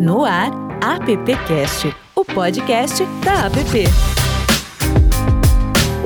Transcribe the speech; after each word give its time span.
No 0.00 0.24
ar, 0.24 0.50
AppCast, 0.80 1.94
o 2.16 2.24
podcast 2.24 3.04
da 3.22 3.48
App. 3.48 3.84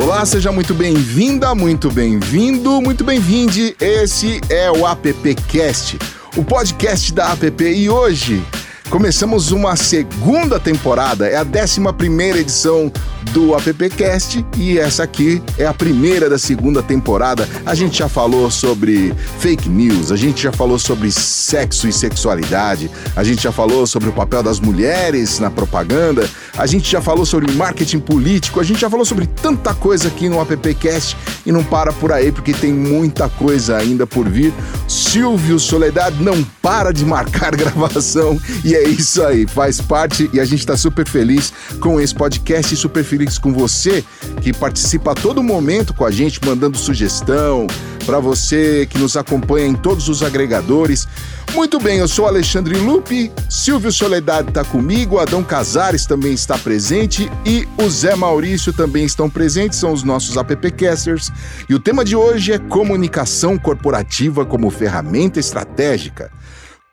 Olá, 0.02 0.26
seja 0.26 0.50
muito 0.50 0.74
bem-vinda, 0.74 1.54
muito 1.54 1.88
bem-vindo, 1.92 2.82
muito 2.82 3.04
bem-vinde. 3.04 3.76
Esse 3.80 4.40
é 4.50 4.68
o 4.68 4.84
AppCast, 4.84 5.96
o 6.36 6.42
podcast 6.42 7.12
da 7.12 7.34
App. 7.34 7.62
E 7.62 7.88
hoje 7.88 8.42
começamos 8.90 9.52
uma 9.52 9.76
segunda 9.76 10.58
temporada, 10.58 11.28
é 11.28 11.36
a 11.36 11.44
11 11.44 11.80
primeira 11.96 12.40
edição 12.40 12.90
do 13.32 13.54
AppCast 13.54 14.44
e 14.56 14.78
essa 14.78 15.02
aqui 15.02 15.42
é 15.58 15.66
a 15.66 15.74
primeira 15.74 16.28
da 16.28 16.38
segunda 16.38 16.82
temporada. 16.82 17.48
A 17.64 17.74
gente 17.74 17.98
já 17.98 18.08
falou 18.08 18.50
sobre 18.50 19.14
fake 19.38 19.68
news, 19.68 20.12
a 20.12 20.16
gente 20.16 20.42
já 20.42 20.52
falou 20.52 20.78
sobre 20.78 21.10
sexo 21.10 21.88
e 21.88 21.92
sexualidade, 21.92 22.90
a 23.16 23.24
gente 23.24 23.42
já 23.42 23.52
falou 23.52 23.86
sobre 23.86 24.08
o 24.08 24.12
papel 24.12 24.42
das 24.42 24.60
mulheres 24.60 25.38
na 25.38 25.50
propaganda, 25.50 26.28
a 26.56 26.66
gente 26.66 26.90
já 26.90 27.00
falou 27.00 27.24
sobre 27.24 27.50
marketing 27.52 28.00
político, 28.00 28.60
a 28.60 28.64
gente 28.64 28.80
já 28.80 28.90
falou 28.90 29.04
sobre 29.04 29.26
tanta 29.26 29.74
coisa 29.74 30.08
aqui 30.08 30.28
no 30.28 30.40
AppCast 30.40 31.16
e 31.46 31.52
não 31.52 31.64
para 31.64 31.92
por 31.92 32.12
aí 32.12 32.30
porque 32.30 32.52
tem 32.52 32.72
muita 32.72 33.28
coisa 33.28 33.76
ainda 33.76 34.06
por 34.06 34.28
vir. 34.28 34.52
Silvio 34.86 35.58
Soledade 35.58 36.22
não 36.22 36.44
para 36.60 36.92
de 36.92 37.04
marcar 37.04 37.54
gravação 37.56 38.38
e 38.64 38.74
é 38.74 38.86
isso 38.86 39.22
aí, 39.22 39.46
faz 39.46 39.80
parte 39.80 40.28
e 40.32 40.40
a 40.40 40.44
gente 40.44 40.60
está 40.60 40.76
super 40.76 41.06
feliz 41.06 41.52
com 41.80 42.00
esse 42.00 42.14
podcast 42.14 42.74
e 42.74 42.76
super 42.76 43.02
feliz 43.02 43.13
com 43.40 43.52
você 43.52 44.04
que 44.42 44.52
participa 44.52 45.12
a 45.12 45.14
todo 45.14 45.42
momento 45.42 45.94
com 45.94 46.04
a 46.04 46.10
gente, 46.10 46.40
mandando 46.44 46.76
sugestão, 46.76 47.66
para 48.04 48.18
você 48.20 48.86
que 48.86 48.98
nos 48.98 49.16
acompanha 49.16 49.66
em 49.66 49.74
todos 49.74 50.08
os 50.08 50.22
agregadores. 50.22 51.06
Muito 51.54 51.78
bem, 51.78 51.98
eu 51.98 52.08
sou 52.08 52.26
Alexandre 52.26 52.76
Lupe, 52.76 53.32
Silvio 53.48 53.92
Soledade 53.92 54.48
está 54.48 54.64
comigo, 54.64 55.18
Adão 55.18 55.42
Casares 55.42 56.04
também 56.04 56.32
está 56.32 56.58
presente 56.58 57.30
e 57.46 57.66
o 57.80 57.88
Zé 57.88 58.16
Maurício 58.16 58.72
também 58.72 59.04
estão 59.04 59.30
presentes, 59.30 59.78
são 59.78 59.92
os 59.92 60.02
nossos 60.02 60.36
appcasters. 60.36 61.30
E 61.68 61.74
o 61.74 61.78
tema 61.78 62.04
de 62.04 62.16
hoje 62.16 62.52
é 62.52 62.58
comunicação 62.58 63.56
corporativa 63.56 64.44
como 64.44 64.70
ferramenta 64.70 65.38
estratégica. 65.38 66.30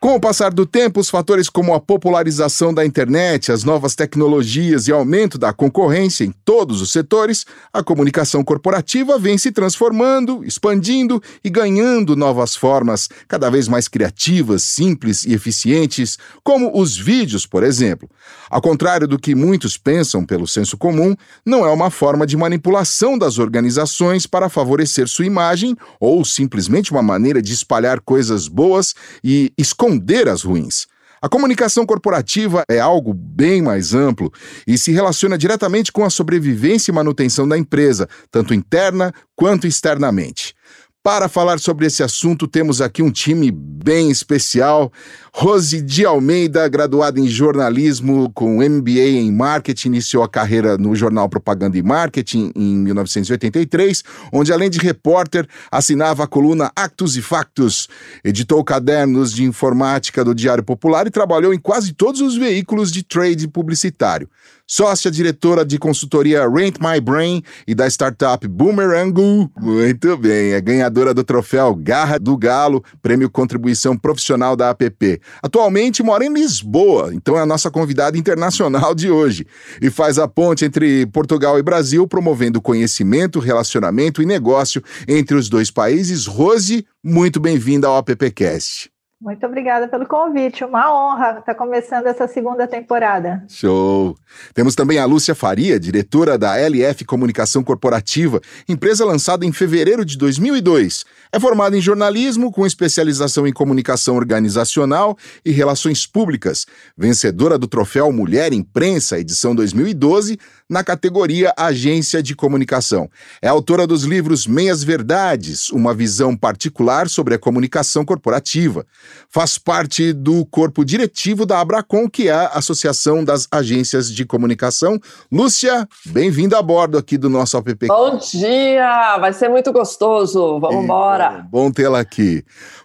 Com 0.01 0.15
o 0.15 0.19
passar 0.19 0.51
do 0.51 0.65
tempo, 0.65 0.99
os 0.99 1.11
fatores 1.11 1.47
como 1.47 1.75
a 1.75 1.79
popularização 1.79 2.73
da 2.73 2.83
internet, 2.83 3.51
as 3.51 3.63
novas 3.63 3.93
tecnologias 3.93 4.87
e 4.87 4.91
aumento 4.91 5.37
da 5.37 5.53
concorrência 5.53 6.23
em 6.23 6.31
todos 6.43 6.81
os 6.81 6.91
setores, 6.91 7.45
a 7.71 7.83
comunicação 7.83 8.43
corporativa 8.43 9.19
vem 9.19 9.37
se 9.37 9.51
transformando, 9.51 10.43
expandindo 10.43 11.21
e 11.43 11.51
ganhando 11.51 12.15
novas 12.15 12.55
formas, 12.55 13.09
cada 13.27 13.47
vez 13.51 13.67
mais 13.67 13.87
criativas, 13.87 14.63
simples 14.63 15.23
e 15.23 15.35
eficientes, 15.35 16.17
como 16.43 16.71
os 16.75 16.97
vídeos, 16.97 17.45
por 17.45 17.61
exemplo. 17.61 18.09
Ao 18.49 18.59
contrário 18.59 19.07
do 19.07 19.19
que 19.19 19.35
muitos 19.35 19.77
pensam 19.77 20.25
pelo 20.25 20.47
senso 20.47 20.79
comum, 20.79 21.15
não 21.45 21.63
é 21.63 21.69
uma 21.69 21.91
forma 21.91 22.25
de 22.25 22.35
manipulação 22.35 23.19
das 23.19 23.37
organizações 23.37 24.25
para 24.25 24.49
favorecer 24.49 25.07
sua 25.07 25.27
imagem 25.27 25.77
ou 25.99 26.25
simplesmente 26.25 26.89
uma 26.89 27.03
maneira 27.03 27.39
de 27.39 27.53
espalhar 27.53 27.99
coisas 27.99 28.47
boas 28.47 28.95
e 29.23 29.53
esconder 29.55 29.90
esconder 29.91 30.29
as 30.29 30.43
ruins. 30.43 30.87
A 31.21 31.29
comunicação 31.29 31.85
corporativa 31.85 32.63
é 32.67 32.79
algo 32.79 33.13
bem 33.13 33.61
mais 33.61 33.93
amplo 33.93 34.31
e 34.65 34.75
se 34.77 34.91
relaciona 34.91 35.37
diretamente 35.37 35.91
com 35.91 36.03
a 36.03 36.09
sobrevivência 36.09 36.91
e 36.91 36.95
manutenção 36.95 37.47
da 37.47 37.57
empresa, 37.57 38.07
tanto 38.31 38.55
interna 38.55 39.13
quanto 39.35 39.67
externamente. 39.67 40.55
Para 41.03 41.27
falar 41.27 41.59
sobre 41.59 41.87
esse 41.87 42.03
assunto, 42.03 42.47
temos 42.47 42.79
aqui 42.79 43.01
um 43.01 43.09
time 43.09 43.49
bem 43.49 44.11
especial. 44.11 44.93
Rose 45.33 45.81
de 45.81 46.05
Almeida, 46.05 46.67
graduada 46.67 47.19
em 47.19 47.27
jornalismo 47.27 48.31
com 48.35 48.57
MBA 48.57 49.17
em 49.17 49.31
marketing, 49.31 49.87
iniciou 49.87 50.21
a 50.21 50.29
carreira 50.29 50.77
no 50.77 50.95
jornal 50.95 51.27
Propaganda 51.27 51.75
e 51.75 51.81
Marketing 51.81 52.51
em 52.55 52.75
1983, 52.75 54.03
onde 54.31 54.53
além 54.53 54.69
de 54.69 54.77
repórter, 54.77 55.47
assinava 55.71 56.25
a 56.25 56.27
coluna 56.27 56.71
Actos 56.75 57.17
e 57.17 57.21
Factos, 57.23 57.87
editou 58.23 58.63
cadernos 58.63 59.33
de 59.33 59.43
informática 59.43 60.23
do 60.23 60.35
Diário 60.35 60.63
Popular 60.63 61.07
e 61.07 61.09
trabalhou 61.09 61.51
em 61.51 61.59
quase 61.59 61.93
todos 61.93 62.21
os 62.21 62.37
veículos 62.37 62.91
de 62.91 63.01
trade 63.01 63.47
publicitário 63.47 64.29
sócia 64.71 65.11
diretora 65.11 65.65
de 65.65 65.77
consultoria 65.77 66.47
Rent 66.47 66.77
My 66.79 67.01
Brain 67.01 67.43
e 67.67 67.75
da 67.75 67.87
startup 67.87 68.47
Boomerangu. 68.47 69.51
Muito 69.59 70.15
bem, 70.15 70.53
é 70.53 70.61
ganhadora 70.61 71.13
do 71.13 71.25
troféu 71.25 71.75
Garra 71.75 72.17
do 72.17 72.37
Galo, 72.37 72.81
prêmio 73.01 73.29
Contribuição 73.29 73.97
Profissional 73.97 74.55
da 74.55 74.69
APP. 74.69 75.19
Atualmente 75.43 76.01
mora 76.01 76.23
em 76.23 76.33
Lisboa, 76.33 77.13
então 77.13 77.37
é 77.37 77.41
a 77.41 77.45
nossa 77.45 77.69
convidada 77.69 78.17
internacional 78.17 78.95
de 78.95 79.11
hoje 79.11 79.45
e 79.81 79.89
faz 79.89 80.17
a 80.17 80.25
ponte 80.25 80.63
entre 80.63 81.05
Portugal 81.07 81.59
e 81.59 81.61
Brasil, 81.61 82.07
promovendo 82.07 82.61
conhecimento, 82.61 83.41
relacionamento 83.41 84.21
e 84.21 84.25
negócio 84.25 84.81
entre 85.05 85.35
os 85.35 85.49
dois 85.49 85.69
países. 85.69 86.25
Rose, 86.25 86.85
muito 87.03 87.41
bem-vinda 87.41 87.89
ao 87.89 87.97
AppCast. 87.97 88.89
Muito 89.21 89.45
obrigada 89.45 89.87
pelo 89.87 90.07
convite, 90.07 90.65
uma 90.65 90.91
honra 90.91 91.37
estar 91.37 91.53
começando 91.53 92.07
essa 92.07 92.27
segunda 92.27 92.67
temporada. 92.67 93.45
Show! 93.47 94.17
Temos 94.51 94.73
também 94.73 94.97
a 94.97 95.05
Lúcia 95.05 95.35
Faria, 95.35 95.79
diretora 95.79 96.39
da 96.39 96.57
LF 96.57 97.05
Comunicação 97.05 97.63
Corporativa, 97.63 98.41
empresa 98.67 99.05
lançada 99.05 99.45
em 99.45 99.51
fevereiro 99.51 100.03
de 100.03 100.17
2002. 100.17 101.05
É 101.31 101.39
formada 101.39 101.77
em 101.77 101.81
jornalismo 101.81 102.51
com 102.51 102.65
especialização 102.65 103.45
em 103.45 103.53
comunicação 103.53 104.15
organizacional 104.15 105.15
e 105.45 105.51
relações 105.51 106.07
públicas, 106.07 106.65
vencedora 106.97 107.59
do 107.59 107.67
troféu 107.67 108.11
Mulher 108.11 108.51
Imprensa, 108.51 109.19
edição 109.19 109.53
2012, 109.53 110.39
na 110.67 110.83
categoria 110.83 111.53
Agência 111.55 112.23
de 112.23 112.35
Comunicação. 112.35 113.09
É 113.39 113.47
autora 113.47 113.85
dos 113.85 114.03
livros 114.03 114.47
Meias 114.47 114.83
Verdades, 114.83 115.69
uma 115.69 115.93
visão 115.93 116.35
particular 116.35 117.07
sobre 117.07 117.35
a 117.35 117.39
comunicação 117.39 118.03
corporativa. 118.03 118.85
Faz 119.29 119.57
parte 119.57 120.13
do 120.13 120.45
corpo 120.45 120.83
diretivo 120.83 121.45
da 121.45 121.59
Abracom, 121.59 122.09
que 122.09 122.27
é 122.27 122.33
a 122.33 122.47
Associação 122.47 123.23
das 123.23 123.47
Agências 123.51 124.11
de 124.11 124.25
Comunicação. 124.25 124.99
Lúcia, 125.31 125.87
bem-vinda 126.07 126.57
a 126.57 126.61
bordo 126.61 126.97
aqui 126.97 127.17
do 127.17 127.29
nosso 127.29 127.57
app. 127.57 127.87
Bom 127.87 128.17
dia! 128.17 129.17
Vai 129.19 129.33
ser 129.33 129.49
muito 129.49 129.71
gostoso. 129.71 130.59
Vamos 130.59 130.83
embora. 130.83 131.47
Bom, 131.49 131.71
tê-la 131.71 131.99
aqui. 131.99 132.43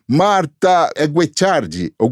Marta 0.09 0.91
é 0.95 1.07
Guicciardi 1.07 1.93
ou? 1.99 2.11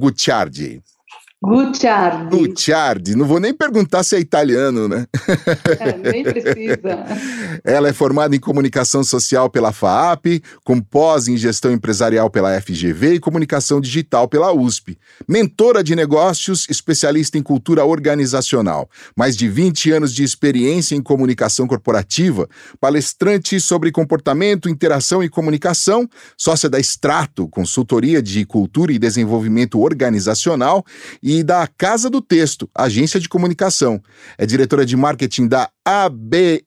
Gucciardi. 1.44 2.36
Gucciardi, 2.36 3.14
não 3.14 3.26
vou 3.26 3.38
nem 3.38 3.52
perguntar 3.52 4.02
se 4.02 4.16
é 4.16 4.20
italiano, 4.20 4.88
né? 4.88 5.06
É, 5.80 5.96
nem 5.96 6.22
precisa. 6.22 7.04
Ela 7.64 7.88
é 7.88 7.92
formada 7.92 8.34
em 8.34 8.40
comunicação 8.40 9.02
social 9.02 9.50
pela 9.50 9.72
FAAP, 9.72 10.42
com 10.62 10.80
pós 10.80 11.26
em 11.26 11.36
gestão 11.36 11.72
empresarial 11.72 12.30
pela 12.30 12.60
FGV 12.60 13.14
e 13.14 13.20
comunicação 13.20 13.80
digital 13.80 14.28
pela 14.28 14.52
USP. 14.52 14.96
Mentora 15.28 15.82
de 15.82 15.96
negócios, 15.96 16.66
especialista 16.70 17.36
em 17.36 17.42
cultura 17.42 17.84
organizacional. 17.84 18.88
Mais 19.16 19.36
de 19.36 19.48
20 19.48 19.90
anos 19.90 20.14
de 20.14 20.22
experiência 20.22 20.94
em 20.94 21.02
comunicação 21.02 21.66
corporativa, 21.66 22.48
palestrante 22.80 23.58
sobre 23.60 23.90
comportamento, 23.90 24.68
interação 24.68 25.22
e 25.22 25.28
comunicação, 25.28 26.08
sócia 26.36 26.68
da 26.68 26.78
Extrato, 26.78 27.48
consultoria 27.48 28.22
de 28.22 28.44
cultura 28.44 28.92
e 28.92 28.98
desenvolvimento 28.98 29.80
organizacional 29.80 30.84
e 31.22 31.33
e 31.38 31.42
da 31.42 31.66
Casa 31.66 32.08
do 32.08 32.20
Texto, 32.20 32.70
agência 32.74 33.18
de 33.18 33.28
comunicação. 33.28 34.00
É 34.38 34.46
diretora 34.46 34.86
de 34.86 34.96
marketing 34.96 35.48
da 35.48 35.68
ABEN 35.84 36.60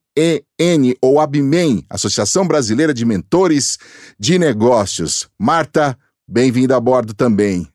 ou 1.00 1.18
ABMEN, 1.18 1.84
Associação 1.88 2.46
Brasileira 2.46 2.92
de 2.92 3.04
Mentores 3.04 3.78
de 4.18 4.38
Negócios. 4.38 5.28
Marta, 5.38 5.96
bem-vinda 6.28 6.76
a 6.76 6.80
bordo 6.80 7.14
também. 7.14 7.66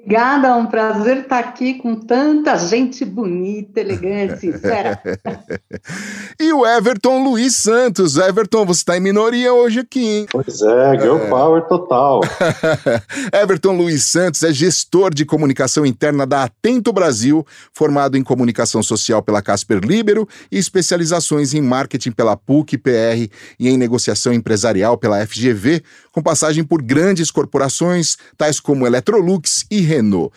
Obrigada, 0.00 0.48
é 0.48 0.54
um 0.54 0.66
prazer 0.66 1.18
estar 1.18 1.38
aqui 1.38 1.74
com 1.74 1.94
tanta 1.94 2.56
gente 2.56 3.04
bonita, 3.04 3.80
elegante, 3.80 4.40
sincera. 4.40 5.00
e 6.40 6.52
o 6.52 6.64
Everton 6.64 7.22
Luiz 7.22 7.56
Santos. 7.56 8.16
Everton, 8.16 8.64
você 8.64 8.80
está 8.80 8.96
em 8.96 9.00
minoria 9.00 9.52
hoje 9.52 9.80
aqui, 9.80 10.06
hein? 10.06 10.26
Pois 10.30 10.62
é, 10.62 10.98
girl 10.98 11.16
é. 11.16 11.28
power 11.28 11.62
total. 11.66 12.20
Everton 13.32 13.76
Luiz 13.76 14.04
Santos 14.04 14.42
é 14.42 14.52
gestor 14.52 15.12
de 15.12 15.24
comunicação 15.24 15.84
interna 15.84 16.24
da 16.24 16.44
Atento 16.44 16.92
Brasil, 16.92 17.44
formado 17.74 18.16
em 18.16 18.22
comunicação 18.22 18.82
social 18.82 19.22
pela 19.22 19.42
Casper 19.42 19.80
Libero 19.80 20.26
e 20.50 20.58
especializações 20.58 21.52
em 21.52 21.60
marketing 21.60 22.12
pela 22.12 22.36
PUC-PR 22.36 23.28
e 23.58 23.68
em 23.68 23.76
negociação 23.76 24.32
empresarial 24.32 24.96
pela 24.96 25.26
FGV, 25.26 25.82
com 26.18 26.22
passagem 26.22 26.64
por 26.64 26.82
grandes 26.82 27.30
corporações, 27.30 28.16
tais 28.36 28.58
como 28.58 28.84
Electrolux 28.84 29.64
e 29.70 29.80
Renault. 29.80 30.34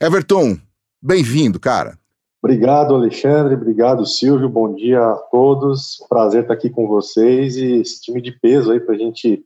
Everton, 0.00 0.56
bem-vindo, 1.02 1.58
cara. 1.58 1.98
Obrigado, 2.40 2.94
Alexandre. 2.94 3.56
Obrigado, 3.56 4.06
Silvio. 4.06 4.48
Bom 4.48 4.72
dia 4.72 5.00
a 5.00 5.16
todos. 5.16 5.96
Prazer 6.08 6.42
estar 6.42 6.54
aqui 6.54 6.70
com 6.70 6.86
vocês 6.86 7.56
e 7.56 7.80
esse 7.80 8.00
time 8.02 8.22
de 8.22 8.30
peso 8.30 8.70
aí 8.70 8.78
para 8.78 8.94
a 8.94 8.98
gente 8.98 9.44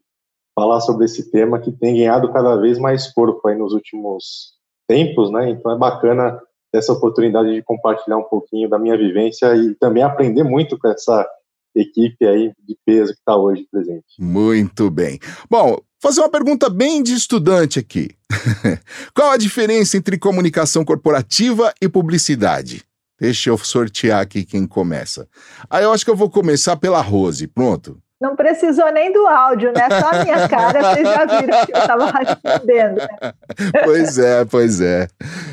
falar 0.53 0.81
sobre 0.81 1.05
esse 1.05 1.31
tema 1.31 1.59
que 1.59 1.71
tem 1.71 1.97
ganhado 1.97 2.31
cada 2.31 2.55
vez 2.57 2.77
mais 2.77 3.11
corpo 3.11 3.47
aí 3.47 3.57
nos 3.57 3.73
últimos 3.73 4.53
tempos, 4.87 5.31
né? 5.31 5.49
Então 5.49 5.71
é 5.71 5.77
bacana 5.79 6.39
dessa 6.71 6.93
oportunidade 6.93 7.55
de 7.55 7.63
compartilhar 7.63 8.17
um 8.17 8.29
pouquinho 8.29 8.69
da 8.69 8.77
minha 8.77 8.95
vivência 8.95 9.55
e 9.55 9.73
também 9.75 10.03
aprender 10.03 10.43
muito 10.43 10.77
com 10.77 10.87
essa 10.89 11.27
equipe 11.75 12.25
aí 12.25 12.51
de 12.67 12.77
peso 12.85 13.13
que 13.13 13.19
está 13.19 13.35
hoje 13.35 13.67
presente. 13.71 14.05
Muito 14.19 14.89
bem. 14.89 15.19
Bom, 15.49 15.77
fazer 16.01 16.21
uma 16.21 16.29
pergunta 16.29 16.69
bem 16.69 17.01
de 17.01 17.13
estudante 17.13 17.79
aqui. 17.79 18.09
Qual 19.13 19.31
a 19.31 19.37
diferença 19.37 19.97
entre 19.97 20.17
comunicação 20.17 20.83
corporativa 20.83 21.73
e 21.81 21.87
publicidade? 21.87 22.83
Deixa 23.19 23.51
eu 23.51 23.57
sortear 23.57 24.21
aqui 24.21 24.43
quem 24.43 24.65
começa. 24.65 25.27
Aí 25.69 25.83
eu 25.83 25.91
acho 25.91 26.03
que 26.03 26.09
eu 26.09 26.15
vou 26.15 26.29
começar 26.29 26.75
pela 26.75 27.01
Rose. 27.01 27.47
Pronto. 27.47 28.01
Não 28.19 28.35
precisou 28.35 28.91
nem 28.91 29.11
do 29.11 29.25
áudio, 29.27 29.71
né? 29.73 29.87
Só 29.99 30.09
a 30.09 30.23
minha 30.23 30.47
cara, 30.47 30.81
vocês 30.93 31.07
já 31.07 31.25
viram 31.25 31.65
que 31.65 31.73
eu 31.73 31.79
estava 31.79 32.11
respondendo. 32.11 32.97
Né? 32.97 33.33
Pois 33.83 34.17
é, 34.17 34.45
pois 34.45 34.81
é. 34.81 35.07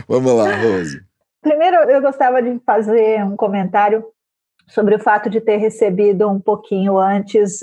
Vamos 0.06 0.32
lá, 0.32 0.54
Rose. 0.56 1.00
Primeiro, 1.42 1.76
eu 1.90 2.00
gostava 2.02 2.42
de 2.42 2.60
fazer 2.64 3.24
um 3.24 3.36
comentário 3.36 4.04
sobre 4.68 4.94
o 4.94 4.98
fato 4.98 5.28
de 5.30 5.40
ter 5.40 5.56
recebido 5.56 6.28
um 6.28 6.40
pouquinho 6.40 6.98
antes 6.98 7.60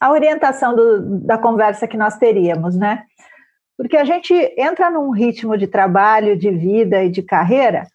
a 0.00 0.10
orientação 0.10 0.74
do, 0.74 1.20
da 1.20 1.38
conversa 1.38 1.88
que 1.88 1.96
nós 1.96 2.16
teríamos, 2.16 2.76
né? 2.76 3.04
Porque 3.76 3.96
a 3.96 4.04
gente 4.04 4.32
entra 4.56 4.90
num 4.90 5.10
ritmo 5.10 5.56
de 5.56 5.66
trabalho, 5.66 6.36
de 6.36 6.50
vida 6.50 7.02
e 7.04 7.10
de 7.10 7.22
carreira 7.22 7.86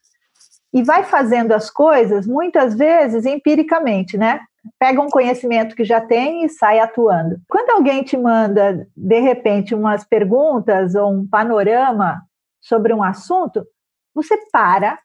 e 0.74 0.84
vai 0.84 1.04
fazendo 1.04 1.52
as 1.52 1.70
coisas 1.70 2.26
muitas 2.26 2.76
vezes 2.76 3.26
empiricamente, 3.26 4.18
né? 4.18 4.40
Pega 4.80 5.02
um 5.02 5.10
conhecimento 5.10 5.76
que 5.76 5.84
já 5.84 6.00
tem 6.00 6.46
e 6.46 6.50
sai 6.50 6.80
atuando. 6.80 7.40
Quando 7.50 7.72
alguém 7.72 8.04
te 8.04 8.16
manda, 8.16 8.88
de 8.96 9.20
repente, 9.20 9.76
umas 9.76 10.04
perguntas 10.06 10.96
ou 10.96 11.12
um 11.12 11.28
panorama 11.28 12.22
sobre 12.62 12.94
um 12.94 13.04
assunto, 13.04 13.66
você 14.14 14.38
para 14.52 15.00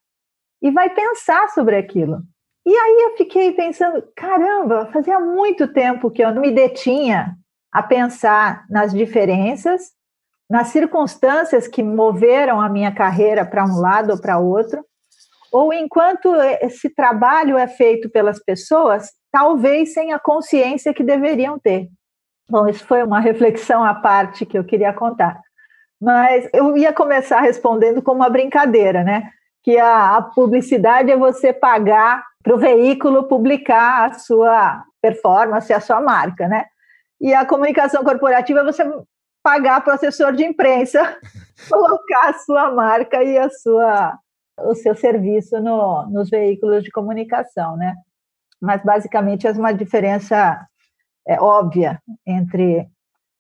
e 0.60 0.70
vai 0.70 0.90
pensar 0.90 1.48
sobre 1.48 1.76
aquilo. 1.76 2.22
E 2.66 2.76
aí 2.76 3.02
eu 3.04 3.16
fiquei 3.16 3.52
pensando, 3.52 4.02
caramba, 4.16 4.90
fazia 4.92 5.20
muito 5.20 5.68
tempo 5.68 6.10
que 6.10 6.20
eu 6.20 6.34
não 6.34 6.42
me 6.42 6.50
detinha 6.50 7.36
a 7.72 7.80
pensar 7.80 8.64
nas 8.68 8.92
diferenças, 8.92 9.92
nas 10.50 10.68
circunstâncias 10.68 11.68
que 11.68 11.80
moveram 11.80 12.60
a 12.60 12.68
minha 12.68 12.92
carreira 12.92 13.46
para 13.46 13.64
um 13.64 13.78
lado 13.78 14.10
ou 14.10 14.20
para 14.20 14.38
outro, 14.38 14.84
ou 15.52 15.72
enquanto 15.72 16.34
esse 16.60 16.92
trabalho 16.92 17.56
é 17.56 17.68
feito 17.68 18.10
pelas 18.10 18.42
pessoas, 18.42 19.12
talvez 19.30 19.92
sem 19.92 20.12
a 20.12 20.18
consciência 20.18 20.92
que 20.92 21.04
deveriam 21.04 21.60
ter. 21.60 21.88
Bom, 22.50 22.66
isso 22.66 22.84
foi 22.84 23.00
uma 23.04 23.20
reflexão 23.20 23.84
à 23.84 23.94
parte 23.94 24.44
que 24.44 24.58
eu 24.58 24.64
queria 24.64 24.92
contar. 24.92 25.40
Mas 26.00 26.48
eu 26.52 26.76
ia 26.76 26.92
começar 26.92 27.40
respondendo 27.40 28.02
como 28.02 28.20
uma 28.20 28.28
brincadeira, 28.28 29.04
né? 29.04 29.30
Que 29.62 29.78
a, 29.78 30.16
a 30.16 30.22
publicidade 30.22 31.10
é 31.12 31.16
você 31.16 31.52
pagar 31.52 32.24
para 32.46 32.54
o 32.54 32.58
veículo 32.58 33.26
publicar 33.26 34.08
a 34.08 34.14
sua 34.14 34.84
performance, 35.02 35.72
a 35.72 35.80
sua 35.80 36.00
marca, 36.00 36.46
né? 36.46 36.64
E 37.20 37.34
a 37.34 37.44
comunicação 37.44 38.04
corporativa 38.04 38.60
é 38.60 38.64
você 38.64 38.84
pagar 39.42 39.80
para 39.80 39.90
o 39.90 39.94
assessor 39.94 40.32
de 40.32 40.44
imprensa 40.44 41.18
colocar 41.68 42.28
a 42.28 42.34
sua 42.34 42.70
marca 42.70 43.20
e 43.24 43.36
a 43.36 43.50
sua, 43.50 44.16
o 44.60 44.76
seu 44.76 44.94
serviço 44.94 45.60
no, 45.60 46.06
nos 46.08 46.30
veículos 46.30 46.84
de 46.84 46.90
comunicação, 46.92 47.76
né? 47.76 47.96
Mas 48.62 48.80
basicamente 48.84 49.48
é 49.48 49.50
uma 49.50 49.72
diferença 49.72 50.64
é, 51.26 51.40
óbvia 51.40 52.00
entre 52.24 52.86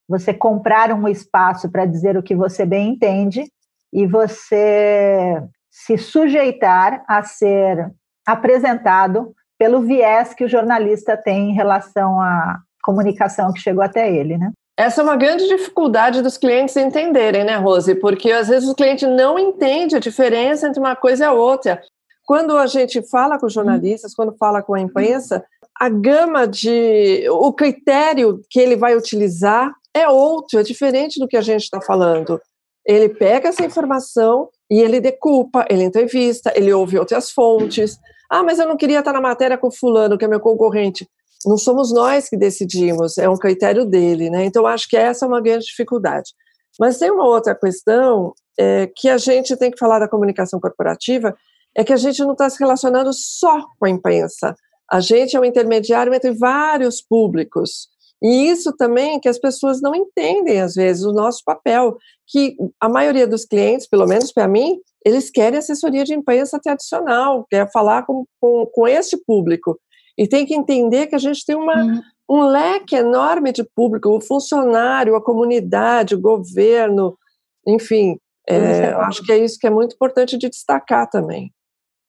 você 0.08 0.34
comprar 0.34 0.92
um 0.92 1.06
espaço 1.06 1.70
para 1.70 1.86
dizer 1.86 2.16
o 2.16 2.22
que 2.24 2.34
você 2.34 2.66
bem 2.66 2.94
entende 2.94 3.44
e 3.92 4.04
você 4.04 5.40
se 5.70 5.96
sujeitar 5.96 7.04
a 7.06 7.22
ser 7.22 7.94
apresentado 8.26 9.34
pelo 9.58 9.82
viés 9.82 10.34
que 10.34 10.44
o 10.44 10.48
jornalista 10.48 11.16
tem 11.16 11.50
em 11.50 11.54
relação 11.54 12.20
à 12.20 12.58
comunicação 12.82 13.52
que 13.52 13.60
chegou 13.60 13.82
até 13.82 14.12
ele, 14.12 14.36
né? 14.36 14.52
Essa 14.78 15.00
é 15.00 15.04
uma 15.04 15.16
grande 15.16 15.48
dificuldade 15.48 16.20
dos 16.20 16.36
clientes 16.36 16.76
entenderem, 16.76 17.44
né, 17.44 17.56
Rose? 17.56 17.94
Porque 17.94 18.30
às 18.30 18.48
vezes 18.48 18.68
o 18.68 18.74
cliente 18.74 19.06
não 19.06 19.38
entende 19.38 19.96
a 19.96 20.00
diferença 20.00 20.68
entre 20.68 20.78
uma 20.78 20.94
coisa 20.94 21.24
e 21.24 21.26
a 21.26 21.32
outra. 21.32 21.80
Quando 22.26 22.58
a 22.58 22.66
gente 22.66 23.00
fala 23.08 23.38
com 23.38 23.48
jornalistas, 23.48 24.14
quando 24.14 24.36
fala 24.36 24.62
com 24.62 24.74
a 24.74 24.80
imprensa, 24.80 25.42
a 25.78 25.88
gama 25.88 26.46
de. 26.46 27.26
o 27.30 27.52
critério 27.52 28.42
que 28.50 28.60
ele 28.60 28.76
vai 28.76 28.94
utilizar 28.94 29.72
é 29.94 30.08
outro, 30.08 30.58
é 30.58 30.62
diferente 30.62 31.18
do 31.18 31.26
que 31.26 31.38
a 31.38 31.42
gente 31.42 31.62
está 31.62 31.80
falando. 31.80 32.38
Ele 32.84 33.08
pega 33.08 33.48
essa 33.48 33.64
informação 33.64 34.50
e 34.70 34.80
ele 34.80 35.00
decupa, 35.00 35.64
ele 35.70 35.84
entrevista, 35.84 36.52
ele 36.54 36.72
ouve 36.72 36.98
outras 36.98 37.30
fontes, 37.30 37.98
ah, 38.30 38.42
mas 38.42 38.58
eu 38.58 38.66
não 38.66 38.76
queria 38.76 39.00
estar 39.00 39.12
na 39.12 39.20
matéria 39.20 39.58
com 39.58 39.70
fulano, 39.70 40.18
que 40.18 40.24
é 40.24 40.28
meu 40.28 40.40
concorrente. 40.40 41.08
Não 41.44 41.56
somos 41.56 41.92
nós 41.92 42.28
que 42.28 42.36
decidimos, 42.36 43.18
é 43.18 43.28
um 43.28 43.36
critério 43.36 43.84
dele, 43.84 44.30
né? 44.30 44.44
Então, 44.44 44.66
acho 44.66 44.88
que 44.88 44.96
essa 44.96 45.24
é 45.24 45.28
uma 45.28 45.40
grande 45.40 45.66
dificuldade. 45.66 46.30
Mas 46.78 46.98
tem 46.98 47.10
uma 47.10 47.26
outra 47.26 47.54
questão 47.54 48.34
é, 48.58 48.90
que 48.94 49.08
a 49.08 49.18
gente 49.18 49.56
tem 49.56 49.70
que 49.70 49.78
falar 49.78 49.98
da 49.98 50.08
comunicação 50.08 50.58
corporativa, 50.58 51.36
é 51.76 51.84
que 51.84 51.92
a 51.92 51.96
gente 51.96 52.22
não 52.22 52.32
está 52.32 52.48
se 52.48 52.58
relacionando 52.58 53.10
só 53.12 53.62
com 53.78 53.86
a 53.86 53.90
imprensa. 53.90 54.54
A 54.90 55.00
gente 55.00 55.36
é 55.36 55.40
um 55.40 55.44
intermediário 55.44 56.14
entre 56.14 56.32
vários 56.32 57.02
públicos. 57.02 57.88
E 58.22 58.48
isso 58.48 58.72
também 58.76 59.20
que 59.20 59.28
as 59.28 59.38
pessoas 59.38 59.80
não 59.82 59.94
entendem, 59.94 60.60
às 60.60 60.74
vezes, 60.74 61.04
o 61.04 61.12
nosso 61.12 61.42
papel, 61.44 61.96
que 62.26 62.56
a 62.80 62.88
maioria 62.88 63.26
dos 63.26 63.44
clientes, 63.44 63.86
pelo 63.86 64.06
menos 64.06 64.32
para 64.32 64.48
mim, 64.48 64.80
eles 65.06 65.30
querem 65.30 65.60
assessoria 65.60 66.02
de 66.02 66.12
imprensa 66.12 66.58
tradicional, 66.60 67.46
quer 67.48 67.70
falar 67.70 68.02
com, 68.04 68.24
com, 68.40 68.66
com 68.74 68.88
esse 68.88 69.16
público. 69.24 69.78
E 70.18 70.26
tem 70.26 70.44
que 70.44 70.52
entender 70.52 71.06
que 71.06 71.14
a 71.14 71.18
gente 71.18 71.46
tem 71.46 71.54
uma, 71.54 71.80
uhum. 71.80 72.00
um 72.28 72.40
leque 72.42 72.96
enorme 72.96 73.52
de 73.52 73.62
público, 73.62 74.08
o 74.08 74.20
funcionário, 74.20 75.14
a 75.14 75.22
comunidade, 75.22 76.16
o 76.16 76.20
governo, 76.20 77.16
enfim, 77.64 78.18
é, 78.48 78.88
acho 78.94 79.22
que 79.22 79.30
é 79.30 79.38
isso 79.38 79.60
que 79.60 79.68
é 79.68 79.70
muito 79.70 79.94
importante 79.94 80.36
de 80.36 80.48
destacar 80.48 81.08
também. 81.08 81.52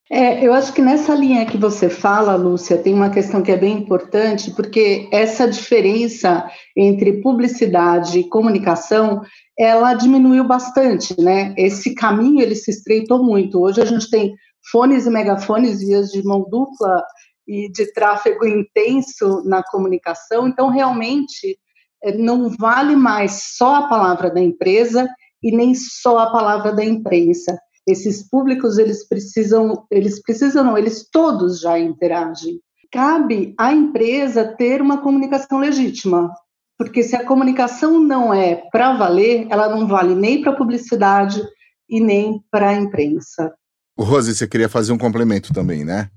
É, 0.09 0.43
eu 0.43 0.51
acho 0.53 0.73
que 0.73 0.81
nessa 0.81 1.13
linha 1.13 1.45
que 1.45 1.57
você 1.57 1.91
fala, 1.91 2.35
Lúcia, 2.35 2.79
tem 2.79 2.95
uma 2.95 3.11
questão 3.11 3.43
que 3.43 3.51
é 3.51 3.57
bem 3.57 3.77
importante, 3.77 4.49
porque 4.51 5.07
essa 5.11 5.47
diferença 5.47 6.49
entre 6.75 7.21
publicidade 7.21 8.19
e 8.19 8.29
comunicação, 8.29 9.21
ela 9.57 9.93
diminuiu 9.93 10.43
bastante, 10.43 11.19
né? 11.19 11.53
Esse 11.57 11.95
caminho 11.95 12.41
ele 12.41 12.55
se 12.55 12.71
estreitou 12.71 13.23
muito. 13.23 13.59
Hoje 13.59 13.81
a 13.81 13.85
gente 13.85 14.09
tem 14.09 14.35
fones 14.71 15.05
e 15.05 15.09
megafones 15.09 15.79
vias 15.79 16.09
de 16.09 16.23
mão 16.23 16.45
dupla 16.49 17.03
e 17.47 17.71
de 17.71 17.91
tráfego 17.93 18.45
intenso 18.45 19.41
na 19.45 19.63
comunicação, 19.63 20.47
então 20.47 20.69
realmente 20.69 21.57
é, 22.03 22.15
não 22.17 22.49
vale 22.49 22.95
mais 22.95 23.55
só 23.55 23.75
a 23.75 23.87
palavra 23.87 24.29
da 24.29 24.41
empresa 24.41 25.07
e 25.41 25.55
nem 25.55 25.73
só 25.73 26.19
a 26.19 26.31
palavra 26.31 26.73
da 26.73 26.83
imprensa 26.83 27.57
esses 27.87 28.27
públicos 28.29 28.77
eles 28.77 29.07
precisam, 29.07 29.87
eles 29.89 30.21
precisam 30.21 30.63
não, 30.65 30.77
eles 30.77 31.07
todos 31.09 31.61
já 31.61 31.79
interagem. 31.79 32.59
Cabe 32.91 33.55
à 33.57 33.71
empresa 33.71 34.45
ter 34.45 34.81
uma 34.81 35.01
comunicação 35.01 35.59
legítima, 35.59 36.29
porque 36.77 37.01
se 37.03 37.15
a 37.15 37.25
comunicação 37.25 37.99
não 37.99 38.33
é 38.33 38.55
para 38.71 38.93
valer, 38.93 39.47
ela 39.49 39.67
não 39.67 39.87
vale 39.87 40.13
nem 40.13 40.41
para 40.41 40.51
a 40.51 40.55
publicidade 40.55 41.41
e 41.89 41.99
nem 41.99 42.41
para 42.51 42.69
a 42.69 42.73
imprensa. 42.73 43.53
Rose, 43.97 44.35
você 44.35 44.47
queria 44.47 44.69
fazer 44.69 44.93
um 44.93 44.97
complemento 44.97 45.53
também, 45.53 45.83
né? 45.83 46.09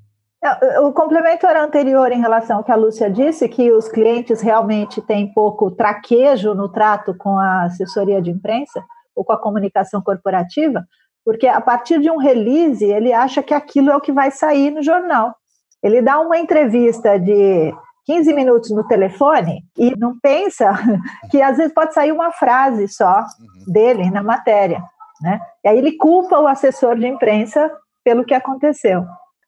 O 0.82 0.92
complemento 0.92 1.46
era 1.46 1.62
anterior 1.62 2.10
em 2.12 2.20
relação 2.20 2.58
ao 2.58 2.64
que 2.64 2.72
a 2.72 2.76
Lúcia 2.76 3.10
disse, 3.10 3.48
que 3.48 3.70
os 3.72 3.88
clientes 3.88 4.40
realmente 4.40 5.00
têm 5.02 5.32
pouco 5.32 5.70
traquejo 5.70 6.54
no 6.54 6.68
trato 6.68 7.14
com 7.14 7.38
a 7.38 7.64
assessoria 7.64 8.22
de 8.22 8.30
imprensa 8.30 8.82
ou 9.14 9.22
com 9.22 9.32
a 9.32 9.40
comunicação 9.40 10.00
corporativa, 10.00 10.84
porque 11.24 11.46
a 11.46 11.60
partir 11.60 12.00
de 12.00 12.10
um 12.10 12.16
release, 12.16 12.82
ele 12.84 13.12
acha 13.12 13.42
que 13.42 13.52
aquilo 13.52 13.90
é 13.90 13.96
o 13.96 14.00
que 14.00 14.12
vai 14.12 14.30
sair 14.30 14.70
no 14.70 14.82
jornal. 14.82 15.34
Ele 15.82 16.00
dá 16.00 16.18
uma 16.18 16.38
entrevista 16.38 17.18
de 17.18 17.74
15 18.10 18.34
minutos 18.34 18.70
no 18.70 18.82
telefone 18.88 19.64
e 19.78 19.96
não 19.96 20.18
pensa 20.18 20.72
que 21.30 21.40
às 21.40 21.56
vezes 21.56 21.72
pode 21.72 21.94
sair 21.94 22.10
uma 22.10 22.32
frase 22.32 22.88
só 22.88 23.20
uhum. 23.20 23.72
dele 23.72 24.10
na 24.10 24.20
matéria. 24.20 24.82
Né? 25.22 25.40
E 25.64 25.68
aí 25.68 25.78
ele 25.78 25.92
culpa 25.92 26.40
o 26.40 26.48
assessor 26.48 26.98
de 26.98 27.06
imprensa 27.06 27.70
pelo 28.04 28.24
que 28.24 28.34
aconteceu. 28.34 29.04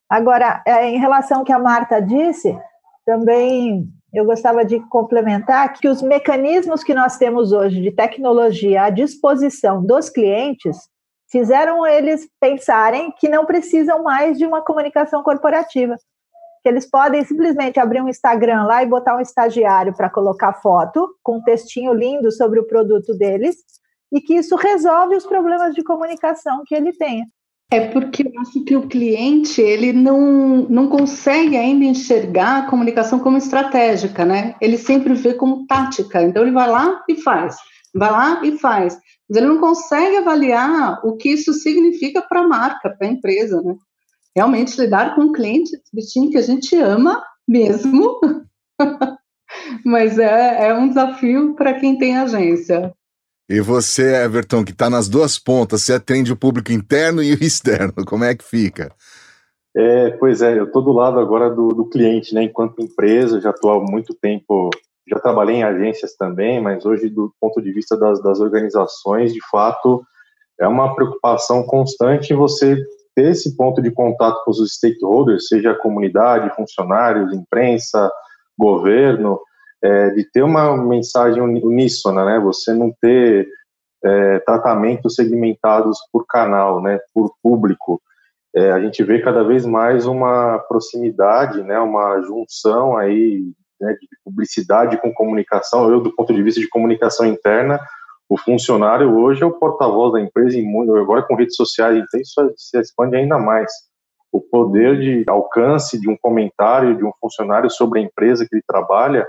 Agora, 0.08 0.62
é, 0.64 0.88
em 0.88 0.98
relação 0.98 1.38
ao 1.38 1.44
que 1.44 1.52
a 1.52 1.58
Marta 1.58 2.00
disse, 2.00 2.56
também 3.04 3.84
eu 4.14 4.24
gostava 4.24 4.64
de 4.64 4.78
complementar 4.88 5.72
que 5.72 5.88
os 5.88 6.00
mecanismos 6.00 6.84
que 6.84 6.94
nós 6.94 7.16
temos 7.16 7.50
hoje 7.50 7.82
de 7.82 7.90
tecnologia 7.90 8.84
à 8.84 8.90
disposição 8.90 9.84
dos 9.84 10.08
clientes 10.08 10.76
fizeram 11.32 11.84
eles 11.84 12.28
pensarem 12.38 13.10
que 13.18 13.28
não 13.28 13.44
precisam 13.44 14.04
mais 14.04 14.38
de 14.38 14.46
uma 14.46 14.62
comunicação 14.62 15.20
corporativa. 15.24 15.96
Que 16.62 16.68
eles 16.68 16.88
podem 16.88 17.24
simplesmente 17.24 17.80
abrir 17.80 18.00
um 18.00 18.08
Instagram 18.08 18.64
lá 18.64 18.82
e 18.82 18.86
botar 18.86 19.16
um 19.16 19.20
estagiário 19.20 19.94
para 19.94 20.10
colocar 20.10 20.54
foto 20.54 21.16
com 21.22 21.38
um 21.38 21.42
textinho 21.42 21.92
lindo 21.92 22.30
sobre 22.30 22.60
o 22.60 22.66
produto 22.66 23.14
deles 23.16 23.56
e 24.12 24.20
que 24.20 24.34
isso 24.34 24.54
resolve 24.56 25.16
os 25.16 25.26
problemas 25.26 25.74
de 25.74 25.82
comunicação 25.82 26.62
que 26.66 26.74
ele 26.74 26.92
tenha. 26.92 27.26
É 27.72 27.88
porque 27.88 28.22
eu 28.22 28.40
acho 28.42 28.62
que 28.64 28.76
o 28.76 28.86
cliente 28.86 29.62
ele 29.62 29.94
não, 29.94 30.66
não 30.68 30.88
consegue 30.88 31.56
ainda 31.56 31.86
enxergar 31.86 32.58
a 32.58 32.66
comunicação 32.66 33.18
como 33.18 33.38
estratégica, 33.38 34.26
né? 34.26 34.54
Ele 34.60 34.76
sempre 34.76 35.14
vê 35.14 35.32
como 35.32 35.66
tática. 35.66 36.22
Então 36.22 36.42
ele 36.42 36.52
vai 36.52 36.68
lá 36.68 37.02
e 37.08 37.16
faz, 37.16 37.56
vai 37.94 38.10
lá 38.10 38.44
e 38.44 38.58
faz. 38.58 38.98
Mas 39.26 39.38
ele 39.38 39.46
não 39.46 39.58
consegue 39.58 40.18
avaliar 40.18 41.00
o 41.02 41.16
que 41.16 41.30
isso 41.30 41.54
significa 41.54 42.20
para 42.20 42.40
a 42.40 42.46
marca, 42.46 42.90
para 42.90 43.08
a 43.08 43.10
empresa, 43.10 43.62
né? 43.62 43.74
Realmente 44.36 44.80
lidar 44.80 45.14
com 45.14 45.22
o 45.22 45.32
cliente, 45.32 45.70
bichinho 45.92 46.30
que 46.30 46.38
a 46.38 46.42
gente 46.42 46.74
ama 46.76 47.22
mesmo, 47.46 48.18
mas 49.84 50.18
é, 50.18 50.68
é 50.68 50.74
um 50.74 50.88
desafio 50.88 51.54
para 51.54 51.74
quem 51.74 51.98
tem 51.98 52.16
agência. 52.16 52.92
E 53.48 53.60
você, 53.60 54.24
Everton, 54.24 54.64
que 54.64 54.72
está 54.72 54.88
nas 54.88 55.08
duas 55.08 55.38
pontas, 55.38 55.82
você 55.82 55.92
atende 55.92 56.32
o 56.32 56.36
público 56.36 56.72
interno 56.72 57.22
e 57.22 57.34
o 57.34 57.44
externo, 57.44 58.04
como 58.06 58.24
é 58.24 58.34
que 58.34 58.44
fica? 58.44 58.90
É, 59.76 60.10
pois 60.12 60.42
é, 60.42 60.58
eu 60.58 60.64
estou 60.64 60.82
do 60.82 60.92
lado 60.92 61.18
agora 61.18 61.50
do, 61.50 61.68
do, 61.68 61.88
cliente, 61.88 62.34
né? 62.34 62.44
Enquanto 62.44 62.82
empresa, 62.82 63.40
já 63.40 63.50
estou 63.50 63.70
há 63.72 63.80
muito 63.80 64.14
tempo, 64.14 64.70
já 65.08 65.18
trabalhei 65.18 65.56
em 65.56 65.64
agências 65.64 66.14
também, 66.14 66.60
mas 66.60 66.84
hoje, 66.84 67.08
do 67.08 67.34
ponto 67.40 67.60
de 67.60 67.72
vista 67.72 67.96
das, 67.96 68.22
das 68.22 68.38
organizações, 68.40 69.32
de 69.32 69.40
fato, 69.50 70.02
é 70.60 70.68
uma 70.68 70.94
preocupação 70.94 71.62
constante 71.64 72.32
em 72.32 72.36
você 72.36 72.76
ter 73.14 73.30
esse 73.30 73.56
ponto 73.56 73.82
de 73.82 73.90
contato 73.90 74.42
com 74.44 74.50
os 74.50 74.74
stakeholders, 74.74 75.48
seja 75.48 75.72
a 75.72 75.78
comunidade, 75.78 76.54
funcionários, 76.54 77.32
imprensa, 77.32 78.10
governo, 78.58 79.40
é, 79.82 80.10
de 80.10 80.24
ter 80.30 80.42
uma 80.42 80.76
mensagem 80.76 81.42
uníssona, 81.42 82.24
né? 82.24 82.38
Você 82.38 82.72
não 82.72 82.94
ter 83.00 83.48
é, 84.04 84.38
tratamentos 84.40 85.14
segmentados 85.14 85.98
por 86.12 86.24
canal, 86.26 86.80
né? 86.80 86.98
Por 87.14 87.34
público. 87.42 88.00
É, 88.54 88.70
a 88.70 88.80
gente 88.80 89.02
vê 89.02 89.20
cada 89.20 89.42
vez 89.42 89.64
mais 89.64 90.06
uma 90.06 90.58
proximidade, 90.68 91.62
né? 91.62 91.78
Uma 91.78 92.20
junção 92.22 92.96
aí 92.96 93.42
né, 93.80 93.92
de 93.94 94.08
publicidade 94.24 95.00
com 95.00 95.12
comunicação. 95.12 95.90
Eu, 95.90 96.00
do 96.00 96.14
ponto 96.14 96.32
de 96.32 96.42
vista 96.42 96.60
de 96.60 96.68
comunicação 96.68 97.26
interna, 97.26 97.80
o 98.32 98.38
funcionário 98.38 99.14
hoje 99.14 99.42
é 99.42 99.46
o 99.46 99.52
porta-voz 99.52 100.14
da 100.14 100.20
empresa 100.20 100.58
em 100.58 100.64
mundo. 100.64 100.96
Agora 100.96 101.22
com 101.22 101.34
redes 101.34 101.54
sociais, 101.54 102.02
então 102.02 102.18
isso 102.18 102.54
se 102.56 102.80
expande 102.80 103.14
ainda 103.14 103.38
mais. 103.38 103.70
O 104.32 104.40
poder 104.40 104.98
de 104.98 105.28
alcance 105.28 106.00
de 106.00 106.08
um 106.08 106.16
comentário 106.16 106.96
de 106.96 107.04
um 107.04 107.12
funcionário 107.20 107.68
sobre 107.68 108.00
a 108.00 108.02
empresa 108.02 108.46
que 108.48 108.54
ele 108.54 108.64
trabalha 108.66 109.28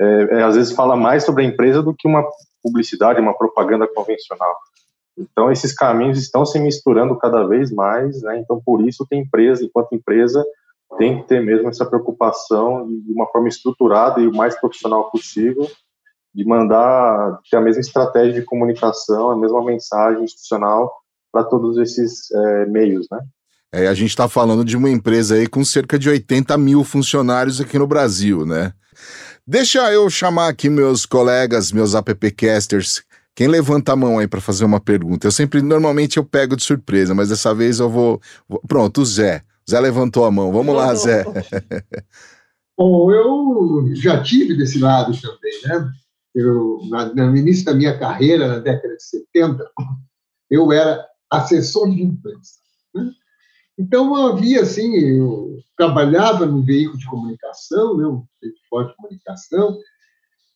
é, 0.00 0.38
é, 0.38 0.42
às 0.42 0.56
vezes 0.56 0.74
fala 0.74 0.96
mais 0.96 1.22
sobre 1.24 1.44
a 1.44 1.46
empresa 1.46 1.80
do 1.84 1.94
que 1.96 2.08
uma 2.08 2.24
publicidade, 2.60 3.20
uma 3.20 3.32
propaganda 3.32 3.86
convencional. 3.86 4.56
Então, 5.16 5.52
esses 5.52 5.72
caminhos 5.72 6.18
estão 6.18 6.44
se 6.44 6.58
misturando 6.58 7.16
cada 7.16 7.46
vez 7.46 7.70
mais, 7.70 8.22
né? 8.22 8.40
Então, 8.40 8.60
por 8.64 8.80
isso 8.82 9.06
a 9.12 9.14
empresa, 9.14 9.64
enquanto 9.64 9.94
empresa, 9.94 10.44
tem 10.98 11.22
que 11.22 11.28
ter 11.28 11.40
mesmo 11.40 11.68
essa 11.68 11.86
preocupação 11.86 12.88
de 12.88 13.12
uma 13.12 13.28
forma 13.28 13.46
estruturada 13.46 14.20
e 14.20 14.26
o 14.26 14.34
mais 14.34 14.58
profissional 14.58 15.12
possível, 15.12 15.68
de 16.34 16.44
mandar 16.46 17.38
ter 17.50 17.56
a 17.56 17.60
mesma 17.60 17.80
estratégia 17.80 18.32
de 18.32 18.42
comunicação, 18.42 19.30
a 19.30 19.36
mesma 19.36 19.64
mensagem 19.64 20.24
institucional 20.24 20.92
para 21.30 21.44
todos 21.44 21.78
esses 21.78 22.30
é, 22.30 22.66
meios, 22.66 23.06
né? 23.10 23.20
É, 23.74 23.88
a 23.88 23.94
gente 23.94 24.10
está 24.10 24.28
falando 24.28 24.64
de 24.64 24.76
uma 24.76 24.90
empresa 24.90 25.34
aí 25.34 25.46
com 25.46 25.64
cerca 25.64 25.98
de 25.98 26.08
80 26.08 26.58
mil 26.58 26.84
funcionários 26.84 27.58
aqui 27.60 27.78
no 27.78 27.86
Brasil, 27.86 28.44
né? 28.44 28.72
Deixa 29.46 29.90
eu 29.90 30.08
chamar 30.10 30.48
aqui 30.48 30.68
meus 30.68 31.06
colegas, 31.06 31.72
meus 31.72 31.94
appcasters. 31.94 33.02
Quem 33.34 33.48
levanta 33.48 33.92
a 33.92 33.96
mão 33.96 34.18
aí 34.18 34.28
para 34.28 34.42
fazer 34.42 34.64
uma 34.64 34.78
pergunta? 34.78 35.26
Eu 35.26 35.32
sempre, 35.32 35.62
normalmente 35.62 36.18
eu 36.18 36.24
pego 36.24 36.54
de 36.54 36.62
surpresa, 36.62 37.14
mas 37.14 37.30
dessa 37.30 37.54
vez 37.54 37.80
eu 37.80 37.88
vou. 37.88 38.20
vou... 38.46 38.60
Pronto, 38.68 39.00
o 39.00 39.06
Zé. 39.06 39.42
O 39.66 39.70
Zé 39.70 39.80
levantou 39.80 40.26
a 40.26 40.30
mão. 40.30 40.52
Vamos 40.52 40.76
lá, 40.76 40.94
Zé. 40.94 41.24
Bom, 42.76 43.10
eu 43.10 43.94
já 43.94 44.22
tive 44.22 44.56
desse 44.56 44.78
lado 44.78 45.12
também, 45.20 45.60
né? 45.64 45.90
Eu, 46.34 46.78
no 47.14 47.36
início 47.36 47.64
da 47.64 47.74
minha 47.74 47.98
carreira, 47.98 48.48
na 48.48 48.58
década 48.58 48.96
de 48.96 49.02
70, 49.02 49.70
eu 50.50 50.72
era 50.72 51.06
assessor 51.30 51.90
de 51.90 52.02
imprensa. 52.02 52.54
Né? 52.94 53.10
Então, 53.78 54.14
havia, 54.14 54.62
assim, 54.62 54.94
eu 54.94 55.58
trabalhava 55.76 56.46
no 56.46 56.62
veículo 56.62 56.98
de 56.98 57.06
comunicação, 57.06 57.96
né, 57.96 58.06
um 58.06 58.24
veículo 58.40 58.88
de 58.88 58.96
comunicação, 58.96 59.78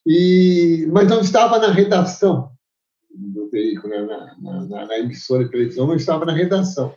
e, 0.05 0.87
mas 0.91 1.07
não 1.07 1.19
estava 1.19 1.59
na 1.59 1.71
redação 1.71 2.51
do 3.09 3.49
veículo, 3.49 3.89
né, 3.89 4.01
na, 4.03 4.65
na, 4.65 4.85
na, 4.85 4.99
emissora 4.99 5.43
de 5.43 5.51
televisão, 5.51 5.87
não 5.87 5.95
estava 5.95 6.25
na 6.25 6.33
redação. 6.33 6.95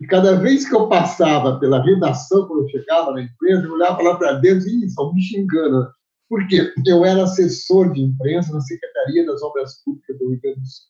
E 0.00 0.06
cada 0.06 0.36
vez 0.36 0.68
que 0.68 0.74
eu 0.74 0.88
passava 0.88 1.58
pela 1.58 1.82
redação, 1.82 2.46
quando 2.46 2.62
eu 2.62 2.68
chegava 2.68 3.12
na 3.12 3.22
empresa, 3.22 3.64
eu 3.64 3.72
olhava 3.72 4.02
lá 4.02 4.16
para 4.16 4.34
dentro 4.34 4.68
e 4.68 4.84
estão 4.84 5.12
me 5.12 5.22
xingando. 5.22 5.88
Por 6.28 6.46
quê? 6.48 6.72
Eu 6.84 7.04
era 7.04 7.22
assessor 7.22 7.92
de 7.92 8.00
imprensa 8.00 8.52
na 8.52 8.60
Secretaria 8.60 9.24
das 9.26 9.42
Obras 9.42 9.82
Públicas 9.84 10.18
do 10.18 10.30
Rio 10.30 10.40
Grande 10.40 10.60
do 10.60 10.66
Sul. 10.66 10.86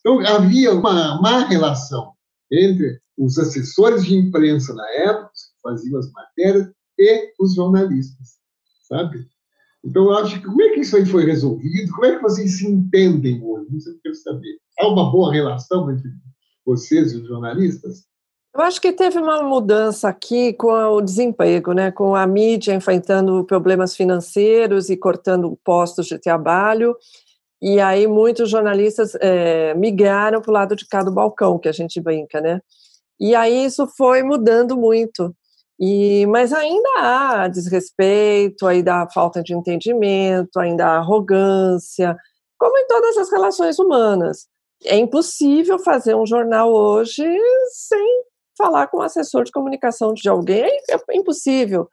Então, 0.00 0.20
havia 0.20 0.72
uma 0.72 1.20
má 1.20 1.46
relação 1.46 2.12
entre 2.50 3.00
os 3.18 3.38
assessores 3.38 4.04
de 4.04 4.14
imprensa 4.14 4.74
na 4.74 4.88
época, 4.90 5.30
que 5.30 5.60
faziam 5.62 5.98
as 5.98 6.10
matérias, 6.12 6.70
e 6.98 7.32
os 7.38 7.54
jornalistas, 7.54 8.36
sabe? 8.88 9.26
Então, 9.84 10.04
eu 10.04 10.18
acho 10.18 10.40
que 10.40 10.46
como 10.46 10.62
é 10.62 10.70
que 10.70 10.80
isso 10.80 10.96
aí 10.96 11.04
foi 11.04 11.24
resolvido? 11.24 11.92
Como 11.92 12.06
é 12.06 12.16
que 12.16 12.22
vocês 12.22 12.58
se 12.58 12.66
entendem 12.66 13.42
hoje? 13.42 13.76
Isso 13.76 13.90
eu 13.90 13.98
quero 14.02 14.14
saber. 14.14 14.58
Há 14.78 14.88
uma 14.88 15.10
boa 15.10 15.32
relação 15.32 15.90
entre 15.90 16.10
vocês 16.64 17.12
e 17.12 17.16
os 17.16 17.28
jornalistas? 17.28 18.06
Eu 18.56 18.62
acho 18.62 18.80
que 18.80 18.90
teve 18.90 19.18
uma 19.18 19.42
mudança 19.42 20.08
aqui 20.08 20.54
com 20.54 20.70
o 20.70 21.02
desemprego, 21.02 21.74
né? 21.74 21.90
com 21.90 22.14
a 22.14 22.26
mídia 22.26 22.72
enfrentando 22.72 23.44
problemas 23.44 23.94
financeiros 23.94 24.88
e 24.88 24.96
cortando 24.96 25.58
postos 25.62 26.06
de 26.06 26.18
trabalho, 26.18 26.96
e 27.60 27.78
aí 27.80 28.06
muitos 28.06 28.48
jornalistas 28.48 29.14
é, 29.16 29.74
migraram 29.74 30.40
para 30.40 30.50
o 30.50 30.54
lado 30.54 30.74
de 30.74 30.86
cá 30.86 31.02
do 31.02 31.12
balcão, 31.12 31.58
que 31.58 31.68
a 31.68 31.72
gente 31.72 32.00
brinca, 32.00 32.40
né? 32.40 32.62
E 33.20 33.34
aí 33.34 33.66
isso 33.66 33.86
foi 33.94 34.22
mudando 34.22 34.74
muito. 34.74 35.36
E, 35.78 36.24
mas 36.26 36.50
ainda 36.50 36.88
há 36.98 37.48
desrespeito, 37.48 38.66
ainda 38.66 39.02
há 39.02 39.10
falta 39.10 39.42
de 39.42 39.52
entendimento, 39.52 40.58
ainda 40.58 40.86
há 40.86 40.96
arrogância, 40.96 42.16
como 42.58 42.78
em 42.78 42.86
todas 42.86 43.18
as 43.18 43.30
relações 43.30 43.78
humanas. 43.78 44.46
É 44.82 44.96
impossível 44.96 45.78
fazer 45.78 46.14
um 46.14 46.24
jornal 46.24 46.72
hoje 46.72 47.22
sem 47.70 48.24
falar 48.56 48.88
com 48.88 48.98
o 48.98 49.02
assessor 49.02 49.44
de 49.44 49.52
comunicação 49.52 50.12
de 50.14 50.28
alguém, 50.28 50.70
é, 50.90 51.16
impossível. 51.16 51.88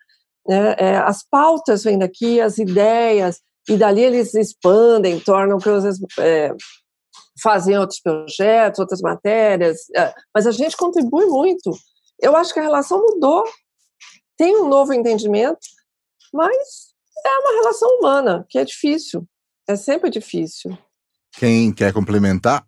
Né? 0.48 0.76
É, 0.78 0.98
as 0.98 1.24
pautas 1.24 1.84
vêm 1.84 1.98
daqui, 1.98 2.40
as 2.42 2.58
ideias, 2.58 3.40
e 3.70 3.78
dali 3.78 4.02
eles 4.02 4.34
expandem, 4.34 5.20
tornam 5.20 5.58
coisas 5.58 5.98
é, 6.20 6.54
fazem 7.42 7.78
outros 7.78 8.00
projetos, 8.00 8.80
outras 8.80 9.02
matérias, 9.02 9.90
é, 9.96 10.14
mas 10.34 10.46
a 10.46 10.52
gente 10.52 10.78
contribui 10.78 11.26
muito. 11.26 11.72
Eu 12.20 12.36
acho 12.36 12.54
que 12.54 12.60
a 12.60 12.64
relação 12.64 13.02
mudou, 13.02 13.44
tem 14.38 14.56
um 14.58 14.68
novo 14.68 14.94
entendimento, 14.94 15.60
mas 16.34 16.94
é 17.26 17.38
uma 17.40 17.62
relação 17.62 17.90
humana, 17.98 18.46
que 18.50 18.58
é 18.58 18.66
difícil, 18.66 19.28
é 19.68 19.76
sempre 19.76 20.10
difícil. 20.10 20.78
Quem 21.34 21.74
quer 21.74 21.94
complementar? 21.94 22.66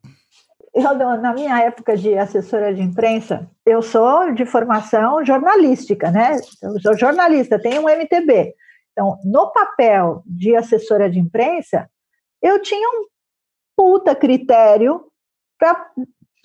Eu, 0.76 0.94
na 1.22 1.34
minha 1.34 1.58
época 1.62 1.96
de 1.96 2.18
assessora 2.18 2.74
de 2.74 2.82
imprensa, 2.82 3.50
eu 3.66 3.82
sou 3.82 4.34
de 4.34 4.46
formação 4.46 5.24
jornalística, 5.24 6.12
né? 6.12 6.36
Eu 6.62 6.78
sou 6.82 6.98
jornalista, 6.98 7.58
tenho 7.58 7.82
um 7.82 7.90
MTB. 7.90 8.54
Então, 8.92 9.18
no 9.24 9.52
papel 9.54 10.22
de 10.26 10.54
assessora 10.54 11.10
de 11.10 11.18
imprensa, 11.18 11.90
eu 12.42 12.62
tinha 12.62 12.88
um 12.90 13.06
puta 13.76 14.14
critério 14.14 15.06
para 15.58 15.92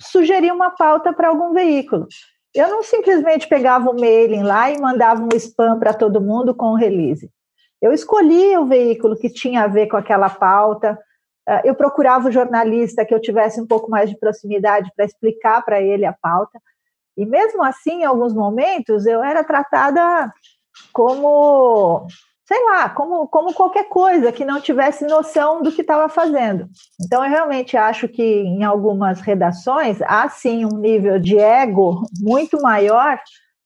sugerir 0.01 0.51
uma 0.53 0.71
pauta 0.71 1.11
para 1.11 1.27
algum 1.27 1.51
veículo. 1.51 2.07
Eu 2.55 2.69
não 2.69 2.83
simplesmente 2.83 3.49
pegava 3.49 3.89
o 3.89 3.99
mailing 3.99 4.43
lá 4.43 4.71
e 4.71 4.79
mandava 4.79 5.21
um 5.21 5.35
spam 5.35 5.77
para 5.77 5.93
todo 5.93 6.21
mundo 6.21 6.55
com 6.55 6.67
o 6.67 6.75
release. 6.75 7.29
Eu 7.81 7.91
escolhia 7.91 8.61
o 8.61 8.65
veículo 8.65 9.17
que 9.17 9.29
tinha 9.29 9.63
a 9.63 9.67
ver 9.67 9.87
com 9.87 9.97
aquela 9.97 10.29
pauta, 10.29 10.97
eu 11.63 11.75
procurava 11.75 12.29
o 12.29 12.31
jornalista 12.31 13.05
que 13.05 13.13
eu 13.13 13.19
tivesse 13.19 13.59
um 13.59 13.67
pouco 13.67 13.89
mais 13.89 14.09
de 14.09 14.17
proximidade 14.17 14.91
para 14.95 15.05
explicar 15.05 15.63
para 15.63 15.81
ele 15.81 16.05
a 16.05 16.13
pauta. 16.13 16.59
E 17.17 17.25
mesmo 17.25 17.63
assim, 17.63 18.01
em 18.01 18.05
alguns 18.05 18.33
momentos, 18.33 19.05
eu 19.05 19.23
era 19.23 19.43
tratada 19.43 20.31
como 20.93 22.07
sei 22.51 22.65
lá, 22.65 22.89
como, 22.89 23.27
como 23.27 23.53
qualquer 23.53 23.87
coisa 23.87 24.29
que 24.29 24.43
não 24.43 24.59
tivesse 24.59 25.05
noção 25.05 25.63
do 25.63 25.71
que 25.71 25.79
estava 25.79 26.09
fazendo. 26.09 26.67
Então, 26.99 27.23
eu 27.23 27.29
realmente 27.29 27.77
acho 27.77 28.09
que 28.09 28.21
em 28.21 28.65
algumas 28.65 29.21
redações 29.21 30.01
há 30.01 30.27
sim 30.27 30.65
um 30.65 30.77
nível 30.77 31.17
de 31.17 31.39
ego 31.39 32.03
muito 32.19 32.61
maior 32.61 33.17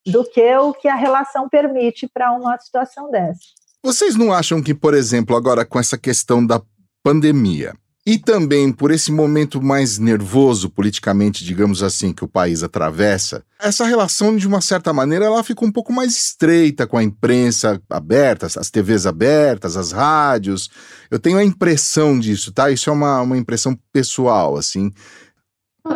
do 0.05 0.24
que 0.24 0.55
o 0.58 0.72
que 0.72 0.88
a 0.88 0.94
relação 0.94 1.50
permite 1.50 2.08
para 2.08 2.32
uma 2.32 2.60
situação 2.60 3.10
dessa. 3.10 3.39
Vocês 3.84 4.15
não 4.15 4.32
acham 4.32 4.62
que, 4.62 4.75
por 4.75 4.94
exemplo, 4.94 5.36
agora 5.36 5.65
com 5.65 5.79
essa 5.79 5.98
questão 5.98 6.46
da 6.46 6.62
pandemia, 7.05 7.75
e 8.03 8.17
também 8.17 8.71
por 8.71 8.89
esse 8.89 9.12
momento 9.12 9.62
mais 9.62 10.00
nervoso 10.00 10.71
politicamente, 10.71 11.45
digamos 11.45 11.83
assim, 11.83 12.12
que 12.12 12.24
o 12.24 12.27
país 12.27 12.63
atravessa, 12.63 13.43
essa 13.59 13.85
relação, 13.85 14.35
de 14.35 14.47
uma 14.47 14.59
certa 14.59 14.91
maneira, 14.91 15.25
ela 15.25 15.43
fica 15.43 15.63
um 15.63 15.71
pouco 15.71 15.93
mais 15.93 16.17
estreita 16.17 16.88
com 16.88 16.97
a 16.97 17.03
imprensa 17.03 17.79
aberta, 17.88 18.47
as 18.47 18.71
TVs 18.71 19.05
abertas, 19.05 19.77
as 19.77 19.91
rádios. 19.91 20.69
Eu 21.12 21.19
tenho 21.19 21.38
a 21.38 21.43
impressão 21.43 22.19
disso, 22.19 22.51
tá? 22.51 22.71
Isso 22.71 22.89
é 22.89 22.93
uma, 22.93 23.21
uma 23.21 23.38
impressão 23.38 23.77
pessoal, 23.93 24.57
assim. 24.57 24.91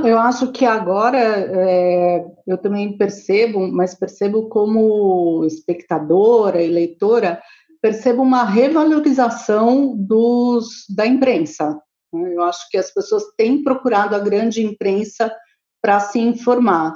Eu 0.03 0.19
acho 0.19 0.51
que 0.51 0.65
agora 0.65 1.17
é, 1.17 2.23
eu 2.45 2.57
também 2.59 2.95
percebo, 2.95 3.67
mas 3.71 3.95
percebo 3.95 4.47
como 4.47 5.43
espectadora 5.45 6.61
e 6.61 6.69
leitora, 6.69 7.41
percebo 7.81 8.21
uma 8.21 8.43
revalorização 8.43 9.95
dos, 9.95 10.85
da 10.95 11.05
imprensa. 11.05 11.79
Né? 12.13 12.35
Eu 12.35 12.43
acho 12.43 12.69
que 12.69 12.77
as 12.77 12.93
pessoas 12.93 13.23
têm 13.37 13.63
procurado 13.63 14.15
a 14.15 14.19
grande 14.19 14.63
imprensa 14.63 15.31
para 15.81 15.99
se 15.99 16.19
informar. 16.19 16.93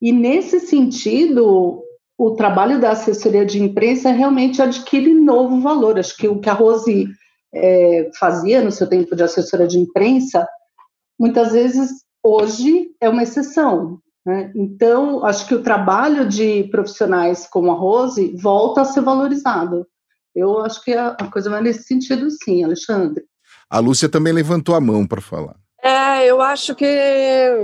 E, 0.00 0.12
nesse 0.12 0.60
sentido, 0.60 1.82
o 2.16 2.32
trabalho 2.32 2.80
da 2.80 2.90
assessoria 2.90 3.46
de 3.46 3.62
imprensa 3.62 4.10
realmente 4.10 4.60
adquire 4.60 5.14
novo 5.14 5.60
valor. 5.60 5.98
Acho 5.98 6.16
que 6.16 6.28
o 6.28 6.40
que 6.40 6.50
a 6.50 6.52
Rose 6.52 7.08
é, 7.54 8.10
fazia 8.18 8.62
no 8.62 8.70
seu 8.70 8.86
tempo 8.86 9.16
de 9.16 9.22
assessora 9.22 9.66
de 9.66 9.78
imprensa, 9.78 10.46
muitas 11.18 11.52
vezes, 11.52 11.90
hoje, 12.22 12.90
é 13.00 13.08
uma 13.08 13.22
exceção. 13.22 13.98
Né? 14.26 14.52
Então, 14.54 15.24
acho 15.24 15.46
que 15.46 15.54
o 15.54 15.62
trabalho 15.62 16.28
de 16.28 16.64
profissionais 16.64 17.46
como 17.46 17.70
a 17.70 17.74
Rose 17.74 18.36
volta 18.36 18.82
a 18.82 18.84
ser 18.84 19.00
valorizado. 19.00 19.86
Eu 20.38 20.60
acho 20.60 20.82
que 20.84 20.92
a, 20.92 21.08
a 21.08 21.30
coisa 21.30 21.50
vai 21.50 21.60
nesse 21.60 21.82
sentido, 21.82 22.28
sim, 22.30 22.62
Alexandre. 22.62 23.24
A 23.68 23.80
Lúcia 23.80 24.08
também 24.08 24.32
levantou 24.32 24.74
a 24.74 24.80
mão 24.80 25.06
para 25.06 25.20
falar. 25.20 25.56
É, 25.82 26.26
eu 26.26 26.40
acho 26.40 26.74
que 26.74 26.86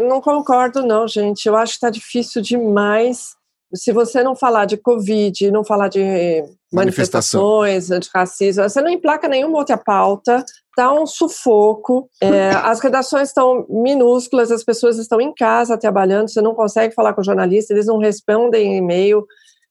não 0.09 0.21
concordo, 0.21 0.85
não, 0.85 1.07
gente. 1.07 1.47
Eu 1.47 1.57
acho 1.57 1.73
que 1.73 1.77
está 1.77 1.91
difícil 1.91 2.43
demais. 2.43 3.35
Se 3.75 3.93
você 3.93 4.23
não 4.23 4.37
falar 4.37 4.67
de 4.67 4.77
Covid, 4.77 5.51
não 5.51 5.65
falar 5.65 5.89
de 5.89 6.45
manifestações 6.73 7.91
antirracismo, 7.91 8.63
você 8.63 8.81
não 8.81 8.91
emplaca 8.91 9.29
nenhuma 9.29 9.59
outra 9.59 9.77
pauta, 9.77 10.45
está 10.71 10.93
um 10.93 11.07
sufoco. 11.07 12.09
É, 12.21 12.51
as 12.65 12.81
redações 12.81 13.29
estão 13.29 13.67
minúsculas, 13.69 14.51
as 14.51 14.65
pessoas 14.65 14.99
estão 14.99 15.21
em 15.21 15.33
casa 15.33 15.79
trabalhando, 15.79 16.29
você 16.29 16.41
não 16.41 16.55
consegue 16.55 16.95
falar 16.95 17.15
com 17.15 17.21
o 17.21 17.25
jornalista, 17.25 17.73
eles 17.73 17.87
não 17.87 17.99
respondem 17.99 18.77
e-mail, 18.77 19.27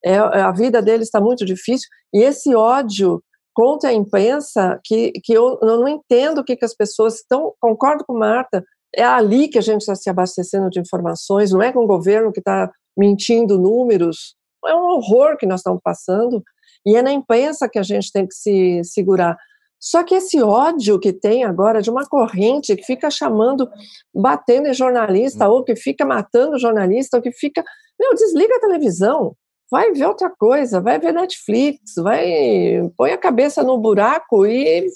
é, 0.05 0.17
a 0.17 0.51
vida 0.51 0.81
deles 0.81 1.07
está 1.07 1.21
muito 1.21 1.45
difícil. 1.45 1.87
E 2.13 2.21
esse 2.21 2.53
ódio 2.53 3.23
contra 3.53 3.89
a 3.89 3.93
imprensa 3.93 4.79
que, 4.83 5.11
que 5.23 5.31
eu, 5.33 5.59
eu 5.61 5.79
não 5.79 5.87
entendo 5.87 6.39
o 6.39 6.43
que, 6.43 6.55
que 6.55 6.65
as 6.65 6.75
pessoas 6.75 7.15
estão. 7.15 7.53
Concordo 7.61 8.03
com 8.05 8.17
Marta, 8.17 8.63
é 8.95 9.03
ali 9.03 9.47
que 9.47 9.57
a 9.57 9.61
gente 9.61 9.81
está 9.81 9.95
se 9.95 10.09
abastecendo 10.09 10.69
de 10.69 10.79
informações, 10.79 11.51
não 11.51 11.61
é 11.61 11.71
com 11.71 11.83
o 11.83 11.87
governo 11.87 12.31
que 12.31 12.39
está 12.39 12.71
mentindo 12.97 13.59
números. 13.59 14.35
É 14.65 14.75
um 14.75 14.83
horror 14.95 15.37
que 15.37 15.45
nós 15.45 15.59
estamos 15.59 15.81
passando. 15.83 16.43
E 16.85 16.95
é 16.95 17.01
na 17.01 17.11
imprensa 17.11 17.69
que 17.69 17.79
a 17.79 17.83
gente 17.83 18.11
tem 18.11 18.27
que 18.27 18.35
se 18.35 18.81
segurar. 18.83 19.37
Só 19.79 20.03
que 20.03 20.15
esse 20.15 20.41
ódio 20.41 20.99
que 20.99 21.11
tem 21.11 21.43
agora 21.43 21.81
de 21.81 21.89
uma 21.89 22.05
corrente 22.05 22.75
que 22.75 22.83
fica 22.83 23.09
chamando, 23.09 23.69
batendo 24.13 24.67
em 24.67 24.73
jornalista, 24.73 25.47
ou 25.49 25.63
que 25.63 25.75
fica 25.75 26.05
matando 26.05 26.59
jornalista, 26.59 27.17
ou 27.17 27.23
que 27.23 27.31
fica. 27.31 27.63
Meu, 27.99 28.13
desliga 28.15 28.55
a 28.55 28.59
televisão 28.59 29.35
vai 29.73 29.91
ver 29.91 30.05
outra 30.05 30.29
coisa, 30.29 30.79
vai 30.79 30.99
ver 30.99 31.11
Netflix, 31.11 31.95
vai 31.97 32.87
põe 32.95 33.09
a 33.09 33.17
cabeça 33.17 33.63
no 33.63 33.79
buraco 33.79 34.45
e 34.45 34.87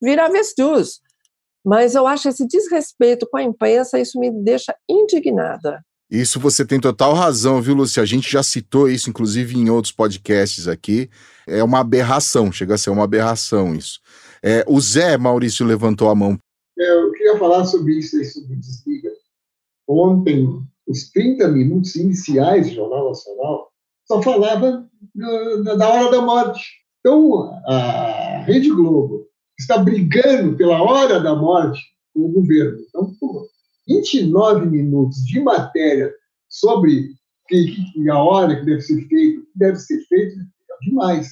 vira 0.00 0.26
avestruz. 0.26 1.00
Mas 1.64 1.96
eu 1.96 2.06
acho 2.06 2.28
esse 2.28 2.46
desrespeito 2.46 3.26
com 3.28 3.38
a 3.38 3.42
imprensa, 3.42 3.98
isso 3.98 4.20
me 4.20 4.30
deixa 4.30 4.72
indignada. 4.88 5.84
Isso 6.08 6.38
você 6.38 6.64
tem 6.64 6.78
total 6.78 7.12
razão, 7.12 7.60
viu, 7.60 7.74
Lúcia? 7.74 8.04
A 8.04 8.06
gente 8.06 8.30
já 8.30 8.40
citou 8.40 8.88
isso, 8.88 9.10
inclusive, 9.10 9.58
em 9.58 9.68
outros 9.68 9.92
podcasts 9.92 10.68
aqui. 10.68 11.10
É 11.44 11.64
uma 11.64 11.80
aberração, 11.80 12.52
chega 12.52 12.76
a 12.76 12.78
ser 12.78 12.90
uma 12.90 13.02
aberração 13.02 13.74
isso. 13.74 13.98
É, 14.40 14.64
o 14.68 14.80
Zé 14.80 15.18
Maurício 15.18 15.66
levantou 15.66 16.08
a 16.08 16.14
mão. 16.14 16.38
É, 16.78 17.02
eu 17.02 17.10
queria 17.12 17.36
falar 17.36 17.64
sobre 17.64 17.98
isso 17.98 18.16
aí, 18.16 18.24
sobre 18.24 18.54
desliga. 18.54 19.10
Ontem, 19.88 20.46
os 20.86 21.10
30 21.10 21.48
minutos 21.48 21.96
iniciais 21.96 22.68
do 22.68 22.76
Jornal 22.76 23.08
Nacional 23.08 23.69
só 24.10 24.20
falava 24.20 24.84
da 25.78 25.88
hora 25.88 26.10
da 26.10 26.20
morte. 26.20 26.60
Então, 26.98 27.48
a 27.64 28.42
Rede 28.44 28.68
Globo 28.70 29.28
está 29.56 29.78
brigando 29.78 30.56
pela 30.56 30.82
hora 30.82 31.20
da 31.20 31.36
morte 31.36 31.80
com 32.12 32.22
o 32.22 32.32
governo. 32.32 32.76
Então, 32.88 33.14
pô, 33.20 33.46
29 33.86 34.66
minutos 34.66 35.24
de 35.24 35.40
matéria 35.40 36.12
sobre 36.48 37.10
que, 37.46 37.76
que, 37.92 38.10
a 38.10 38.20
hora 38.20 38.58
que 38.58 38.66
deve 38.66 38.80
ser 38.80 39.06
feito, 39.06 39.42
que 39.42 39.58
deve 39.58 39.76
ser 39.76 40.04
feito, 40.08 40.40
é 40.40 40.84
demais. 40.84 41.28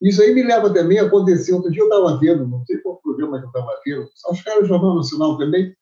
Isso 0.00 0.22
aí 0.22 0.32
me 0.32 0.44
leva 0.44 0.72
também 0.72 1.00
a 1.00 1.06
acontecer. 1.06 1.52
Outro 1.52 1.72
dia 1.72 1.82
eu 1.82 1.88
estava 1.88 2.16
vendo, 2.20 2.46
não 2.46 2.64
sei 2.64 2.78
qual 2.78 3.00
programa 3.02 3.40
que 3.40 3.46
eu 3.46 3.48
estava 3.48 3.80
vendo, 3.84 4.08
acho 4.30 4.44
que 4.44 4.50
era 4.50 4.62
o 4.62 4.66
Jornal 4.66 4.94
Nacional 4.94 5.36
também. 5.36 5.74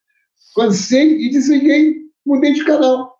Cansei 0.56 1.26
e 1.26 1.30
desliguei, 1.30 1.96
mudei 2.24 2.54
de 2.54 2.64
canal. 2.64 3.12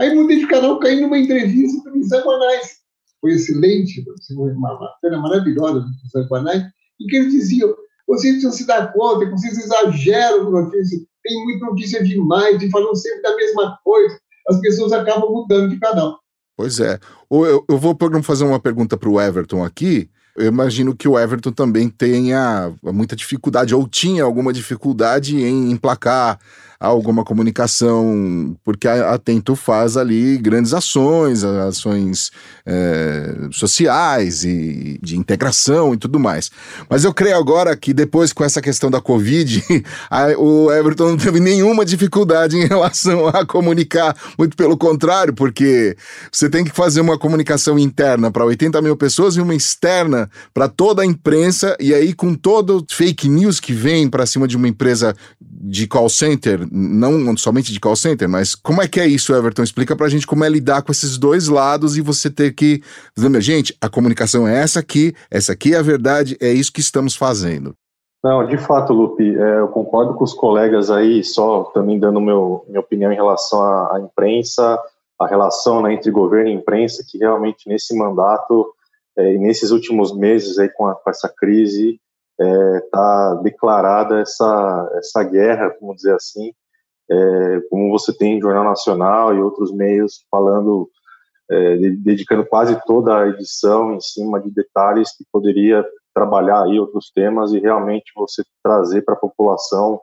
Aí 0.00 0.14
mudei 0.14 0.38
de 0.38 0.46
canal, 0.46 0.78
caí 0.78 1.00
numa 1.00 1.18
entrevista 1.18 1.90
com 1.90 1.98
o 1.98 2.04
Zé 2.04 2.20
Guanais. 2.22 2.78
Foi 3.20 3.32
excelente, 3.32 4.04
uma 4.38 4.78
matéria 4.78 5.18
maravilhosa 5.18 5.80
do 5.80 6.08
Zé 6.12 6.26
Guanais, 6.28 6.62
em 7.00 7.06
que 7.06 7.16
ele 7.16 7.30
dizia, 7.30 7.66
vocês 8.06 8.34
precisam 8.34 8.52
se 8.52 8.66
dar 8.66 8.92
conta 8.92 9.28
vocês 9.30 9.58
exageram 9.58 10.44
com 10.44 10.50
notícias, 10.52 11.02
tem 11.22 11.44
muita 11.44 11.66
notícia 11.66 12.02
demais, 12.02 12.62
e 12.62 12.70
falam 12.70 12.94
sempre 12.94 13.22
da 13.22 13.34
mesma 13.34 13.78
coisa, 13.82 14.18
as 14.48 14.60
pessoas 14.60 14.92
acabam 14.92 15.30
mudando 15.30 15.70
de 15.70 15.80
canal. 15.80 16.18
Pois 16.56 16.80
é. 16.80 16.98
Eu, 17.30 17.64
eu 17.68 17.78
vou 17.78 17.96
fazer 18.22 18.44
uma 18.44 18.58
pergunta 18.58 18.96
para 18.96 19.08
o 19.08 19.20
Everton 19.20 19.64
aqui. 19.64 20.10
Eu 20.36 20.46
imagino 20.46 20.96
que 20.96 21.08
o 21.08 21.18
Everton 21.18 21.52
também 21.52 21.88
tenha 21.88 22.72
muita 22.82 23.16
dificuldade, 23.16 23.74
ou 23.74 23.88
tinha 23.88 24.22
alguma 24.22 24.52
dificuldade 24.52 25.36
em 25.36 25.72
emplacar 25.72 26.38
alguma 26.80 27.24
comunicação, 27.24 28.56
porque 28.62 28.86
a 28.86 29.14
Atento 29.14 29.56
faz 29.56 29.96
ali 29.96 30.38
grandes 30.38 30.72
ações, 30.72 31.42
ações 31.42 32.30
é, 32.64 33.48
sociais 33.50 34.44
e 34.44 34.98
de 35.02 35.16
integração 35.16 35.92
e 35.92 35.96
tudo 35.96 36.20
mais. 36.20 36.50
Mas 36.88 37.02
eu 37.02 37.12
creio 37.12 37.36
agora 37.36 37.76
que 37.76 37.92
depois 37.92 38.32
com 38.32 38.44
essa 38.44 38.62
questão 38.62 38.90
da 38.90 39.00
Covid, 39.00 39.64
a, 40.08 40.28
o 40.38 40.70
Everton 40.70 41.10
não 41.10 41.16
teve 41.16 41.40
nenhuma 41.40 41.84
dificuldade 41.84 42.56
em 42.56 42.66
relação 42.68 43.26
a 43.26 43.44
comunicar, 43.44 44.16
muito 44.38 44.56
pelo 44.56 44.76
contrário, 44.76 45.34
porque 45.34 45.96
você 46.30 46.48
tem 46.48 46.64
que 46.64 46.70
fazer 46.70 47.00
uma 47.00 47.18
comunicação 47.18 47.76
interna 47.76 48.30
para 48.30 48.44
80 48.44 48.80
mil 48.82 48.96
pessoas 48.96 49.34
e 49.34 49.40
uma 49.40 49.54
externa 49.54 50.30
para 50.54 50.68
toda 50.68 51.02
a 51.02 51.06
imprensa, 51.06 51.76
e 51.80 51.92
aí 51.92 52.14
com 52.14 52.34
todo 52.34 52.86
fake 52.88 53.28
news 53.28 53.58
que 53.58 53.72
vem 53.72 54.08
para 54.08 54.26
cima 54.26 54.46
de 54.46 54.56
uma 54.56 54.68
empresa 54.68 55.16
de 55.60 55.88
call 55.88 56.08
center, 56.08 56.60
não 56.70 57.36
somente 57.36 57.72
de 57.72 57.80
call 57.80 57.96
center, 57.96 58.28
mas 58.28 58.54
como 58.54 58.80
é 58.80 58.86
que 58.86 59.00
é 59.00 59.06
isso, 59.06 59.34
Everton? 59.34 59.62
Explica 59.62 59.96
pra 59.96 60.08
gente 60.08 60.26
como 60.26 60.44
é 60.44 60.48
lidar 60.48 60.82
com 60.82 60.92
esses 60.92 61.18
dois 61.18 61.48
lados 61.48 61.96
e 61.96 62.00
você 62.00 62.30
ter 62.30 62.54
que 62.54 62.80
dizer, 63.16 63.40
gente, 63.40 63.76
a 63.80 63.88
comunicação 63.88 64.46
é 64.46 64.60
essa 64.60 64.80
aqui, 64.80 65.12
essa 65.30 65.52
aqui 65.52 65.74
é 65.74 65.78
a 65.78 65.82
verdade, 65.82 66.36
é 66.40 66.52
isso 66.52 66.72
que 66.72 66.80
estamos 66.80 67.16
fazendo. 67.16 67.74
Não, 68.22 68.46
de 68.46 68.58
fato, 68.58 68.92
Lupe, 68.92 69.36
é, 69.36 69.60
eu 69.60 69.68
concordo 69.68 70.14
com 70.14 70.24
os 70.24 70.34
colegas 70.34 70.90
aí, 70.90 71.22
só 71.24 71.64
também 71.64 71.98
dando 71.98 72.20
meu, 72.20 72.64
minha 72.68 72.80
opinião 72.80 73.12
em 73.12 73.16
relação 73.16 73.62
à, 73.62 73.96
à 73.96 74.00
imprensa, 74.00 74.80
a 75.18 75.26
relação 75.26 75.82
né, 75.82 75.94
entre 75.94 76.10
governo 76.10 76.50
e 76.50 76.54
imprensa, 76.54 77.04
que 77.08 77.18
realmente 77.18 77.68
nesse 77.68 77.96
mandato 77.96 78.72
é, 79.16 79.34
e 79.34 79.38
nesses 79.38 79.70
últimos 79.70 80.16
meses 80.16 80.58
aí 80.58 80.68
com, 80.68 80.86
a, 80.86 80.94
com 80.94 81.10
essa 81.10 81.28
crise, 81.28 82.00
está 82.40 83.36
é, 83.38 83.42
declarada 83.42 84.20
essa, 84.20 84.90
essa 84.94 85.22
guerra, 85.24 85.74
vamos 85.80 85.96
dizer 85.96 86.14
assim, 86.14 86.52
é, 87.10 87.60
como 87.70 87.90
você 87.90 88.16
tem 88.16 88.40
Jornal 88.40 88.64
Nacional 88.64 89.34
e 89.34 89.40
outros 89.40 89.72
meios 89.72 90.24
falando, 90.30 90.88
é, 91.50 91.76
dedicando 91.98 92.46
quase 92.46 92.78
toda 92.86 93.18
a 93.18 93.28
edição 93.28 93.94
em 93.94 94.00
cima 94.00 94.40
de 94.40 94.50
detalhes 94.50 95.16
que 95.16 95.24
poderia 95.32 95.84
trabalhar 96.14 96.64
aí 96.64 96.78
outros 96.78 97.10
temas 97.14 97.52
e 97.52 97.58
realmente 97.58 98.12
você 98.14 98.42
trazer 98.62 99.02
para 99.02 99.14
a 99.14 99.18
população 99.18 100.00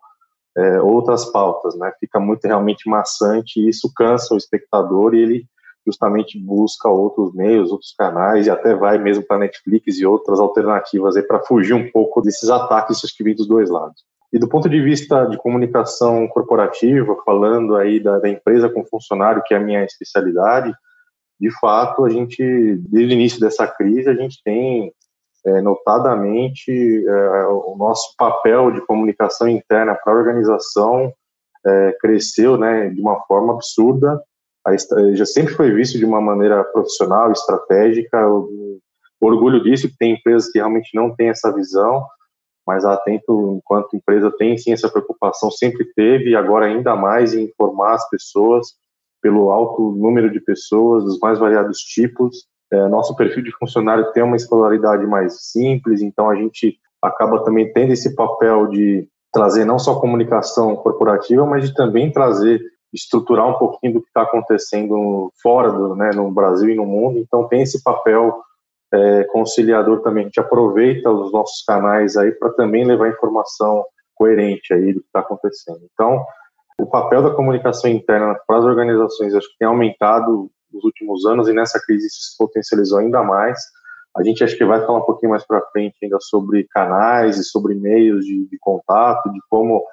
é, 0.58 0.82
outras 0.82 1.26
pautas, 1.26 1.78
né? 1.78 1.92
Fica 2.00 2.20
muito 2.20 2.46
realmente 2.46 2.90
maçante 2.90 3.60
e 3.60 3.70
isso 3.70 3.92
cansa 3.96 4.34
o 4.34 4.38
espectador 4.38 5.14
e 5.14 5.22
ele 5.22 5.46
justamente 5.86 6.40
busca 6.40 6.90
outros 6.90 7.34
meios, 7.34 7.72
outros 7.72 7.94
canais 7.98 8.48
e 8.48 8.50
até 8.50 8.74
vai 8.76 8.98
mesmo 8.98 9.24
para 9.26 9.40
Netflix 9.40 10.00
e 10.00 10.06
outras 10.06 10.40
alternativas 10.40 11.16
aí 11.16 11.24
para 11.24 11.44
fugir 11.44 11.74
um 11.74 11.90
pouco 11.92 12.22
desses 12.22 12.50
ataques 12.50 13.02
que 13.16 13.24
vêm 13.24 13.36
dos 13.36 13.48
dois 13.48 13.70
lados. 13.70 14.04
E 14.34 14.40
do 14.40 14.50
ponto 14.50 14.68
de 14.68 14.82
vista 14.82 15.26
de 15.26 15.38
comunicação 15.38 16.28
corporativa, 16.28 17.16
falando 17.26 17.76
aí 17.76 18.02
da, 18.02 18.20
da 18.20 18.28
empresa 18.28 18.70
com 18.70 18.86
funcionário, 18.86 19.44
que 19.46 19.54
é 19.54 19.58
a 19.58 19.62
minha 19.62 19.84
especialidade, 19.86 20.74
de 21.40 21.52
fato, 21.60 22.06
a 22.06 22.10
gente, 22.10 22.44
desde 22.90 23.14
o 23.14 23.18
início 23.18 23.40
dessa 23.40 23.68
crise, 23.68 24.10
a 24.10 24.14
gente 24.14 24.42
tem 24.44 24.92
é, 25.46 25.62
notadamente 25.62 26.72
é, 26.72 27.46
o 27.48 27.76
nosso 27.78 28.16
papel 28.18 28.72
de 28.72 28.86
comunicação 28.86 29.48
interna 29.48 29.96
para 29.96 30.14
a 30.14 30.18
organização 30.18 31.12
é, 31.66 31.98
cresceu 32.00 32.58
né, 32.58 32.90
de 32.90 33.02
uma 33.02 33.22
forma 33.26 33.54
absurda. 33.54 34.22
Já 35.14 35.26
sempre 35.26 35.54
foi 35.54 35.72
visto 35.72 35.98
de 35.98 36.06
uma 36.06 36.20
maneira 36.20 36.64
profissional, 36.64 37.32
estratégica. 37.32 38.18
Eu, 38.18 38.50
orgulho 39.22 39.62
disso, 39.64 39.90
que 39.90 39.98
tem 39.98 40.14
empresas 40.14 40.52
que 40.52 40.60
realmente 40.60 40.90
não 40.94 41.16
têm 41.16 41.30
essa 41.30 41.54
visão, 41.54 42.06
mas 42.66 42.84
a 42.84 42.94
Atento, 42.94 43.58
enquanto 43.58 43.96
empresa, 43.96 44.32
tem 44.38 44.58
sim 44.58 44.72
essa 44.72 44.90
preocupação, 44.90 45.52
sempre 45.52 45.86
teve, 45.96 46.32
e 46.32 46.36
agora 46.36 46.66
ainda 46.66 46.96
mais 46.96 47.34
em 47.34 47.44
informar 47.44 47.94
as 47.94 48.10
pessoas 48.10 48.68
pelo 49.22 49.50
alto 49.50 49.92
número 49.92 50.32
de 50.32 50.40
pessoas, 50.40 51.04
dos 51.04 51.20
mais 51.20 51.40
variados 51.40 51.80
tipos. 51.80 52.46
É, 52.72 52.88
nosso 52.88 53.16
perfil 53.16 53.44
de 53.44 53.52
funcionário 53.58 54.12
tem 54.12 54.24
uma 54.24 54.36
escolaridade 54.36 55.06
mais 55.06 55.52
simples, 55.52 56.02
então 56.02 56.30
a 56.30 56.36
gente 56.36 56.78
acaba 57.02 57.44
também 57.44 57.72
tendo 57.72 57.94
esse 57.94 58.16
papel 58.16 58.68
de 58.68 59.08
trazer 59.32 59.66
não 59.66 59.78
só 59.78 60.00
comunicação 60.00 60.76
corporativa, 60.76 61.46
mas 61.46 61.68
de 61.68 61.76
também 61.76 62.12
trazer, 62.12 62.62
estruturar 62.96 63.48
um 63.48 63.58
pouquinho 63.58 63.94
do 63.94 64.02
que 64.02 64.08
está 64.08 64.22
acontecendo 64.22 65.32
fora 65.42 65.72
do, 65.72 65.96
né, 65.96 66.12
no 66.16 66.32
Brasil 66.32 66.70
e 66.70 66.76
no 66.76 66.86
mundo. 66.86 67.20
Então 67.20 67.48
tem 67.48 67.62
esse 67.62 67.84
papel 67.84 68.42
é, 68.94 69.24
conciliador 69.26 70.02
também. 70.02 70.24
A 70.24 70.26
gente 70.26 70.40
aproveita 70.40 71.10
os 71.10 71.32
nossos 71.32 71.64
canais 71.64 72.16
aí 72.16 72.32
para 72.32 72.52
também 72.54 72.86
levar 72.86 73.10
informação 73.10 73.86
coerente 74.16 74.74
aí 74.74 74.94
do 74.94 75.02
que 75.02 75.08
está 75.08 75.20
acontecendo. 75.20 75.82
Então, 75.94 76.24
o 76.80 76.86
papel 76.86 77.22
da 77.22 77.32
comunicação 77.32 77.90
interna 77.90 78.36
para 78.48 78.60
as 78.60 78.66
organizações 78.66 79.36
acho 79.36 79.50
que 79.50 79.58
tem 79.60 79.68
aumentado 79.68 80.50
nos 80.72 80.84
últimos 80.84 81.26
anos 81.26 81.48
e 81.48 81.54
nessa 81.54 81.80
crise 81.86 82.08
isso 82.08 82.32
se 82.32 82.38
potencializou 82.38 83.00
ainda 83.00 83.22
mais. 83.24 83.60
A 84.18 84.24
gente 84.24 84.44
acho 84.44 84.58
que 84.58 84.64
vai 84.64 84.86
falar 84.86 85.00
um 85.00 85.06
pouquinho 85.06 85.32
mais 85.32 85.46
para 85.46 85.66
frente 85.72 85.98
ainda 86.02 86.18
sobre 86.22 86.66
canais 86.70 87.38
e 87.38 87.44
sobre 87.44 87.76
meios 87.76 88.26
de, 88.26 88.48
de 88.48 88.58
contato, 88.60 89.30
de 89.32 89.40
como 89.50 89.84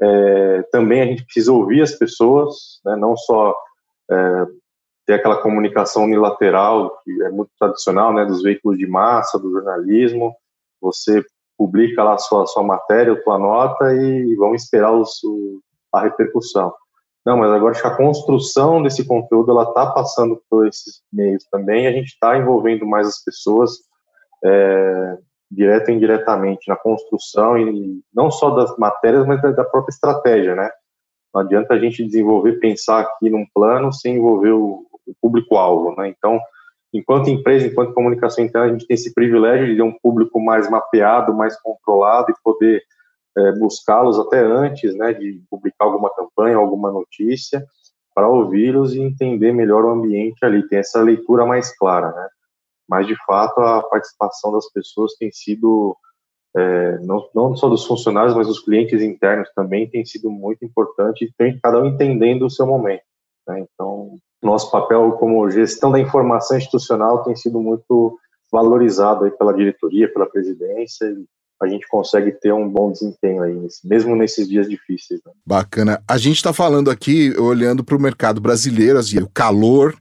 é, 0.00 0.62
também 0.70 1.02
a 1.02 1.06
gente 1.06 1.24
precisa 1.24 1.52
ouvir 1.52 1.82
as 1.82 1.92
pessoas, 1.92 2.80
né, 2.84 2.96
não 2.96 3.16
só 3.16 3.54
é, 4.10 4.46
ter 5.06 5.14
aquela 5.14 5.40
comunicação 5.40 6.04
unilateral, 6.04 7.00
que 7.02 7.22
é 7.22 7.30
muito 7.30 7.50
tradicional, 7.58 8.12
né, 8.12 8.24
dos 8.24 8.42
veículos 8.42 8.78
de 8.78 8.86
massa, 8.86 9.38
do 9.38 9.50
jornalismo, 9.50 10.34
você 10.80 11.24
publica 11.56 12.04
lá 12.04 12.14
a 12.14 12.18
sua, 12.18 12.46
sua 12.46 12.62
matéria, 12.62 13.12
a 13.12 13.22
sua 13.22 13.38
nota 13.38 13.92
e 13.94 14.36
vamos 14.36 14.62
esperar 14.62 14.92
a 15.92 16.00
repercussão. 16.00 16.72
Não, 17.26 17.36
mas 17.36 17.50
agora 17.50 17.76
a 17.76 17.96
construção 17.96 18.82
desse 18.82 19.04
conteúdo 19.04 19.50
ela 19.50 19.64
está 19.64 19.86
passando 19.86 20.40
por 20.48 20.66
esses 20.66 21.02
meios 21.12 21.44
também. 21.50 21.86
A 21.86 21.92
gente 21.92 22.06
está 22.08 22.38
envolvendo 22.38 22.86
mais 22.86 23.06
as 23.06 23.22
pessoas 23.22 23.72
é, 24.44 25.18
direta 25.50 25.90
e 25.90 25.94
indiretamente 25.94 26.68
na 26.68 26.76
construção 26.76 27.56
e 27.58 28.00
não 28.14 28.30
só 28.30 28.50
das 28.50 28.76
matérias, 28.76 29.26
mas 29.26 29.40
da, 29.40 29.64
própria 29.64 29.92
estratégia, 29.92 30.54
né? 30.54 30.70
Não 31.34 31.42
adianta 31.42 31.74
a 31.74 31.78
gente 31.78 32.04
desenvolver, 32.04 32.58
pensar 32.58 33.00
aqui 33.00 33.30
num 33.30 33.46
plano 33.54 33.92
sem 33.92 34.16
envolver 34.16 34.52
o, 34.52 34.86
o 35.06 35.14
público-alvo, 35.20 35.94
né? 35.96 36.08
Então, 36.08 36.38
enquanto 36.92 37.30
empresa, 37.30 37.66
enquanto 37.66 37.94
comunicação 37.94 38.44
interna, 38.44 38.68
a 38.68 38.72
gente 38.72 38.86
tem 38.86 38.94
esse 38.94 39.12
privilégio 39.14 39.66
de 39.66 39.76
ter 39.76 39.82
um 39.82 39.96
público 40.02 40.40
mais 40.40 40.70
mapeado, 40.70 41.34
mais 41.34 41.58
controlado 41.60 42.30
e 42.30 42.34
poder 42.42 42.82
é, 43.36 43.52
buscá-los 43.52 44.18
até 44.18 44.40
antes, 44.40 44.94
né, 44.96 45.12
de 45.12 45.40
publicar 45.48 45.84
alguma 45.84 46.12
campanha, 46.14 46.56
alguma 46.56 46.90
notícia, 46.90 47.64
para 48.14 48.28
ouvi-los 48.28 48.94
e 48.94 49.00
entender 49.00 49.52
melhor 49.52 49.84
o 49.84 49.90
ambiente 49.90 50.44
ali, 50.44 50.66
tem 50.66 50.80
essa 50.80 51.00
leitura 51.00 51.46
mais 51.46 51.76
clara, 51.76 52.10
né? 52.10 52.28
Mas 52.88 53.06
de 53.06 53.16
fato 53.24 53.60
a 53.60 53.82
participação 53.82 54.52
das 54.52 54.70
pessoas 54.72 55.14
tem 55.18 55.30
sido 55.30 55.96
é, 56.56 56.98
não, 57.00 57.28
não 57.34 57.56
só 57.56 57.68
dos 57.68 57.84
funcionários, 57.84 58.34
mas 58.34 58.46
dos 58.46 58.60
clientes 58.60 59.02
internos 59.02 59.50
também 59.54 59.88
tem 59.88 60.04
sido 60.04 60.30
muito 60.30 60.64
importante 60.64 61.24
e 61.24 61.32
tem 61.36 61.58
cada 61.62 61.80
um 61.80 61.86
entendendo 61.86 62.46
o 62.46 62.50
seu 62.50 62.66
momento. 62.66 63.02
Né? 63.46 63.60
Então 63.60 64.16
nosso 64.42 64.70
papel 64.70 65.12
como 65.12 65.50
gestão 65.50 65.90
da 65.90 66.00
informação 66.00 66.56
institucional 66.56 67.22
tem 67.24 67.34
sido 67.36 67.60
muito 67.60 68.18
valorizado 68.50 69.24
aí 69.24 69.30
pela 69.30 69.52
diretoria, 69.52 70.12
pela 70.12 70.26
presidência, 70.26 71.04
e 71.06 71.26
a 71.60 71.66
gente 71.66 71.86
consegue 71.88 72.32
ter 72.32 72.52
um 72.52 72.68
bom 72.68 72.92
desempenho 72.92 73.42
aí, 73.42 73.66
mesmo 73.84 74.14
nesses 74.14 74.48
dias 74.48 74.68
difíceis. 74.68 75.20
Né? 75.26 75.32
Bacana. 75.44 76.02
A 76.08 76.16
gente 76.16 76.36
está 76.36 76.52
falando 76.52 76.90
aqui, 76.90 77.36
olhando 77.38 77.82
para 77.82 77.96
o 77.96 78.00
mercado 78.00 78.40
brasileiro, 78.40 78.98
assim, 78.98 79.18
o 79.18 79.28
calor 79.28 79.94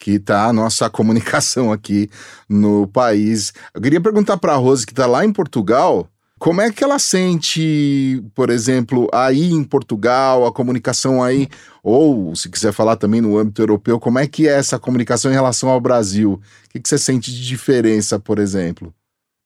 que 0.00 0.12
está 0.12 0.46
a 0.46 0.52
nossa 0.52 0.88
comunicação 0.90 1.70
aqui 1.70 2.10
no 2.48 2.88
país. 2.88 3.52
Eu 3.72 3.80
queria 3.80 4.00
perguntar 4.00 4.38
para 4.38 4.54
a 4.54 4.56
Rose, 4.56 4.86
que 4.86 4.92
está 4.92 5.06
lá 5.06 5.24
em 5.24 5.32
Portugal, 5.32 6.08
como 6.40 6.62
é 6.62 6.72
que 6.72 6.82
ela 6.82 6.98
sente, 6.98 8.24
por 8.34 8.48
exemplo, 8.48 9.08
aí 9.12 9.52
em 9.52 9.62
Portugal, 9.62 10.46
a 10.46 10.52
comunicação 10.52 11.22
aí, 11.22 11.46
ou 11.82 12.34
se 12.34 12.48
quiser 12.48 12.72
falar 12.72 12.96
também 12.96 13.20
no 13.20 13.36
âmbito 13.36 13.60
europeu, 13.60 14.00
como 14.00 14.18
é 14.18 14.26
que 14.26 14.48
é 14.48 14.52
essa 14.52 14.78
comunicação 14.78 15.30
em 15.30 15.34
relação 15.34 15.68
ao 15.68 15.78
Brasil? 15.78 16.40
O 16.64 16.68
que, 16.70 16.80
que 16.80 16.88
você 16.88 16.96
sente 16.96 17.30
de 17.30 17.46
diferença, 17.46 18.18
por 18.18 18.38
exemplo? 18.38 18.92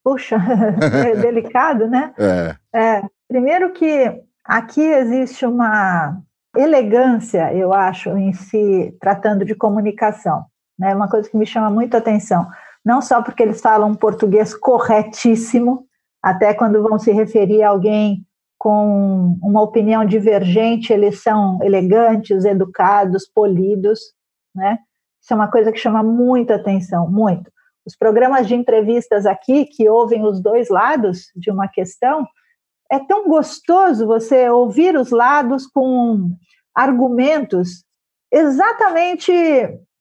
Puxa, 0.04 0.36
é 0.80 1.16
delicado, 1.16 1.88
né? 1.88 2.12
É. 2.16 2.56
é. 2.72 3.02
Primeiro 3.26 3.72
que 3.72 4.12
aqui 4.44 4.82
existe 4.82 5.44
uma 5.44 6.22
elegância, 6.56 7.52
eu 7.54 7.72
acho, 7.72 8.10
em 8.10 8.32
se 8.32 8.96
tratando 9.00 9.44
de 9.44 9.54
comunicação. 9.54 10.44
Né? 10.78 10.94
Uma 10.94 11.08
coisa 11.08 11.28
que 11.28 11.36
me 11.36 11.46
chama 11.46 11.70
muito 11.70 11.96
atenção. 11.96 12.46
Não 12.84 13.00
só 13.00 13.22
porque 13.22 13.42
eles 13.42 13.60
falam 13.60 13.90
um 13.90 13.94
português 13.94 14.54
corretíssimo, 14.54 15.86
até 16.22 16.54
quando 16.54 16.82
vão 16.82 16.98
se 16.98 17.12
referir 17.12 17.62
a 17.62 17.70
alguém 17.70 18.24
com 18.58 19.38
uma 19.42 19.60
opinião 19.60 20.04
divergente, 20.04 20.92
eles 20.92 21.22
são 21.22 21.58
elegantes, 21.62 22.44
educados, 22.44 23.28
polidos, 23.28 24.00
né? 24.54 24.78
Isso 25.20 25.32
é 25.32 25.36
uma 25.36 25.50
coisa 25.50 25.72
que 25.72 25.78
chama 25.78 26.02
muito 26.02 26.52
atenção, 26.52 27.10
muito. 27.10 27.50
Os 27.86 27.96
programas 27.96 28.46
de 28.46 28.54
entrevistas 28.54 29.26
aqui, 29.26 29.66
que 29.66 29.88
ouvem 29.88 30.24
os 30.24 30.40
dois 30.40 30.70
lados 30.70 31.30
de 31.36 31.50
uma 31.50 31.68
questão, 31.68 32.26
é 32.90 32.98
tão 32.98 33.28
gostoso 33.28 34.06
você 34.06 34.48
ouvir 34.48 34.96
os 34.96 35.10
lados 35.10 35.66
com 35.66 36.30
argumentos 36.74 37.84
exatamente 38.32 39.32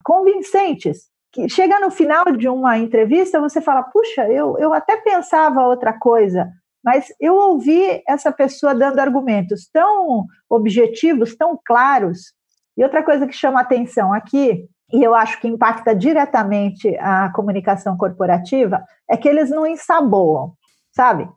convincentes 0.02 1.08
que 1.32 1.48
chega 1.48 1.80
no 1.80 1.90
final 1.90 2.24
de 2.36 2.48
uma 2.48 2.78
entrevista, 2.78 3.40
você 3.40 3.60
fala, 3.60 3.82
puxa, 3.82 4.28
eu, 4.28 4.56
eu 4.58 4.72
até 4.72 4.96
pensava 4.96 5.66
outra 5.66 5.92
coisa, 5.92 6.48
mas 6.82 7.06
eu 7.20 7.34
ouvi 7.34 8.02
essa 8.06 8.30
pessoa 8.30 8.74
dando 8.74 9.00
argumentos 9.00 9.68
tão 9.72 10.26
objetivos, 10.48 11.34
tão 11.34 11.58
claros. 11.64 12.32
E 12.76 12.84
outra 12.84 13.02
coisa 13.02 13.26
que 13.26 13.32
chama 13.32 13.60
atenção 13.60 14.12
aqui, 14.12 14.68
e 14.92 15.02
eu 15.02 15.12
acho 15.12 15.40
que 15.40 15.48
impacta 15.48 15.92
diretamente 15.92 16.96
a 16.98 17.32
comunicação 17.32 17.96
corporativa, 17.96 18.84
é 19.10 19.16
que 19.16 19.28
eles 19.28 19.50
não 19.50 19.66
ensaboam, 19.66 20.52
sabe? 20.94 21.28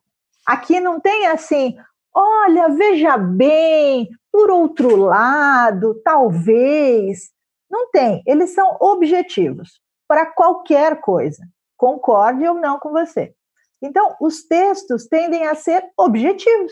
Aqui 0.45 0.79
não 0.79 0.99
tem 0.99 1.25
assim, 1.27 1.75
olha, 2.17 2.69
veja 2.69 3.15
bem, 3.15 4.09
por 4.31 4.49
outro 4.49 4.95
lado, 4.95 6.01
talvez. 6.03 7.29
Não 7.69 7.91
tem, 7.91 8.23
eles 8.25 8.53
são 8.53 8.77
objetivos 8.79 9.79
para 10.07 10.25
qualquer 10.25 10.99
coisa, 11.01 11.43
concorde 11.77 12.47
ou 12.47 12.55
não 12.55 12.79
com 12.79 12.91
você. 12.91 13.33
Então, 13.81 14.15
os 14.19 14.43
textos 14.47 15.05
tendem 15.05 15.45
a 15.45 15.53
ser 15.53 15.83
objetivos. 15.95 16.71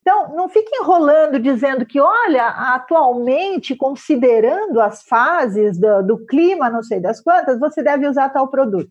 Então, 0.00 0.34
não 0.34 0.48
fique 0.48 0.74
enrolando 0.74 1.38
dizendo 1.38 1.86
que, 1.86 2.00
olha, 2.00 2.46
atualmente, 2.46 3.76
considerando 3.76 4.80
as 4.80 5.02
fases 5.02 5.78
do, 5.78 6.02
do, 6.02 6.26
clima, 6.26 6.70
não 6.70 6.82
sei 6.82 6.98
das 6.98 7.20
quantas, 7.20 7.60
você 7.60 7.82
deve 7.82 8.08
usar 8.08 8.30
tal 8.30 8.48
produto. 8.48 8.90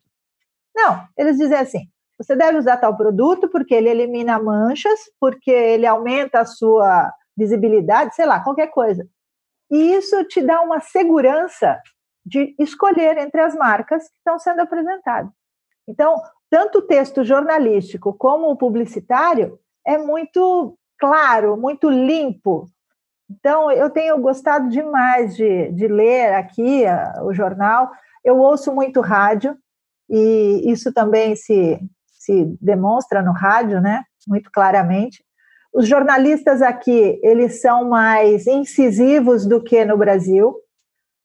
Não, 0.74 1.04
eles 1.18 1.38
dizem 1.38 1.58
assim: 1.58 1.90
você 2.20 2.36
deve 2.36 2.58
usar 2.58 2.78
tal 2.78 2.98
produto 2.98 3.48
porque 3.48 3.74
ele 3.74 3.90
elimina 3.90 4.38
manchas, 4.38 5.00
porque 5.20 5.50
ele 5.50 5.88
aumenta 5.88 6.42
a 6.42 6.46
sua 6.46 7.14
visibilidade, 7.36 8.14
sei 8.14 8.26
lá, 8.26 8.42
qualquer 8.42 8.68
coisa. 8.68 9.08
E 9.72 9.94
isso 9.94 10.24
te 10.26 10.42
dá 10.42 10.62
uma 10.62 10.82
segurança 10.82 11.80
de 12.26 12.54
escolher 12.60 13.18
entre 13.18 13.40
as 13.40 13.56
marcas 13.56 14.04
que 14.10 14.18
estão 14.18 14.38
sendo 14.38 14.60
apresentadas. 14.60 15.32
Então, 15.88 16.22
tanto 16.50 16.80
o 16.80 16.82
texto 16.82 17.24
jornalístico 17.24 18.14
como 18.14 18.52
o 18.52 18.58
publicitário 18.58 19.58
é 19.86 19.98
muito 19.98 20.78
claro, 21.00 21.56
muito 21.56 21.90
limpo. 21.90 22.66
Então, 23.30 23.72
eu 23.72 23.90
tenho 23.90 24.20
gostado 24.20 24.68
demais 24.70 25.38
de, 25.38 25.72
de 25.72 25.88
ler 25.88 26.34
aqui 26.34 26.84
uh, 26.84 27.24
o 27.24 27.34
jornal. 27.34 27.90
Eu 28.26 28.38
ouço 28.40 28.74
muito 28.74 29.00
rádio, 29.00 29.58
e 30.10 30.64
isso 30.66 30.92
também 30.92 31.36
se, 31.36 31.80
se 32.20 32.46
demonstra 32.62 33.24
no 33.24 33.32
rádio, 33.32 33.80
né? 33.80 34.04
Muito 34.28 34.52
claramente. 34.52 35.24
Os 35.74 35.88
jornalistas 35.88 36.62
aqui, 36.62 37.20
eles 37.24 37.62
são 37.62 37.88
mais 37.88 38.46
incisivos 38.46 39.48
do 39.48 39.64
que 39.64 39.86
no 39.86 39.98
Brasil. 39.98 40.54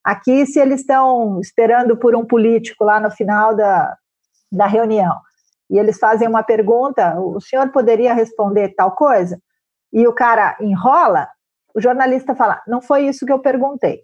Aqui, 0.05 0.47
se 0.47 0.61
eles 0.61 0.81
estão 0.81 1.41
esperando 1.41 1.97
por 1.97 2.15
um 2.15 2.25
político 2.25 2.85
lá 2.85 3.01
no 3.01 3.11
final 3.11 3.57
da, 3.57 3.97
da 4.53 4.67
reunião 4.67 5.17
e 5.69 5.79
eles 5.79 5.99
fazem 5.99 6.29
uma 6.29 6.43
pergunta, 6.43 7.19
o 7.19 7.41
senhor 7.41 7.71
poderia 7.73 8.15
responder 8.15 8.75
tal 8.77 8.93
coisa? 8.93 9.41
E 9.93 10.07
o 10.07 10.13
cara 10.13 10.57
enrola, 10.61 11.27
o 11.75 11.81
jornalista 11.81 12.35
fala, 12.35 12.63
não 12.67 12.83
foi 12.83 13.07
isso 13.07 13.25
que 13.25 13.33
eu 13.33 13.39
perguntei. 13.39 14.03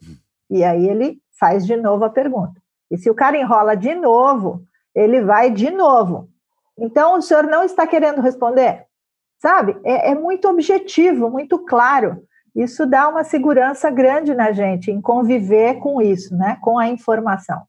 E 0.49 0.65
aí 0.65 0.89
ele 0.89 1.19
faz 1.39 1.67
de 1.67 1.77
novo 1.77 2.05
a 2.05 2.11
pergunta. 2.11 2.61
E 2.91 2.97
se 2.97 3.11
o 3.11 3.15
cara 3.15 3.37
enrola 3.37 3.77
de 3.77 3.95
novo, 3.95 4.65
ele 4.95 5.23
vai 5.23 5.51
de 5.51 5.71
novo. 5.71 6.29
Então, 6.81 7.19
o 7.19 7.23
senhor 7.23 7.45
não 7.45 7.63
está 7.63 7.87
querendo 7.87 8.21
responder? 8.21 8.87
Sabe? 9.41 9.79
É, 9.85 10.11
é 10.11 10.15
muito 10.15 10.49
objetivo, 10.49 11.31
muito 11.31 11.59
claro. 11.59 12.23
Isso 12.55 12.87
dá 12.87 13.09
uma 13.09 13.23
segurança 13.23 13.91
grande 13.91 14.35
na 14.35 14.51
gente 14.53 14.91
em 14.91 15.01
conviver 15.01 15.79
com 15.79 16.01
isso, 16.03 16.35
né? 16.35 16.57
Com 16.63 16.79
a 16.79 16.89
informação. 16.89 17.63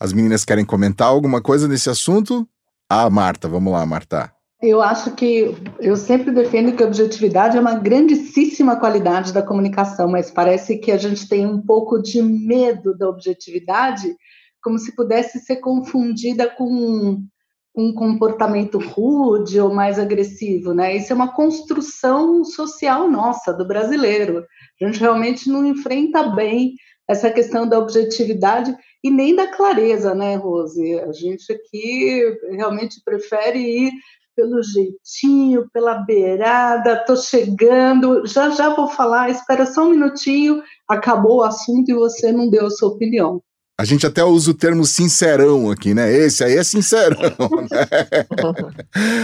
As 0.00 0.12
meninas 0.12 0.44
querem 0.44 0.64
comentar 0.64 1.08
alguma 1.08 1.40
coisa 1.40 1.68
nesse 1.68 1.90
assunto? 1.90 2.48
Ah, 2.88 3.08
Marta, 3.10 3.48
vamos 3.48 3.72
lá, 3.72 3.84
Marta. 3.84 4.32
Eu 4.60 4.80
acho 4.80 5.12
que 5.16 5.56
eu 5.80 5.96
sempre 5.96 6.30
defendo 6.30 6.76
que 6.76 6.82
a 6.82 6.86
objetividade 6.86 7.56
é 7.56 7.60
uma 7.60 7.74
grandíssima 7.74 8.76
qualidade 8.76 9.32
da 9.32 9.42
comunicação, 9.42 10.08
mas 10.08 10.30
parece 10.30 10.78
que 10.78 10.92
a 10.92 10.96
gente 10.96 11.28
tem 11.28 11.44
um 11.44 11.60
pouco 11.60 12.00
de 12.00 12.22
medo 12.22 12.96
da 12.96 13.08
objetividade, 13.08 14.14
como 14.62 14.78
se 14.78 14.94
pudesse 14.94 15.40
ser 15.40 15.56
confundida 15.56 16.48
com 16.48 17.24
um 17.74 17.92
comportamento 17.94 18.78
rude 18.78 19.58
ou 19.58 19.72
mais 19.72 19.98
agressivo, 19.98 20.74
né? 20.74 20.96
Isso 20.96 21.12
é 21.12 21.16
uma 21.16 21.32
construção 21.32 22.44
social 22.44 23.10
nossa, 23.10 23.52
do 23.52 23.66
brasileiro. 23.66 24.44
A 24.80 24.84
gente 24.86 25.00
realmente 25.00 25.48
não 25.48 25.64
enfrenta 25.64 26.22
bem 26.30 26.74
essa 27.08 27.30
questão 27.30 27.66
da 27.68 27.78
objetividade 27.78 28.76
e 29.02 29.10
nem 29.10 29.34
da 29.34 29.46
clareza, 29.46 30.14
né, 30.14 30.36
Rose? 30.36 31.00
A 31.00 31.12
gente 31.12 31.52
aqui 31.52 32.22
realmente 32.50 33.00
prefere 33.04 33.58
ir 33.58 33.92
pelo 34.36 34.62
jeitinho, 34.62 35.68
pela 35.72 35.94
beirada, 35.94 37.04
tô 37.04 37.16
chegando, 37.16 38.26
já 38.26 38.50
já 38.50 38.74
vou 38.74 38.88
falar, 38.88 39.30
espera 39.30 39.66
só 39.66 39.84
um 39.84 39.90
minutinho, 39.90 40.62
acabou 40.88 41.38
o 41.38 41.42
assunto 41.42 41.90
e 41.90 41.94
você 41.94 42.32
não 42.32 42.48
deu 42.48 42.66
a 42.66 42.70
sua 42.70 42.88
opinião. 42.88 43.42
A 43.78 43.84
gente 43.84 44.06
até 44.06 44.22
usa 44.22 44.50
o 44.50 44.54
termo 44.54 44.84
sincerão 44.84 45.70
aqui, 45.70 45.94
né? 45.94 46.12
Esse 46.12 46.44
aí 46.44 46.56
é 46.56 46.64
sincerão. 46.64 47.18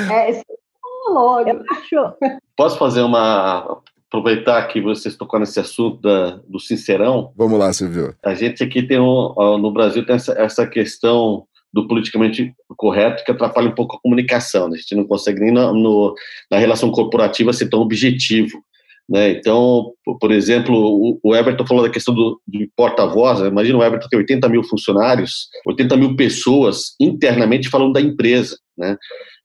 Né? 0.09 0.27
é, 0.27 0.31
esse 0.31 0.41
é 0.41 0.59
Posso 2.57 2.79
fazer 2.79 3.03
uma. 3.03 3.81
Aproveitar 4.09 4.67
que 4.69 4.81
vocês 4.81 5.17
tocou 5.17 5.39
nesse 5.39 5.61
assunto 5.61 6.01
da, 6.01 6.41
do 6.49 6.59
sincerão. 6.59 7.31
Vamos 7.37 7.59
lá, 7.59 7.73
Silvio. 7.73 8.15
A 8.25 8.35
gente 8.35 8.63
aqui 8.63 8.83
tem 8.83 8.99
um. 8.99 9.59
No 9.59 9.71
Brasil 9.71 10.05
tem 10.05 10.17
essa, 10.17 10.33
essa 10.33 10.67
questão 10.67 11.47
do 11.73 11.87
politicamente 11.87 12.55
correto 12.77 13.23
que 13.25 13.31
atrapalha 13.31 13.69
um 13.69 13.75
pouco 13.75 13.97
a 13.97 14.01
comunicação. 14.01 14.69
Né? 14.69 14.77
A 14.77 14.81
gente 14.81 14.95
não 14.95 15.05
consegue 15.05 15.41
nem 15.41 15.53
na, 15.53 15.73
no, 15.73 16.15
na 16.51 16.59
relação 16.59 16.91
corporativa 16.91 17.53
ser 17.53 17.69
tão 17.69 17.81
objetivo. 17.81 18.63
Né? 19.09 19.31
Então, 19.31 19.93
por 20.21 20.31
exemplo, 20.31 21.19
o, 21.23 21.35
Everton 21.35 21.67
falou 21.67 21.83
da 21.83 21.91
questão 21.91 22.15
do, 22.15 22.41
do 22.47 22.69
porta-voz. 22.77 23.41
Né? 23.41 23.49
Imagina 23.49 23.79
o 23.79 23.83
Everton 23.83 24.09
ter 24.09 24.17
80 24.17 24.49
mil 24.49 24.63
funcionários, 24.63 25.49
80 25.67 25.97
mil 25.97 26.15
pessoas 26.15 26.95
internamente 27.01 27.71
falando 27.71 27.95
da 27.95 28.01
empresa. 28.01 28.59
Né? 28.77 28.97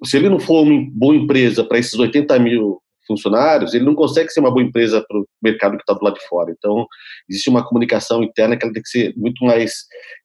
Se 0.03 0.17
ele 0.17 0.29
não 0.29 0.39
for 0.39 0.63
uma 0.63 0.85
boa 0.91 1.15
empresa 1.15 1.63
para 1.63 1.79
esses 1.79 1.97
80 1.97 2.37
mil 2.39 2.82
funcionários, 3.07 3.73
ele 3.73 3.85
não 3.85 3.95
consegue 3.95 4.29
ser 4.29 4.39
uma 4.39 4.51
boa 4.51 4.63
empresa 4.63 5.03
para 5.07 5.17
o 5.17 5.25
mercado 5.41 5.75
que 5.77 5.83
está 5.83 5.93
do 5.93 6.03
lado 6.03 6.15
de 6.15 6.27
fora. 6.27 6.53
Então, 6.57 6.85
existe 7.29 7.49
uma 7.49 7.65
comunicação 7.65 8.23
interna 8.23 8.57
que 8.57 8.65
ela 8.65 8.73
tem 8.73 8.81
que 8.81 8.89
ser 8.89 9.13
muito 9.15 9.43
mais 9.45 9.73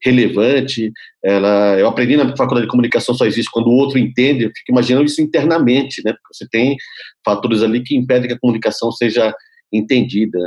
relevante. 0.02 0.92
Ela, 1.24 1.78
eu 1.78 1.88
aprendi 1.88 2.16
na 2.16 2.36
faculdade 2.36 2.66
de 2.66 2.70
comunicação 2.70 3.14
só 3.14 3.26
existe 3.26 3.50
quando 3.50 3.68
o 3.68 3.74
outro 3.74 3.98
entende. 3.98 4.44
Eu 4.44 4.50
fico 4.56 4.72
imaginando 4.72 5.06
isso 5.06 5.20
internamente, 5.20 6.02
né? 6.04 6.12
Porque 6.12 6.34
você 6.34 6.48
tem 6.48 6.76
fatores 7.24 7.62
ali 7.62 7.82
que 7.82 7.96
impedem 7.96 8.28
que 8.28 8.34
a 8.34 8.40
comunicação 8.40 8.90
seja 8.92 9.34
entendida. 9.72 10.38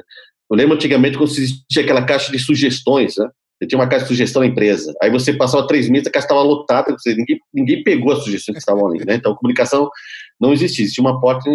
Eu 0.50 0.58
lembro 0.58 0.76
antigamente 0.76 1.18
quando 1.18 1.30
existia 1.30 1.84
aquela 1.84 2.04
caixa 2.04 2.32
de 2.32 2.40
sugestões, 2.40 3.16
né? 3.18 3.28
Você 3.62 3.68
tinha 3.68 3.78
uma 3.78 3.88
caixa 3.88 4.06
de 4.06 4.10
sugestão 4.10 4.42
na 4.42 4.48
empresa. 4.48 4.92
Aí 5.00 5.12
você 5.12 5.34
passava 5.34 5.68
três 5.68 5.88
meses, 5.88 6.08
a 6.08 6.12
caixa 6.12 6.26
estava 6.26 6.42
lotada, 6.42 6.96
ninguém, 7.06 7.40
ninguém 7.54 7.84
pegou 7.84 8.12
as 8.12 8.24
sugestões 8.24 8.56
que 8.56 8.60
estavam 8.60 8.88
ali. 8.88 9.06
Né? 9.06 9.14
Então, 9.16 9.34
a 9.34 9.38
comunicação 9.38 9.88
não 10.42 10.52
existia. 10.52 10.84
Existia 10.84 11.04
uma 11.04 11.22
porta, 11.22 11.50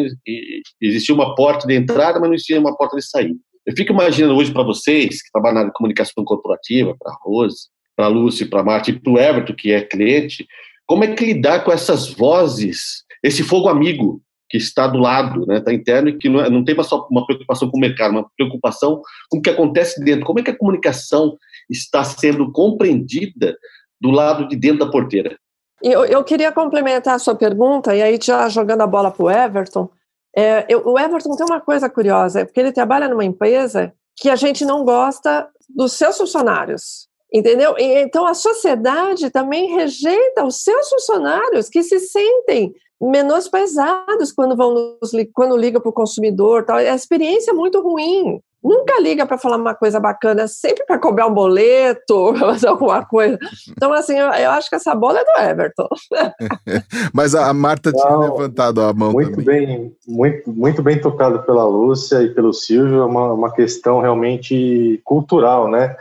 existia 0.81 1.14
uma 1.14 1.35
porta 1.35 1.66
de 1.66 1.75
entrada, 1.75 2.20
mas 2.20 2.29
não 2.29 2.35
existia 2.35 2.61
uma 2.61 2.77
porta 2.77 2.96
de 2.96 3.05
saída. 3.05 3.38
Eu 3.66 3.75
fico 3.77 3.92
imaginando 3.92 4.37
hoje 4.37 4.53
para 4.53 4.62
vocês, 4.62 5.22
que 5.22 5.31
trabalham 5.33 5.64
na 5.64 5.72
comunicação 5.72 6.25
corporativa, 6.25 6.96
para 6.99 7.12
a 7.12 7.16
Rose, 7.20 7.68
para 7.96 8.07
a 8.07 8.09
Lúcia, 8.09 8.49
para 8.49 8.61
a 8.61 8.64
Marta 8.64 8.90
e 8.90 8.99
para 8.99 9.12
o 9.12 9.18
Everton, 9.18 9.55
que 9.55 9.72
é 9.72 9.81
cliente, 9.81 10.46
como 10.87 11.03
é 11.03 11.12
que 11.12 11.25
lidar 11.25 11.64
com 11.64 11.72
essas 11.72 12.09
vozes, 12.09 13.05
esse 13.22 13.42
fogo 13.42 13.68
amigo 13.68 14.22
que 14.49 14.57
está 14.57 14.87
do 14.87 14.99
lado, 14.99 15.44
né, 15.46 15.59
está 15.59 15.75
interno 15.75 16.11
e 16.11 16.16
que 16.16 16.29
não, 16.29 16.40
é, 16.40 16.49
não 16.49 16.64
tem 16.64 16.81
só 16.85 17.05
uma 17.11 17.27
preocupação 17.27 17.68
com 17.68 17.77
o 17.77 17.81
mercado, 17.81 18.12
uma 18.12 18.31
preocupação 18.37 19.03
com 19.29 19.38
o 19.38 19.42
que 19.42 19.51
acontece 19.51 20.01
dentro. 20.05 20.25
Como 20.25 20.38
é 20.38 20.42
que 20.44 20.53
a 20.53 20.57
comunicação 20.57 21.37
está 21.68 22.05
sendo 22.05 22.53
compreendida 22.53 23.57
do 24.01 24.11
lado 24.11 24.46
de 24.46 24.57
dentro 24.57 24.81
da 24.85 24.90
porteira. 24.90 25.37
Eu, 25.82 26.04
eu 26.04 26.24
queria 26.24 26.50
complementar 26.50 27.14
a 27.14 27.18
sua 27.18 27.34
pergunta, 27.34 27.94
e 27.94 28.02
aí 28.02 28.18
já 28.20 28.48
jogando 28.48 28.80
a 28.80 28.86
bola 28.86 29.10
para 29.10 29.24
o 29.24 29.30
Everton. 29.30 29.88
É, 30.34 30.64
eu, 30.68 30.86
o 30.86 30.98
Everton 30.98 31.36
tem 31.36 31.46
uma 31.46 31.60
coisa 31.60 31.88
curiosa, 31.88 32.40
é 32.40 32.44
porque 32.44 32.60
ele 32.60 32.72
trabalha 32.72 33.08
numa 33.08 33.24
empresa 33.24 33.92
que 34.16 34.30
a 34.30 34.36
gente 34.36 34.64
não 34.64 34.84
gosta 34.84 35.48
dos 35.68 35.92
seus 35.92 36.16
funcionários, 36.16 37.08
entendeu? 37.32 37.74
Então 37.78 38.26
a 38.26 38.34
sociedade 38.34 39.30
também 39.30 39.74
rejeita 39.74 40.44
os 40.44 40.62
seus 40.62 40.88
funcionários 40.88 41.68
que 41.68 41.82
se 41.82 41.98
sentem 41.98 42.74
menosprezados 43.00 44.32
quando 44.32 44.56
vão 44.56 44.98
nos, 45.00 45.10
quando 45.34 45.56
ligam 45.56 45.80
para 45.80 45.90
o 45.90 45.94
consumidor, 45.94 46.64
tal. 46.64 46.76
a 46.76 46.94
experiência 46.94 47.50
é 47.50 47.54
muito 47.54 47.80
ruim 47.80 48.40
nunca 48.66 49.00
liga 49.00 49.24
para 49.24 49.38
falar 49.38 49.57
uma 49.57 49.74
coisa 49.74 50.00
bacana, 50.00 50.48
sempre 50.48 50.85
para 50.85 50.98
cobrar 50.98 51.26
um 51.26 51.35
boleto, 51.35 52.35
fazer 52.38 52.68
alguma 52.68 53.05
coisa. 53.05 53.38
Então, 53.70 53.92
assim, 53.92 54.18
eu, 54.18 54.26
eu, 54.26 54.50
acho 54.50 54.68
que 54.68 54.76
essa 54.76 54.94
bola 54.94 55.20
é 55.20 55.24
do 55.24 55.50
Everton. 55.50 55.88
Mas 57.14 57.35
a 57.35 57.52
Marta 57.55 57.92
tinha 57.92 58.16
levantado 58.16 58.83
a 58.83 58.92
mão 58.92 59.12
muito 59.12 59.31
também. 59.31 59.66
Bem, 59.66 59.96
muito, 60.07 60.52
muito 60.52 60.83
bem 60.83 61.00
tocado 61.00 61.42
pela 61.44 61.64
Lúcia 61.64 62.22
e 62.22 62.35
pelo 62.35 62.52
Silvio, 62.52 63.00
é 63.00 63.05
uma, 63.05 63.33
uma 63.33 63.52
questão 63.52 64.00
realmente 64.00 65.00
cultural, 65.05 65.70
né? 65.70 65.96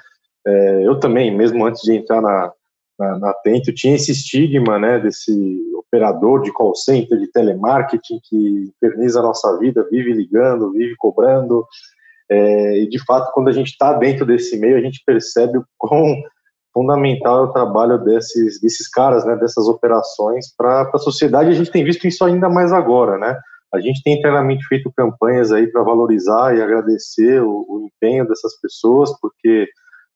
É, 0.48 0.88
eu 0.88 1.00
também, 1.00 1.36
mesmo 1.36 1.66
antes 1.66 1.82
de 1.82 1.96
entrar 1.96 2.22
na, 2.22 2.52
na, 3.00 3.20
na 3.20 3.34
Tento, 3.34 3.74
tinha 3.74 3.96
esse 3.96 4.12
estigma, 4.12 4.78
né, 4.80 5.00
desse 5.00 5.60
operador 5.76 6.42
de 6.42 6.52
call 6.52 6.76
center, 6.76 7.18
de 7.18 7.28
telemarketing, 7.28 8.20
que 8.24 8.72
inferniza 8.76 9.20
a 9.20 9.24
nossa 9.24 9.58
vida, 9.58 9.88
vive 9.90 10.14
ligando, 10.14 10.72
vive 10.72 10.96
cobrando, 10.98 11.66
é, 12.30 12.80
e 12.80 12.90
de 12.90 13.04
fato, 13.06 13.32
quando 13.34 13.50
a 13.50 13.52
gente 13.52 13.70
está 13.70 13.94
dentro 13.94 14.26
desse 14.26 14.58
meio, 14.58 14.78
a 14.78 14.82
gente 14.82 15.02
percebe 15.06 15.58
o 15.58 15.66
quão 15.78 16.16
fundamental 16.74 17.40
é 17.40 17.44
o 17.44 17.54
trabalho 17.54 17.98
desses, 18.04 18.60
desses 18.60 18.90
caras, 18.90 19.26
né, 19.26 19.36
dessas 19.38 19.68
operações 19.68 20.54
para 20.58 20.90
a 20.94 20.98
sociedade. 20.98 21.50
A 21.50 21.54
gente 21.54 21.72
tem 21.72 21.84
visto 21.84 22.06
isso 22.06 22.24
ainda 22.26 22.50
mais 22.50 22.74
agora, 22.74 23.18
né? 23.18 23.40
A 23.74 23.80
gente 23.80 24.02
tem 24.04 24.18
internamente 24.18 24.66
feito 24.68 24.92
campanhas 24.96 25.52
aí 25.52 25.68
para 25.68 25.84
valorizar 25.84 26.56
e 26.56 26.62
agradecer 26.62 27.42
o, 27.42 27.66
o, 27.68 27.88
empenho 27.88 28.28
dessas 28.28 28.60
pessoas, 28.60 29.12
porque 29.20 29.68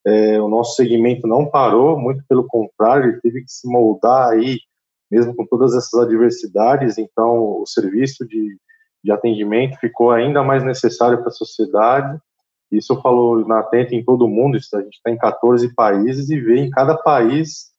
é, 0.05 0.41
o 0.41 0.49
nosso 0.49 0.75
segmento 0.75 1.27
não 1.27 1.49
parou, 1.49 1.99
muito 1.99 2.23
pelo 2.27 2.47
contrário, 2.47 3.09
ele 3.09 3.21
teve 3.21 3.41
que 3.41 3.51
se 3.51 3.67
moldar 3.67 4.29
aí, 4.29 4.57
mesmo 5.11 5.35
com 5.35 5.45
todas 5.45 5.75
essas 5.75 5.93
adversidades. 5.93 6.97
Então, 6.97 7.61
o 7.61 7.65
serviço 7.65 8.27
de 8.27 8.57
de 9.03 9.11
atendimento 9.11 9.79
ficou 9.79 10.11
ainda 10.11 10.43
mais 10.43 10.63
necessário 10.63 11.19
para 11.19 11.29
a 11.29 11.31
sociedade. 11.31 12.19
Isso 12.71 12.93
eu 12.93 13.01
falo 13.01 13.47
na 13.47 13.59
Atenta 13.59 13.95
em 13.95 14.03
todo 14.03 14.27
mundo, 14.27 14.55
a 14.55 14.81
gente 14.81 14.95
está 14.95 15.09
em 15.09 15.17
14 15.17 15.73
países 15.73 16.29
e 16.29 16.39
vê 16.39 16.59
em 16.59 16.69
cada 16.69 16.95
país 16.95 17.69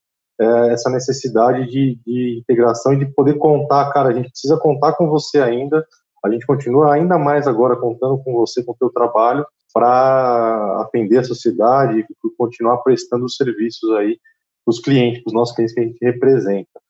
é, 0.41 0.73
essa 0.73 0.91
necessidade 0.91 1.67
de, 1.69 2.01
de, 2.05 2.39
integração 2.41 2.95
e 2.95 2.99
de 2.99 3.07
poder 3.07 3.35
contar, 3.35 3.93
cara, 3.93 4.09
a 4.09 4.13
gente 4.13 4.31
precisa 4.31 4.59
contar 4.59 4.95
com 4.95 5.09
você 5.09 5.41
ainda, 5.41 5.87
a 6.25 6.31
gente 6.31 6.47
continua 6.47 6.93
ainda 6.93 7.19
mais 7.19 7.47
agora 7.47 7.77
contando 7.77 8.19
com 8.23 8.33
você, 8.33 8.65
com 8.65 8.73
o 8.73 8.77
teu 8.79 8.91
trabalho, 8.91 9.47
para 9.73 10.81
atender 10.81 11.19
a 11.19 11.25
sociedade 11.25 12.01
e 12.01 12.07
continuar 12.37 12.79
prestando 12.79 13.25
os 13.25 13.37
serviços 13.37 13.89
aí 13.93 14.19
para 14.65 14.73
os 14.73 14.81
clientes, 14.81 15.23
para 15.23 15.31
os 15.31 15.35
nossos 15.35 15.55
clientes 15.55 15.75
que 15.75 15.81
a 15.81 15.85
gente 15.85 15.99
representa 16.03 16.81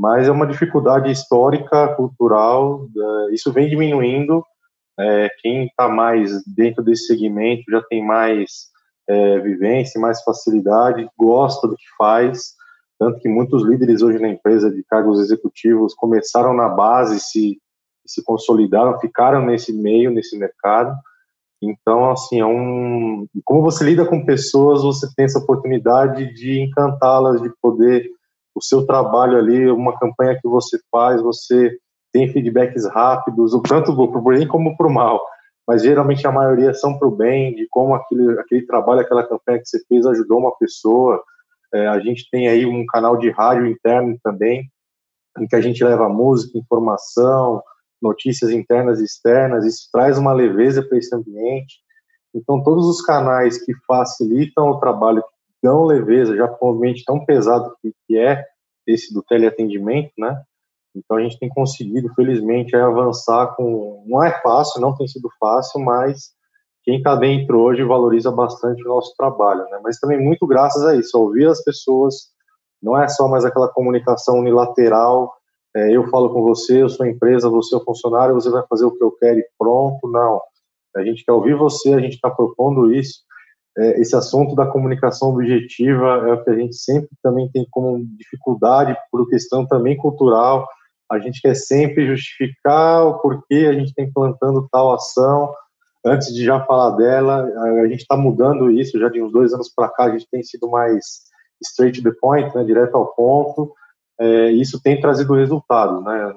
mas 0.00 0.26
é 0.26 0.30
uma 0.30 0.46
dificuldade 0.46 1.12
histórica, 1.12 1.88
cultural, 1.88 2.88
isso 3.32 3.52
vem 3.52 3.68
diminuindo. 3.68 4.42
É, 4.98 5.28
quem 5.42 5.66
está 5.66 5.90
mais 5.90 6.42
dentro 6.46 6.82
desse 6.82 7.06
segmento 7.06 7.64
já 7.70 7.82
tem 7.82 8.02
mais 8.02 8.70
é, 9.06 9.38
vivência, 9.40 10.00
mais 10.00 10.22
facilidade, 10.22 11.06
gosta 11.18 11.68
do 11.68 11.76
que 11.76 11.84
faz, 11.98 12.54
tanto 12.98 13.20
que 13.20 13.28
muitos 13.28 13.62
líderes 13.62 14.00
hoje 14.00 14.18
na 14.18 14.30
empresa 14.30 14.70
de 14.70 14.82
cargos 14.84 15.20
executivos 15.20 15.92
começaram 15.94 16.54
na 16.54 16.70
base, 16.70 17.20
se, 17.20 17.58
se 18.06 18.24
consolidaram, 18.24 18.98
ficaram 19.00 19.44
nesse 19.44 19.70
meio, 19.70 20.10
nesse 20.10 20.38
mercado. 20.38 20.96
Então, 21.60 22.10
assim, 22.10 22.40
é 22.40 22.46
um. 22.46 23.26
Como 23.44 23.60
você 23.60 23.84
lida 23.84 24.06
com 24.06 24.24
pessoas, 24.24 24.82
você 24.82 25.06
tem 25.14 25.26
essa 25.26 25.40
oportunidade 25.40 26.32
de 26.32 26.58
encantá-las, 26.58 27.42
de 27.42 27.50
poder 27.60 28.08
o 28.54 28.62
seu 28.62 28.86
trabalho 28.86 29.38
ali, 29.38 29.70
uma 29.70 29.98
campanha 29.98 30.38
que 30.40 30.48
você 30.48 30.78
faz, 30.90 31.22
você 31.22 31.76
tem 32.12 32.32
feedbacks 32.32 32.86
rápidos, 32.86 33.52
tanto 33.68 33.94
para 33.94 34.18
o 34.18 34.22
bem 34.22 34.46
como 34.46 34.76
para 34.76 34.86
o 34.86 34.92
mal, 34.92 35.22
mas 35.66 35.82
geralmente 35.82 36.26
a 36.26 36.32
maioria 36.32 36.74
são 36.74 36.98
para 36.98 37.06
o 37.06 37.14
bem, 37.14 37.54
de 37.54 37.66
como 37.70 37.94
aquele, 37.94 38.38
aquele 38.40 38.66
trabalho, 38.66 39.00
aquela 39.00 39.26
campanha 39.26 39.58
que 39.58 39.68
você 39.68 39.78
fez 39.86 40.04
ajudou 40.04 40.38
uma 40.38 40.56
pessoa. 40.56 41.22
É, 41.72 41.86
a 41.86 42.00
gente 42.00 42.28
tem 42.30 42.48
aí 42.48 42.66
um 42.66 42.84
canal 42.86 43.16
de 43.16 43.30
rádio 43.30 43.66
interno 43.66 44.18
também, 44.22 44.68
em 45.38 45.46
que 45.46 45.54
a 45.54 45.60
gente 45.60 45.84
leva 45.84 46.08
música, 46.08 46.58
informação, 46.58 47.62
notícias 48.02 48.50
internas 48.50 49.00
e 49.00 49.04
externas, 49.04 49.64
isso 49.64 49.88
traz 49.92 50.18
uma 50.18 50.32
leveza 50.32 50.82
para 50.82 50.98
esse 50.98 51.14
ambiente. 51.14 51.78
Então, 52.34 52.62
todos 52.62 52.86
os 52.86 53.02
canais 53.02 53.62
que 53.64 53.72
facilitam 53.86 54.70
o 54.70 54.80
trabalho, 54.80 55.22
que 55.22 55.28
dão 55.62 55.84
leveza, 55.84 56.36
já 56.36 56.48
com 56.48 56.70
um 56.70 56.76
ambiente 56.76 57.04
tão 57.04 57.24
pesado 57.24 57.74
que 57.82 58.18
é 58.18 58.44
esse 58.86 59.12
do 59.12 59.22
teleatendimento, 59.22 60.12
né? 60.18 60.42
Então, 60.94 61.16
a 61.16 61.22
gente 61.22 61.38
tem 61.38 61.48
conseguido, 61.48 62.12
felizmente, 62.14 62.74
avançar 62.74 63.54
com. 63.54 64.04
Não 64.06 64.24
é 64.24 64.40
fácil, 64.42 64.80
não 64.80 64.94
tem 64.94 65.06
sido 65.06 65.28
fácil, 65.38 65.80
mas 65.80 66.30
quem 66.82 66.98
está 66.98 67.14
dentro 67.14 67.60
hoje 67.60 67.84
valoriza 67.84 68.32
bastante 68.32 68.82
o 68.84 68.88
nosso 68.88 69.14
trabalho, 69.16 69.62
né? 69.70 69.80
Mas 69.84 69.98
também 70.00 70.20
muito 70.20 70.46
graças 70.46 70.84
a 70.84 70.96
isso, 70.96 71.16
ouvir 71.18 71.46
as 71.46 71.62
pessoas, 71.62 72.30
não 72.82 73.00
é 73.00 73.06
só 73.06 73.28
mais 73.28 73.44
aquela 73.44 73.68
comunicação 73.68 74.38
unilateral 74.38 75.32
é, 75.74 75.94
eu 75.94 76.08
falo 76.08 76.32
com 76.32 76.42
você, 76.42 76.82
eu 76.82 76.88
sou 76.88 77.06
empresa, 77.06 77.48
você 77.48 77.74
é 77.74 77.78
o 77.78 77.84
funcionário, 77.84 78.34
você 78.34 78.50
vai 78.50 78.64
fazer 78.68 78.84
o 78.84 78.90
que 78.90 79.02
eu 79.02 79.12
quero 79.12 79.38
e 79.38 79.46
pronto. 79.58 80.08
Não. 80.08 80.40
A 80.96 81.04
gente 81.04 81.24
quer 81.24 81.32
ouvir 81.32 81.54
você, 81.54 81.94
a 81.94 82.00
gente 82.00 82.14
está 82.14 82.30
propondo 82.30 82.92
isso. 82.92 83.20
É, 83.78 84.00
esse 84.00 84.16
assunto 84.16 84.54
da 84.54 84.66
comunicação 84.66 85.30
objetiva 85.30 86.28
é 86.28 86.32
o 86.32 86.42
que 86.42 86.50
a 86.50 86.56
gente 86.56 86.76
sempre 86.76 87.08
também 87.22 87.48
tem 87.50 87.66
como 87.70 88.04
dificuldade, 88.16 88.96
por 89.10 89.28
questão 89.28 89.66
também 89.66 89.96
cultural. 89.96 90.68
A 91.10 91.18
gente 91.18 91.40
quer 91.40 91.54
sempre 91.54 92.06
justificar 92.06 93.04
o 93.04 93.18
porquê 93.18 93.66
a 93.68 93.72
gente 93.72 93.88
está 93.88 94.02
implantando 94.02 94.68
tal 94.70 94.92
ação. 94.92 95.52
Antes 96.04 96.34
de 96.34 96.44
já 96.44 96.60
falar 96.64 96.96
dela, 96.96 97.44
a 97.82 97.86
gente 97.86 98.00
está 98.00 98.16
mudando 98.16 98.70
isso. 98.70 98.98
Já 98.98 99.08
de 99.08 99.22
uns 99.22 99.32
dois 99.32 99.52
anos 99.52 99.68
para 99.74 99.88
cá, 99.88 100.04
a 100.04 100.10
gente 100.10 100.28
tem 100.30 100.42
sido 100.42 100.68
mais 100.70 101.28
straight 101.62 102.00
to 102.00 102.10
the 102.10 102.16
point, 102.20 102.54
né, 102.56 102.64
direto 102.64 102.96
ao 102.96 103.14
ponto 103.14 103.74
é, 104.20 104.50
isso 104.52 104.80
tem 104.82 105.00
trazido 105.00 105.34
resultados, 105.34 106.04
né, 106.04 106.32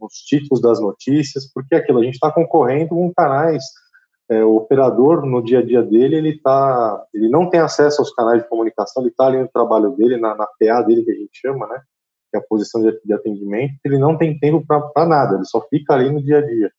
nos 0.00 0.14
títulos 0.14 0.58
das 0.58 0.80
notícias, 0.80 1.46
porque 1.52 1.74
é 1.74 1.78
aquilo, 1.78 1.98
a 1.98 2.02
gente 2.02 2.14
está 2.14 2.32
concorrendo 2.32 2.90
com 2.90 3.12
canais, 3.14 3.62
é, 4.28 4.44
o 4.44 4.56
operador, 4.56 5.24
no 5.24 5.42
dia 5.42 5.60
a 5.60 5.62
dia 5.62 5.82
dele, 5.82 6.16
ele, 6.16 6.40
tá, 6.40 7.04
ele 7.14 7.28
não 7.28 7.48
tem 7.48 7.60
acesso 7.60 8.00
aos 8.00 8.12
canais 8.12 8.42
de 8.42 8.48
comunicação, 8.48 9.02
ele 9.02 9.10
está 9.10 9.26
ali 9.26 9.38
no 9.38 9.48
trabalho 9.48 9.90
dele, 9.90 10.16
na, 10.16 10.34
na 10.34 10.46
PA 10.46 10.82
dele, 10.82 11.04
que 11.04 11.10
a 11.10 11.14
gente 11.14 11.30
chama, 11.32 11.66
né, 11.66 11.80
que 12.30 12.36
é 12.36 12.40
a 12.40 12.42
posição 12.42 12.82
de, 12.82 13.00
de 13.04 13.12
atendimento, 13.12 13.74
ele 13.84 13.98
não 13.98 14.16
tem 14.16 14.38
tempo 14.38 14.64
para 14.66 15.06
nada, 15.06 15.36
ele 15.36 15.44
só 15.44 15.60
fica 15.68 15.94
ali 15.94 16.10
no 16.10 16.22
dia 16.22 16.38
a 16.38 16.42
dia. 16.42 16.70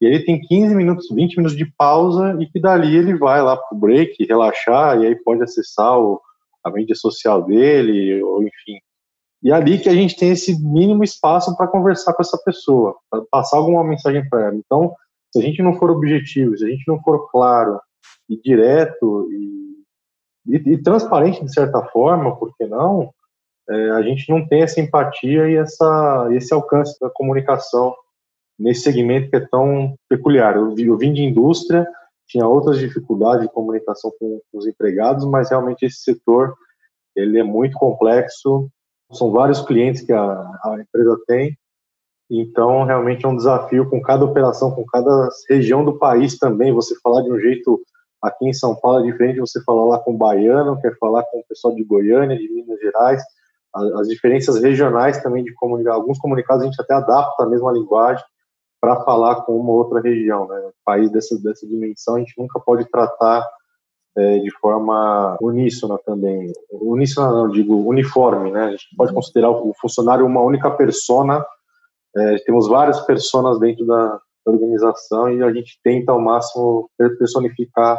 E 0.00 0.06
ele 0.06 0.24
tem 0.24 0.40
15 0.40 0.74
minutos, 0.74 1.08
20 1.10 1.36
minutos 1.38 1.56
de 1.56 1.66
pausa, 1.76 2.36
e 2.40 2.46
que 2.46 2.60
dali 2.60 2.96
ele 2.96 3.16
vai 3.16 3.42
lá 3.42 3.56
para 3.56 3.76
o 3.76 3.80
break, 3.80 4.24
relaxar, 4.24 5.00
e 5.00 5.06
aí 5.06 5.16
pode 5.16 5.42
acessar 5.42 5.98
o, 5.98 6.20
a 6.62 6.70
mídia 6.70 6.94
social 6.94 7.42
dele, 7.42 8.22
ou 8.22 8.42
enfim, 8.42 8.78
e 9.42 9.50
é 9.50 9.54
ali 9.54 9.78
que 9.78 9.88
a 9.88 9.94
gente 9.94 10.16
tem 10.16 10.30
esse 10.30 10.60
mínimo 10.60 11.04
espaço 11.04 11.56
para 11.56 11.68
conversar 11.68 12.12
com 12.14 12.22
essa 12.22 12.36
pessoa, 12.44 12.96
para 13.10 13.22
passar 13.30 13.58
alguma 13.58 13.84
mensagem 13.84 14.28
para 14.28 14.46
ela. 14.46 14.56
Então, 14.56 14.94
se 15.36 15.42
a 15.42 15.46
gente 15.46 15.62
não 15.62 15.74
for 15.74 15.90
objetivo, 15.90 16.56
se 16.56 16.64
a 16.64 16.68
gente 16.68 16.84
não 16.86 17.00
for 17.02 17.30
claro 17.30 17.80
e 18.28 18.40
direto 18.40 19.28
e, 19.30 20.56
e, 20.56 20.72
e 20.74 20.82
transparente 20.82 21.44
de 21.44 21.52
certa 21.52 21.82
forma, 21.86 22.36
por 22.36 22.54
que 22.56 22.66
não? 22.66 23.10
É, 23.68 23.90
a 23.90 24.02
gente 24.02 24.30
não 24.30 24.46
tem 24.46 24.62
essa 24.62 24.80
empatia 24.80 25.48
e 25.48 25.56
essa, 25.56 26.28
esse 26.32 26.54
alcance 26.54 26.98
da 27.00 27.10
comunicação 27.10 27.94
nesse 28.58 28.82
segmento 28.82 29.28
que 29.28 29.36
é 29.36 29.46
tão 29.46 29.96
peculiar. 30.08 30.56
Eu, 30.56 30.74
eu 30.78 30.96
vim 30.96 31.12
de 31.12 31.22
indústria, 31.22 31.86
tinha 32.26 32.46
outras 32.46 32.78
dificuldades 32.78 33.42
de 33.42 33.52
comunicação 33.52 34.10
com, 34.18 34.40
com 34.50 34.58
os 34.58 34.66
empregados, 34.66 35.24
mas 35.26 35.50
realmente 35.50 35.84
esse 35.84 35.98
setor 35.98 36.54
ele 37.14 37.38
é 37.38 37.42
muito 37.42 37.76
complexo 37.78 38.70
são 39.12 39.30
vários 39.30 39.60
clientes 39.60 40.02
que 40.02 40.12
a, 40.12 40.22
a 40.24 40.78
empresa 40.80 41.16
tem, 41.26 41.56
então 42.30 42.84
realmente 42.84 43.24
é 43.24 43.28
um 43.28 43.36
desafio 43.36 43.88
com 43.88 44.00
cada 44.00 44.24
operação, 44.24 44.70
com 44.70 44.84
cada 44.84 45.28
região 45.48 45.84
do 45.84 45.98
país 45.98 46.38
também. 46.38 46.72
Você 46.72 46.94
falar 47.00 47.22
de 47.22 47.30
um 47.30 47.38
jeito 47.38 47.80
aqui 48.22 48.48
em 48.48 48.52
São 48.52 48.74
Paulo 48.74 49.00
é 49.00 49.10
diferente 49.10 49.34
de 49.34 49.40
você 49.40 49.62
falar 49.62 49.84
lá 49.84 49.98
com 49.98 50.12
o 50.12 50.18
baiano, 50.18 50.80
quer 50.80 50.96
falar 50.98 51.22
com 51.24 51.38
o 51.38 51.44
pessoal 51.48 51.74
de 51.74 51.84
Goiânia, 51.84 52.36
de 52.36 52.52
Minas 52.52 52.80
Gerais. 52.80 53.22
As, 53.74 53.92
as 53.92 54.08
diferenças 54.08 54.60
regionais 54.60 55.22
também 55.22 55.44
de 55.44 55.54
comunicar, 55.54 55.94
alguns 55.94 56.18
comunicados 56.18 56.62
a 56.62 56.66
gente 56.66 56.80
até 56.80 56.94
adapta 56.94 57.44
a 57.44 57.48
mesma 57.48 57.72
linguagem 57.72 58.24
para 58.80 59.02
falar 59.04 59.42
com 59.42 59.58
uma 59.58 59.72
outra 59.72 60.00
região. 60.00 60.46
Né? 60.48 60.70
país 60.86 61.10
dessa, 61.10 61.36
dessa 61.42 61.66
dimensão 61.66 62.14
a 62.14 62.18
gente 62.20 62.34
nunca 62.38 62.60
pode 62.60 62.88
tratar 62.88 63.44
é, 64.16 64.38
de 64.38 64.50
forma 64.58 65.36
uníssona 65.42 65.98
também. 65.98 66.50
Uníssona 66.70 67.30
não, 67.30 67.50
digo 67.50 67.76
uniforme, 67.86 68.50
né? 68.50 68.64
A 68.64 68.70
gente 68.70 68.86
pode 68.96 69.12
considerar 69.12 69.50
o 69.50 69.74
funcionário 69.78 70.24
uma 70.24 70.40
única 70.40 70.70
persona, 70.70 71.44
é, 72.16 72.36
temos 72.44 72.68
várias 72.68 73.00
personas 73.00 73.60
dentro 73.60 73.84
da 73.86 74.20
organização 74.46 75.30
e 75.30 75.42
a 75.42 75.52
gente 75.52 75.78
tenta 75.82 76.12
ao 76.12 76.20
máximo 76.20 76.88
personificar 77.18 77.98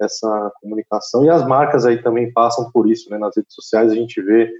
essa 0.00 0.52
comunicação. 0.60 1.24
E 1.24 1.30
as 1.30 1.46
marcas 1.46 1.84
aí 1.84 2.02
também 2.02 2.32
passam 2.32 2.70
por 2.70 2.88
isso, 2.88 3.10
né? 3.10 3.18
Nas 3.18 3.36
redes 3.36 3.52
sociais 3.52 3.90
a 3.90 3.94
gente 3.94 4.20
vê 4.22 4.50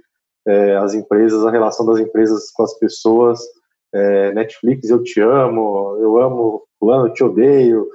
é, 0.47 0.75
as 0.75 0.93
empresas, 0.93 1.45
a 1.45 1.51
relação 1.51 1.85
das 1.85 1.99
empresas 1.99 2.51
com 2.51 2.63
as 2.63 2.77
pessoas, 2.77 3.39
é, 3.93 4.31
Netflix, 4.33 4.89
eu 4.89 5.01
te 5.03 5.19
amo, 5.19 5.97
eu 5.99 6.19
amo 6.19 6.63
fulano, 6.79 7.07
eu 7.07 7.13
te 7.13 7.23
odeio, 7.23 7.87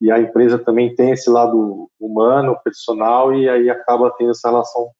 e 0.00 0.10
a 0.10 0.18
empresa 0.18 0.58
também 0.58 0.94
tem 0.94 1.12
esse 1.12 1.30
lado 1.30 1.88
humano, 1.98 2.58
personal, 2.62 3.34
e 3.34 3.48
aí 3.48 3.70
acaba 3.70 4.12
tendo 4.18 4.30
essa 4.30 4.48
relação 4.48 4.90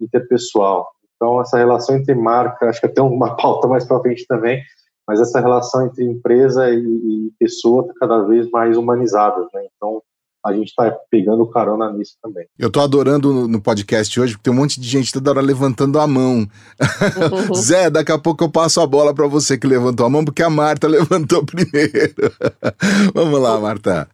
interpessoal. 0.00 0.90
Então, 1.16 1.40
essa 1.40 1.56
relação 1.56 1.96
entre 1.96 2.14
marca, 2.14 2.68
acho 2.68 2.80
que 2.80 2.86
até 2.86 3.00
uma 3.00 3.34
pauta 3.36 3.68
mais 3.68 3.86
para 3.86 4.00
frente 4.00 4.26
também, 4.26 4.62
mas 5.06 5.20
essa 5.20 5.40
relação 5.40 5.86
entre 5.86 6.04
empresa 6.04 6.70
e, 6.70 6.78
e 6.78 7.32
pessoa 7.38 7.82
está 7.82 7.94
cada 8.00 8.22
vez 8.24 8.50
mais 8.50 8.76
humanizada, 8.76 9.40
né? 9.52 9.66
Então, 9.76 10.02
a 10.44 10.52
gente 10.52 10.68
está 10.68 10.90
pegando 11.08 11.46
carona 11.46 11.92
nisso 11.92 12.16
também. 12.20 12.46
Eu 12.58 12.66
estou 12.66 12.82
adorando 12.82 13.46
no, 13.46 13.62
podcast 13.62 14.20
hoje, 14.20 14.32
porque 14.32 14.50
tem 14.50 14.52
um 14.52 14.60
monte 14.60 14.80
de 14.80 14.88
gente 14.88 15.12
toda 15.12 15.30
hora 15.30 15.40
levantando 15.40 16.00
a 16.00 16.06
mão. 16.06 16.38
Uhum. 16.38 17.54
Zé, 17.54 17.88
daqui 17.88 18.10
a 18.10 18.18
pouco 18.18 18.42
eu 18.42 18.50
passo 18.50 18.80
a 18.80 18.86
bola 18.86 19.14
para 19.14 19.28
você 19.28 19.56
que 19.56 19.68
levantou 19.68 20.04
a 20.04 20.10
mão, 20.10 20.24
porque 20.24 20.42
a 20.42 20.50
Marta 20.50 20.88
levantou 20.88 21.44
primeiro. 21.46 22.32
Vamos 23.14 23.40
lá, 23.40 23.60
Marta. 23.60 24.08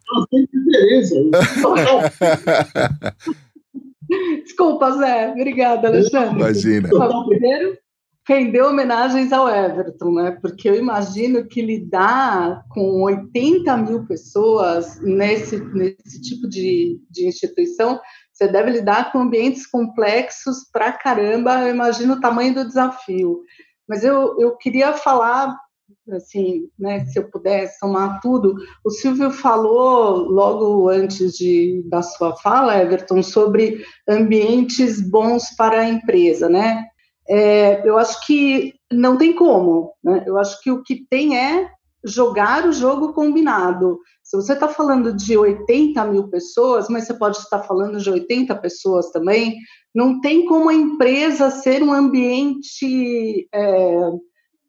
Desculpa, 4.43 4.91
Zé. 4.91 5.31
Obrigada, 5.31 5.87
Alexandre. 5.87 6.35
Imagina. 6.35 6.89
Primeiro, 7.27 7.77
render 8.29 8.61
homenagens 8.61 9.33
ao 9.33 9.49
Everton, 9.49 10.11
né? 10.11 10.37
Porque 10.39 10.69
eu 10.69 10.75
imagino 10.75 11.47
que 11.47 11.63
lidar 11.63 12.63
com 12.69 13.01
80 13.01 13.75
mil 13.77 14.05
pessoas 14.05 15.01
nesse, 15.01 15.59
nesse 15.73 16.21
tipo 16.21 16.47
de, 16.47 17.01
de 17.09 17.27
instituição, 17.27 17.99
você 18.31 18.47
deve 18.47 18.69
lidar 18.69 19.11
com 19.11 19.21
ambientes 19.21 19.65
complexos 19.65 20.59
pra 20.71 20.91
caramba. 20.91 21.63
Eu 21.63 21.73
imagino 21.73 22.13
o 22.13 22.19
tamanho 22.21 22.53
do 22.53 22.67
desafio. 22.67 23.41
Mas 23.87 24.03
eu, 24.03 24.39
eu 24.39 24.55
queria 24.57 24.93
falar, 24.93 25.57
assim, 26.11 26.69
né, 26.77 27.05
se 27.05 27.17
eu 27.17 27.31
pudesse 27.31 27.79
somar 27.79 28.19
tudo, 28.21 28.55
o 28.85 28.91
Silvio 28.91 29.31
falou 29.31 30.29
logo 30.29 30.87
antes 30.87 31.33
de, 31.33 31.83
da 31.89 32.03
sua 32.03 32.35
fala, 32.35 32.77
Everton, 32.77 33.23
sobre 33.23 33.83
ambientes 34.07 35.01
bons 35.01 35.49
para 35.57 35.79
a 35.79 35.89
empresa, 35.89 36.47
né? 36.47 36.85
É, 37.29 37.87
eu 37.87 37.97
acho 37.97 38.25
que 38.25 38.73
não 38.91 39.17
tem 39.17 39.33
como. 39.33 39.93
Né? 40.03 40.23
Eu 40.25 40.37
acho 40.37 40.61
que 40.61 40.71
o 40.71 40.81
que 40.81 41.05
tem 41.09 41.37
é 41.37 41.69
jogar 42.03 42.65
o 42.65 42.71
jogo 42.71 43.13
combinado. 43.13 43.99
Se 44.23 44.35
você 44.35 44.53
está 44.53 44.67
falando 44.67 45.13
de 45.13 45.37
80 45.37 46.03
mil 46.05 46.29
pessoas, 46.29 46.87
mas 46.89 47.05
você 47.05 47.13
pode 47.13 47.37
estar 47.37 47.59
falando 47.59 47.99
de 47.99 48.09
80 48.09 48.55
pessoas 48.55 49.11
também, 49.11 49.57
não 49.93 50.21
tem 50.21 50.45
como 50.45 50.69
a 50.69 50.73
empresa 50.73 51.49
ser 51.49 51.83
um 51.83 51.91
ambiente 51.91 53.47
é, 53.53 54.11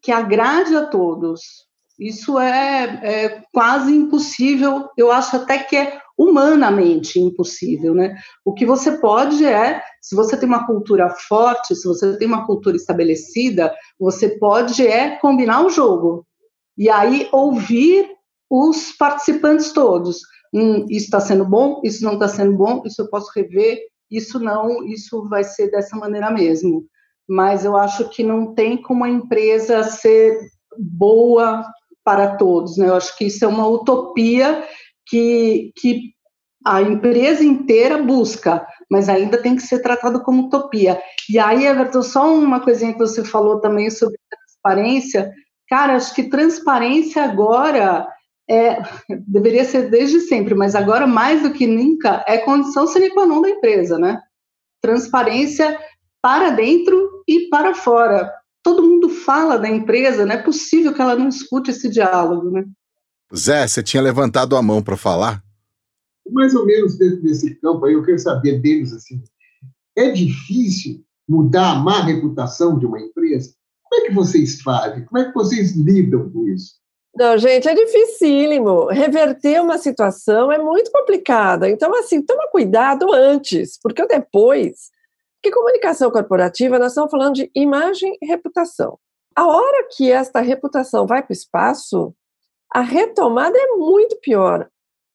que 0.03 0.11
agrade 0.11 0.75
a 0.75 0.87
todos. 0.87 1.41
Isso 1.99 2.39
é, 2.39 3.01
é, 3.03 3.43
quase 3.53 3.95
impossível, 3.95 4.89
eu 4.97 5.13
acho 5.13 5.37
até 5.37 5.59
que 5.59 5.77
é 5.77 6.01
humanamente 6.21 7.19
impossível, 7.19 7.95
né? 7.95 8.15
O 8.45 8.53
que 8.53 8.67
você 8.67 8.99
pode 8.99 9.43
é, 9.43 9.83
se 10.03 10.15
você 10.15 10.37
tem 10.37 10.47
uma 10.47 10.67
cultura 10.67 11.09
forte, 11.09 11.75
se 11.75 11.89
você 11.89 12.15
tem 12.19 12.29
uma 12.29 12.45
cultura 12.45 12.77
estabelecida, 12.77 13.75
você 13.99 14.39
pode 14.39 14.87
é 14.87 15.17
combinar 15.17 15.65
o 15.65 15.71
jogo. 15.71 16.27
E 16.77 16.91
aí 16.91 17.27
ouvir 17.33 18.07
os 18.51 18.93
participantes 18.93 19.73
todos. 19.73 20.21
Hum, 20.53 20.85
isso 20.91 21.07
está 21.07 21.21
sendo 21.21 21.47
bom, 21.47 21.81
isso 21.83 22.05
não 22.05 22.15
está 22.15 22.29
sendo 22.29 22.55
bom, 22.55 22.83
isso 22.85 23.01
eu 23.01 23.09
posso 23.09 23.33
rever, 23.35 23.79
isso 24.11 24.39
não, 24.39 24.85
isso 24.87 25.27
vai 25.27 25.43
ser 25.43 25.71
dessa 25.71 25.97
maneira 25.97 26.31
mesmo. 26.31 26.85
mas 27.27 27.65
eu 27.65 27.77
acho 27.77 28.09
que 28.11 28.25
não 28.25 28.55
tem 28.55 28.77
como 28.83 29.05
a 29.05 29.09
empresa 29.09 29.85
ser 29.85 30.37
boa 30.77 31.65
para 32.05 32.37
todos. 32.37 32.77
Né? 32.77 32.89
Eu 32.89 32.97
acho 32.97 33.17
que 33.17 33.27
isso 33.27 33.45
é 33.45 33.49
uma 33.49 33.67
utopia 33.69 34.65
que, 35.11 35.73
que 35.77 36.15
a 36.65 36.81
empresa 36.81 37.43
inteira 37.45 38.03
busca, 38.03 38.65
mas 38.91 39.09
ainda 39.09 39.39
tem 39.39 39.57
que 39.57 39.63
ser 39.63 39.81
tratado 39.81 40.23
como 40.23 40.47
utopia. 40.47 41.01
E 41.29 41.39
aí, 41.39 41.67
Everton, 41.67 42.03
só 42.03 42.33
uma 42.33 42.61
coisinha 42.61 42.93
que 42.93 42.99
você 42.99 43.25
falou 43.25 43.61
também 43.61 43.91
sobre 43.91 44.19
transparência. 44.31 45.33
Cara, 45.69 45.97
acho 45.97 46.15
que 46.15 46.29
transparência 46.29 47.25
agora 47.25 48.07
é, 48.49 48.83
deveria 49.27 49.65
ser 49.65 49.91
desde 49.91 50.21
sempre, 50.21 50.55
mas 50.55 50.75
agora 50.75 51.07
mais 51.07 51.43
do 51.43 51.53
que 51.53 51.67
nunca 51.67 52.25
é 52.27 52.39
condição 52.39 52.87
sine 52.87 53.11
qua 53.11 53.27
non 53.27 53.41
da 53.41 53.51
empresa, 53.51 53.99
né? 53.99 54.21
Transparência 54.83 55.79
para 56.23 56.51
dentro 56.51 57.23
e 57.27 57.49
para 57.49 57.75
fora. 57.75 58.31
Todo 58.63 58.83
mundo 58.83 59.09
fala 59.09 59.59
da 59.59 59.69
empresa, 59.69 60.27
não 60.27 60.35
é 60.35 60.43
possível 60.43 60.93
que 60.93 61.01
ela 61.01 61.17
não 61.17 61.29
escute 61.29 61.71
esse 61.71 61.89
diálogo, 61.89 62.51
né? 62.51 62.65
Zé, 63.37 63.67
você 63.67 63.83
tinha 63.83 64.03
levantado 64.03 64.57
a 64.57 64.63
mão 64.63 64.83
para 64.83 64.97
falar? 64.97 65.43
Mais 66.29 66.55
ou 66.55 66.67
menos 66.67 66.99
dentro 66.99 67.23
desse 67.23 67.55
campo 67.57 67.85
aí, 67.85 67.95
eu 67.95 68.05
quero 68.05 68.19
saber 68.19 68.61
deles 68.61 68.93
assim. 68.93 69.23
É 69.97 70.11
difícil 70.11 71.05
mudar 71.29 71.73
a 71.73 71.75
má 71.77 72.03
reputação 72.03 72.79
de 72.79 72.87
uma 72.87 73.01
empresa? 73.01 73.55
Como 73.83 74.03
é 74.03 74.09
que 74.09 74.15
vocês 74.15 74.61
fazem? 74.63 75.05
Como 75.05 75.21
é 75.21 75.27
que 75.27 75.35
vocês 75.35 75.77
lidam 75.77 76.31
com 76.31 76.49
isso? 76.49 76.81
Não, 77.15 77.37
gente, 77.39 77.69
é 77.69 77.75
dificílimo. 77.75 78.87
Reverter 78.87 79.61
uma 79.61 79.79
situação 79.79 80.51
é 80.51 80.59
muito 80.59 80.91
complicada. 80.93 81.69
Então, 81.69 81.93
assim, 81.99 82.23
toma 82.23 82.49
cuidado 82.51 83.13
antes, 83.13 83.79
porque 83.83 84.07
depois. 84.07 84.91
Porque 85.43 85.55
comunicação 85.55 86.11
corporativa, 86.11 86.79
nós 86.79 86.93
estamos 86.93 87.11
falando 87.11 87.35
de 87.35 87.51
imagem 87.55 88.17
e 88.21 88.27
reputação. 88.27 88.99
A 89.35 89.47
hora 89.47 89.89
que 89.97 90.11
esta 90.11 90.41
reputação 90.41 91.07
vai 91.07 91.23
para 91.23 91.33
o 91.33 91.37
espaço, 91.37 92.15
a 92.73 92.81
retomada 92.81 93.59
é 93.59 93.67
muito 93.77 94.17
pior. 94.21 94.69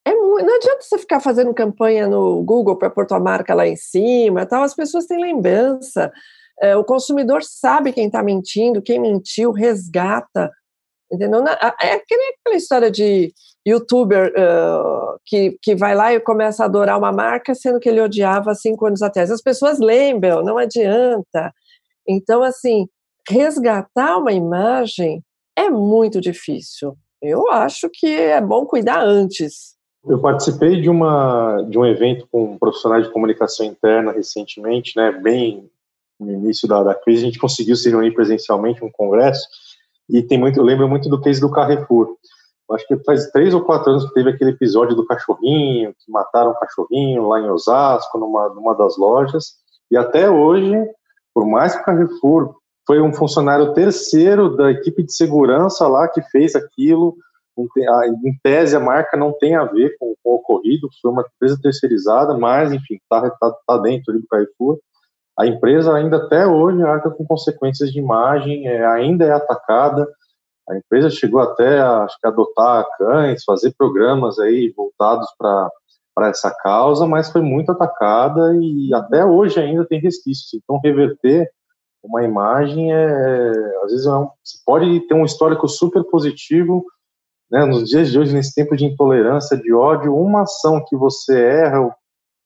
É 0.05 0.13
muito, 0.13 0.45
não 0.45 0.55
adianta 0.55 0.81
você 0.81 0.97
ficar 0.99 1.19
fazendo 1.19 1.53
campanha 1.53 2.07
no 2.07 2.43
Google 2.43 2.77
para 2.77 2.89
pôr 2.89 3.07
tua 3.07 3.19
marca 3.19 3.55
lá 3.55 3.67
em 3.67 3.75
cima, 3.75 4.45
tal. 4.45 4.63
As 4.63 4.75
pessoas 4.75 5.05
têm 5.05 5.19
lembrança. 5.19 6.11
É, 6.61 6.75
o 6.75 6.83
consumidor 6.83 7.41
sabe 7.43 7.91
quem 7.91 8.07
está 8.07 8.21
mentindo, 8.21 8.81
quem 8.81 8.99
mentiu, 8.99 9.51
resgata. 9.51 10.51
Entendeu? 11.11 11.43
É 11.81 11.93
aquela 11.93 12.55
história 12.55 12.91
de 12.91 13.33
youtuber 13.67 14.31
uh, 14.31 15.19
que, 15.25 15.57
que 15.61 15.75
vai 15.75 15.95
lá 15.95 16.13
e 16.13 16.19
começa 16.19 16.63
a 16.63 16.65
adorar 16.67 16.97
uma 16.97 17.11
marca, 17.11 17.55
sendo 17.55 17.79
que 17.79 17.89
ele 17.89 18.01
odiava 18.01 18.53
cinco 18.53 18.85
anos 18.85 19.01
atrás. 19.01 19.31
As 19.31 19.41
pessoas 19.41 19.79
lembram, 19.79 20.43
não 20.43 20.57
adianta. 20.57 21.51
Então, 22.07 22.43
assim, 22.43 22.87
resgatar 23.27 24.17
uma 24.17 24.31
imagem 24.31 25.23
é 25.57 25.69
muito 25.69 26.21
difícil. 26.21 26.95
Eu 27.25 27.49
acho 27.51 27.89
que 27.91 28.07
é 28.07 28.39
bom 28.39 28.65
cuidar 28.65 29.03
antes. 29.03 29.75
Eu 30.05 30.19
participei 30.19 30.79
de, 30.79 30.89
uma, 30.89 31.63
de 31.67 31.79
um 31.79 31.85
evento 31.85 32.27
com 32.31 32.57
profissionais 32.59 33.05
de 33.05 33.11
comunicação 33.11 33.65
interna 33.65 34.11
recentemente, 34.11 34.95
né, 34.95 35.11
bem 35.11 35.69
no 36.19 36.31
início 36.31 36.67
da, 36.67 36.83
da 36.83 36.95
crise, 36.95 37.23
a 37.23 37.25
gente 37.25 37.39
conseguiu 37.39 37.75
se 37.75 37.89
reunir 37.89 38.11
presencialmente 38.11 38.83
um 38.85 38.91
congresso, 38.91 39.45
e 40.09 40.21
tem 40.21 40.37
muito, 40.37 40.59
eu 40.59 40.63
lembro 40.63 40.87
muito 40.87 41.09
do 41.09 41.19
case 41.19 41.41
do 41.41 41.51
Carrefour. 41.51 42.15
acho 42.71 42.87
que 42.87 42.97
faz 43.03 43.31
três 43.31 43.53
ou 43.53 43.61
quatro 43.61 43.91
anos 43.91 44.05
que 44.07 44.13
teve 44.13 44.29
aquele 44.29 44.51
episódio 44.51 44.95
do 44.95 45.05
cachorrinho, 45.05 45.93
que 45.93 46.11
mataram 46.11 46.51
o 46.51 46.59
cachorrinho 46.59 47.27
lá 47.27 47.39
em 47.39 47.49
Osasco, 47.49 48.17
numa, 48.17 48.49
numa 48.49 48.75
das 48.75 48.97
lojas. 48.97 49.55
E 49.89 49.97
até 49.97 50.29
hoje, 50.29 50.75
por 51.33 51.45
mais 51.45 51.75
que 51.75 51.81
o 51.81 51.85
Carrefour 51.85 52.55
foi 52.85 53.01
um 53.01 53.13
funcionário 53.13 53.73
terceiro 53.73 54.55
da 54.55 54.71
equipe 54.71 55.03
de 55.03 55.13
segurança 55.13 55.87
lá 55.87 56.07
que 56.07 56.21
fez 56.23 56.55
aquilo, 56.55 57.15
em 57.57 58.37
tese 58.43 58.75
a 58.75 58.79
marca 58.79 59.15
não 59.15 59.31
tem 59.31 59.55
a 59.55 59.63
ver 59.63 59.95
com, 59.97 60.13
o 60.23 60.35
ocorrido, 60.35 60.89
foi 61.01 61.11
uma 61.11 61.23
empresa 61.23 61.59
terceirizada, 61.61 62.37
mas 62.37 62.71
enfim, 62.71 62.95
está 62.95 63.29
tá, 63.29 63.55
tá 63.65 63.77
dentro 63.77 64.13
do 64.13 64.27
Carrefour 64.27 64.77
a 65.37 65.45
empresa 65.45 65.93
ainda 65.93 66.17
até 66.17 66.47
hoje 66.47 66.81
arca 66.81 67.11
com 67.11 67.25
consequências 67.25 67.91
de 67.91 67.99
imagem, 67.99 68.67
é, 68.67 68.85
ainda 68.85 69.25
é 69.25 69.31
atacada. 69.31 70.07
A 70.69 70.77
empresa 70.77 71.09
chegou 71.09 71.41
até 71.41 71.79
a 71.79 72.03
acho 72.03 72.17
que, 72.19 72.27
adotar 72.27 72.85
cães, 72.97 73.43
fazer 73.43 73.73
programas 73.77 74.39
aí 74.39 74.73
voltados 74.75 75.27
para 75.37 76.29
essa 76.29 76.49
causa, 76.63 77.05
mas 77.05 77.31
foi 77.31 77.41
muito 77.41 77.71
atacada 77.71 78.55
e 78.55 78.93
até 78.93 79.25
hoje 79.25 79.59
ainda 79.59 79.85
tem 79.85 79.99
resquícios. 79.99 80.53
Então, 80.53 80.79
reverter 80.81 81.51
uma 82.07 82.23
imagem 82.23 82.93
é, 82.93 83.49
às 83.83 83.91
vezes, 83.91 84.05
é 84.05 84.11
um, 84.11 84.29
pode 84.65 85.07
ter 85.07 85.13
um 85.13 85.25
histórico 85.25 85.67
super 85.67 86.03
positivo, 86.05 86.85
né, 87.51 87.65
nos 87.65 87.89
dias 87.89 88.11
de 88.11 88.19
hoje, 88.19 88.33
nesse 88.33 88.53
tempo 88.53 88.75
de 88.75 88.85
intolerância, 88.85 89.57
de 89.57 89.73
ódio, 89.73 90.15
uma 90.15 90.43
ação 90.43 90.83
que 90.87 90.95
você 90.95 91.39
erra, 91.39 91.95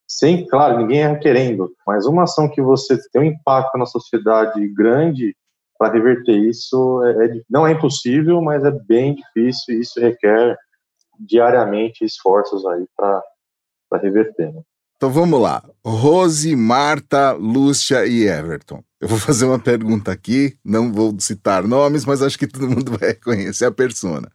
sem, 0.07 0.45
claro, 0.47 0.79
ninguém 0.79 1.03
é 1.03 1.15
querendo, 1.15 1.71
mas 1.85 2.05
uma 2.05 2.23
ação 2.23 2.49
que 2.49 2.61
você 2.61 2.97
tem 3.11 3.21
um 3.21 3.25
impacto 3.25 3.77
na 3.77 3.85
sociedade 3.85 4.67
grande 4.69 5.35
para 5.77 5.93
reverter 5.93 6.37
isso 6.37 7.01
é, 7.03 7.25
é, 7.25 7.41
não 7.49 7.65
é 7.65 7.71
impossível, 7.71 8.41
mas 8.41 8.63
é 8.65 8.71
bem 8.71 9.15
difícil 9.15 9.75
e 9.75 9.81
isso 9.81 9.99
requer 9.99 10.57
diariamente 11.19 12.03
esforços 12.03 12.65
aí 12.65 12.85
para 12.97 13.23
reverter. 14.01 14.53
Né? 14.53 14.61
Então 14.97 15.09
vamos 15.09 15.39
lá. 15.39 15.63
Rose, 15.85 16.53
Marta, 16.55 17.31
Lúcia 17.31 18.05
e 18.05 18.27
Everton. 18.27 18.83
Eu 19.01 19.07
vou 19.07 19.17
fazer 19.17 19.45
uma 19.45 19.57
pergunta 19.57 20.11
aqui, 20.11 20.57
não 20.63 20.91
vou 20.91 21.15
citar 21.19 21.65
nomes, 21.65 22.03
mas 22.03 22.21
acho 22.21 22.37
que 22.37 22.45
todo 22.45 22.67
mundo 22.67 22.91
vai 22.99 23.09
reconhecer 23.09 23.63
a 23.63 23.71
persona. 23.71 24.29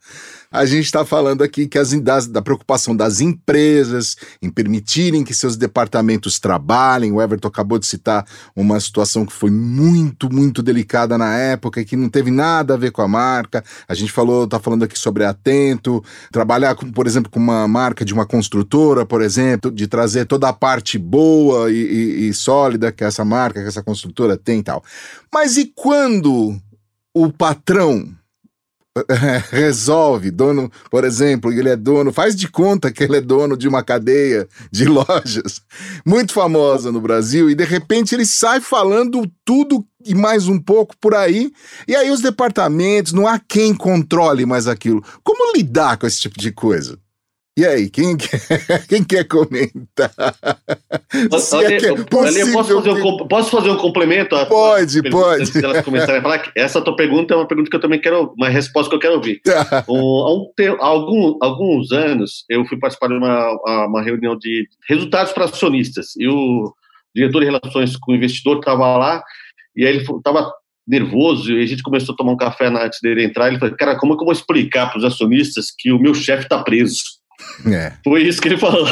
A 0.51 0.65
gente 0.65 0.85
está 0.85 1.05
falando 1.05 1.43
aqui 1.43 1.67
que 1.67 1.77
as, 1.77 1.91
das, 2.01 2.25
da 2.27 2.41
preocupação 2.41 2.95
das 2.95 3.19
empresas 3.19 4.15
em 4.41 4.49
permitirem 4.49 5.23
que 5.23 5.35
seus 5.35 5.55
departamentos 5.55 6.39
trabalhem. 6.39 7.11
O 7.11 7.21
Everton 7.21 7.47
acabou 7.47 7.77
de 7.77 7.85
citar 7.85 8.25
uma 8.55 8.79
situação 8.79 9.23
que 9.23 9.33
foi 9.33 9.51
muito, 9.51 10.33
muito 10.33 10.63
delicada 10.63 11.15
na 11.15 11.35
época 11.35 11.81
e 11.81 11.85
que 11.85 11.95
não 11.95 12.09
teve 12.09 12.31
nada 12.31 12.73
a 12.73 12.77
ver 12.77 12.91
com 12.91 13.03
a 13.03 13.07
marca. 13.07 13.63
A 13.87 13.93
gente 13.93 14.11
falou, 14.11 14.45
está 14.45 14.59
falando 14.59 14.83
aqui 14.83 14.97
sobre 14.97 15.25
atento, 15.25 16.03
trabalhar, 16.31 16.73
com, 16.73 16.89
por 16.91 17.05
exemplo, 17.05 17.29
com 17.29 17.39
uma 17.39 17.67
marca 17.67 18.03
de 18.03 18.13
uma 18.13 18.25
construtora, 18.25 19.05
por 19.05 19.21
exemplo, 19.21 19.69
de 19.69 19.87
trazer 19.87 20.25
toda 20.25 20.49
a 20.49 20.53
parte 20.53 20.97
boa 20.97 21.69
e, 21.69 21.75
e, 21.75 22.29
e 22.29 22.33
sólida 22.33 22.91
que 22.91 23.03
essa 23.03 23.23
marca, 23.23 23.61
que 23.61 23.67
essa 23.67 23.83
construtora 23.83 24.37
tem 24.37 24.54
e 24.59 24.63
tal. 24.63 24.83
Mas 25.33 25.57
e 25.57 25.71
quando 25.75 26.59
o 27.13 27.31
patrão 27.31 28.13
resolve, 29.51 30.31
dono, 30.31 30.71
por 30.89 31.03
exemplo, 31.03 31.51
ele 31.51 31.69
é 31.69 31.75
dono, 31.75 32.13
faz 32.13 32.35
de 32.35 32.47
conta 32.47 32.91
que 32.91 33.03
ele 33.03 33.17
é 33.17 33.21
dono 33.21 33.57
de 33.57 33.67
uma 33.67 33.83
cadeia 33.83 34.47
de 34.71 34.85
lojas 34.87 35.61
muito 36.05 36.31
famosa 36.31 36.91
no 36.91 37.01
Brasil 37.01 37.49
e 37.49 37.55
de 37.55 37.65
repente 37.65 38.15
ele 38.15 38.25
sai 38.25 38.61
falando 38.61 39.29
tudo 39.43 39.85
e 40.05 40.13
mais 40.13 40.47
um 40.47 40.59
pouco 40.59 40.95
por 41.01 41.15
aí, 41.15 41.51
e 41.87 41.95
aí 41.95 42.11
os 42.11 42.21
departamentos, 42.21 43.11
não 43.11 43.27
há 43.27 43.39
quem 43.39 43.73
controle 43.73 44.45
mais 44.45 44.67
aquilo. 44.67 45.03
Como 45.23 45.55
lidar 45.57 45.97
com 45.97 46.05
esse 46.05 46.19
tipo 46.19 46.39
de 46.39 46.51
coisa? 46.51 46.99
E 47.57 47.65
aí, 47.65 47.89
quem 47.89 48.17
quer, 48.19 48.85
quem 48.87 49.01
quer 49.01 49.23
comentar? 49.23 50.11
Se 51.39 51.55
é 51.63 51.77
que 51.77 51.85
é 51.85 51.95
posso, 52.03 52.33
fazer 52.51 52.89
um, 52.91 53.27
posso 53.27 53.49
fazer 53.49 53.69
um 53.69 53.77
complemento? 53.77 54.35
Pode, 54.47 55.01
pode. 55.09 56.51
Essa 56.53 56.81
tua 56.81 56.97
pergunta 56.97 57.33
é 57.33 57.37
uma 57.37 57.47
pergunta 57.47 57.69
que 57.69 57.75
eu 57.77 57.81
também 57.81 58.01
quero, 58.01 58.33
uma 58.37 58.49
resposta 58.49 58.89
que 58.89 58.95
eu 58.97 58.99
quero 58.99 59.15
ouvir. 59.15 59.39
um, 59.87 60.51
há, 60.81 60.85
algum, 60.85 61.37
alguns 61.41 61.93
anos, 61.93 62.43
eu 62.49 62.65
fui 62.65 62.77
participar 62.77 63.07
de 63.07 63.13
uma, 63.13 63.87
uma 63.87 64.01
reunião 64.01 64.37
de 64.37 64.67
resultados 64.89 65.31
para 65.31 65.45
acionistas, 65.45 66.07
e 66.17 66.27
o 66.27 66.73
diretor 67.15 67.39
de 67.39 67.45
relações 67.45 67.95
com 67.95 68.11
o 68.11 68.15
investidor 68.15 68.59
estava 68.59 68.97
lá, 68.97 69.23
e 69.73 69.85
aí 69.85 69.95
ele 69.95 70.03
estava 70.03 70.51
nervoso, 70.85 71.53
e 71.53 71.63
a 71.63 71.65
gente 71.65 71.81
começou 71.81 72.11
a 72.13 72.17
tomar 72.17 72.33
um 72.33 72.37
café 72.37 72.67
antes 72.67 72.99
dele 73.01 73.23
entrar, 73.23 73.47
ele 73.47 73.59
falou, 73.59 73.75
cara, 73.77 73.97
como 73.97 74.13
é 74.13 74.17
que 74.17 74.23
eu 74.23 74.25
vou 74.25 74.33
explicar 74.33 74.89
para 74.89 74.99
os 74.99 75.05
acionistas 75.05 75.67
que 75.71 75.93
o 75.93 75.99
meu 75.99 76.13
chefe 76.13 76.43
está 76.43 76.61
preso? 76.61 77.14
É. 77.67 77.93
Foi 78.03 78.23
isso 78.23 78.41
que 78.41 78.47
ele 78.47 78.57
falou. 78.57 78.87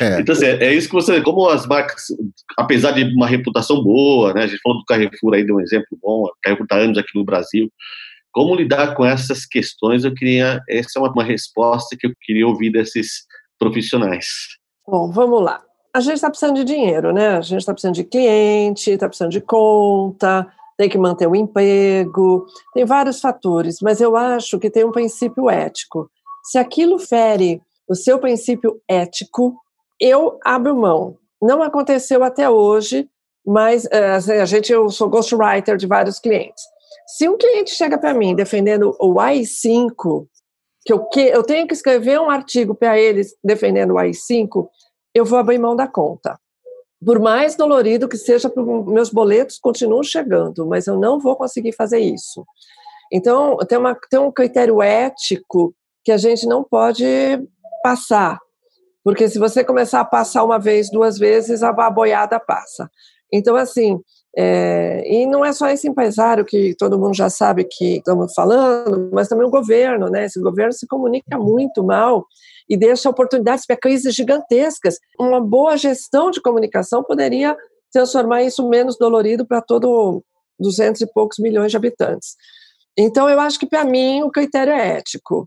É. 0.00 0.20
Então, 0.20 0.34
assim, 0.34 0.46
é 0.46 0.72
isso 0.72 0.88
que 0.88 0.94
você. 0.94 1.20
Como 1.22 1.48
as 1.48 1.66
marcas, 1.66 2.04
apesar 2.56 2.92
de 2.92 3.04
uma 3.14 3.26
reputação 3.26 3.82
boa, 3.82 4.32
né? 4.32 4.44
A 4.44 4.46
gente 4.46 4.60
falou 4.60 4.78
do 4.78 4.84
Carrefour 4.84 5.34
aí, 5.34 5.44
deu 5.44 5.56
um 5.56 5.60
exemplo 5.60 5.98
bom, 6.02 6.22
o 6.22 6.32
Carrefour 6.42 6.64
está 6.64 6.76
anos 6.76 6.98
aqui 6.98 7.10
no 7.14 7.24
Brasil. 7.24 7.70
Como 8.32 8.54
lidar 8.54 8.94
com 8.94 9.04
essas 9.04 9.46
questões? 9.46 10.04
Eu 10.04 10.14
queria. 10.14 10.60
Essa 10.68 10.98
é 10.98 11.02
uma, 11.02 11.10
uma 11.10 11.24
resposta 11.24 11.96
que 11.98 12.06
eu 12.06 12.12
queria 12.20 12.46
ouvir 12.46 12.70
desses 12.70 13.24
profissionais. 13.58 14.26
Bom, 14.86 15.10
vamos 15.10 15.42
lá. 15.42 15.62
A 15.94 16.00
gente 16.00 16.14
está 16.14 16.28
precisando 16.28 16.56
de 16.56 16.64
dinheiro, 16.64 17.12
né? 17.12 17.36
A 17.36 17.40
gente 17.40 17.60
está 17.60 17.72
precisando 17.72 17.94
de 17.94 18.04
cliente, 18.04 18.90
está 18.90 19.06
precisando 19.06 19.30
de 19.30 19.40
conta, 19.40 20.46
tem 20.76 20.88
que 20.88 20.98
manter 20.98 21.28
o 21.28 21.36
emprego, 21.36 22.46
tem 22.72 22.84
vários 22.84 23.20
fatores, 23.20 23.78
mas 23.80 24.00
eu 24.00 24.16
acho 24.16 24.58
que 24.58 24.70
tem 24.70 24.84
um 24.84 24.90
princípio 24.90 25.48
ético. 25.48 26.10
Se 26.42 26.58
aquilo 26.58 26.98
fere 26.98 27.62
o 27.88 27.94
seu 27.94 28.18
princípio 28.18 28.80
ético, 28.88 29.54
eu 30.00 30.38
abro 30.44 30.76
mão. 30.76 31.16
Não 31.40 31.62
aconteceu 31.62 32.24
até 32.24 32.48
hoje 32.48 33.08
mas 33.46 33.84
é, 33.86 34.12
assim, 34.12 34.32
a 34.32 34.44
gente, 34.46 34.72
eu 34.72 34.88
sou 34.88 35.08
ghostwriter 35.08 35.76
de 35.76 35.86
vários 35.86 36.18
clientes. 36.18 36.64
Se 37.06 37.28
um 37.28 37.36
cliente 37.36 37.70
chega 37.72 37.98
para 37.98 38.14
mim 38.14 38.34
defendendo 38.34 38.96
o 38.98 39.14
AI5, 39.14 40.26
que 40.84 40.92
eu, 40.92 41.04
que 41.06 41.20
eu 41.20 41.42
tenho 41.42 41.66
que 41.66 41.74
escrever 41.74 42.18
um 42.20 42.30
artigo 42.30 42.74
para 42.74 42.98
eles 42.98 43.34
defendendo 43.44 43.92
o 43.92 43.96
AI5, 43.96 44.66
eu 45.14 45.24
vou 45.24 45.38
abrir 45.38 45.58
mão 45.58 45.76
da 45.76 45.86
conta. 45.86 46.38
Por 47.04 47.20
mais 47.20 47.54
dolorido 47.54 48.08
que 48.08 48.16
seja, 48.16 48.50
meus 48.86 49.10
boletos 49.10 49.58
continuam 49.58 50.02
chegando, 50.02 50.66
mas 50.66 50.86
eu 50.86 50.98
não 50.98 51.20
vou 51.20 51.36
conseguir 51.36 51.72
fazer 51.72 51.98
isso. 51.98 52.46
Então, 53.12 53.58
tem, 53.68 53.76
uma, 53.76 53.94
tem 54.08 54.18
um 54.18 54.32
critério 54.32 54.80
ético 54.80 55.74
que 56.02 56.10
a 56.10 56.16
gente 56.16 56.46
não 56.46 56.64
pode 56.64 57.04
passar, 57.84 58.38
porque 59.04 59.28
se 59.28 59.38
você 59.38 59.62
começar 59.62 60.00
a 60.00 60.04
passar 60.06 60.42
uma 60.42 60.58
vez, 60.58 60.90
duas 60.90 61.18
vezes, 61.18 61.62
a 61.62 61.70
boiada 61.90 62.40
passa. 62.40 62.90
Então, 63.30 63.54
assim, 63.54 64.00
é, 64.34 65.02
e 65.06 65.26
não 65.26 65.44
é 65.44 65.52
só 65.52 65.68
esse 65.68 65.86
empresário 65.86 66.46
que 66.46 66.74
todo 66.78 66.98
mundo 66.98 67.14
já 67.14 67.28
sabe 67.28 67.64
que 67.64 67.98
estamos 67.98 68.32
falando, 68.32 69.10
mas 69.12 69.28
também 69.28 69.46
o 69.46 69.50
governo, 69.50 70.08
né? 70.08 70.24
Esse 70.24 70.40
governo 70.40 70.72
se 70.72 70.86
comunica 70.86 71.38
muito 71.38 71.84
mal 71.84 72.24
e 72.66 72.74
deixa 72.74 73.10
oportunidades 73.10 73.66
para 73.66 73.76
crises 73.76 74.14
gigantescas. 74.14 74.96
Uma 75.20 75.40
boa 75.40 75.76
gestão 75.76 76.30
de 76.30 76.40
comunicação 76.40 77.04
poderia 77.04 77.54
transformar 77.92 78.42
isso 78.42 78.66
menos 78.66 78.96
dolorido 78.96 79.46
para 79.46 79.60
todo 79.60 80.24
200 80.58 81.02
e 81.02 81.06
poucos 81.12 81.38
milhões 81.38 81.70
de 81.70 81.76
habitantes. 81.76 82.34
Então, 82.96 83.28
eu 83.28 83.38
acho 83.38 83.58
que 83.58 83.66
para 83.66 83.84
mim 83.84 84.22
o 84.22 84.30
critério 84.30 84.72
é 84.72 84.96
ético. 84.96 85.46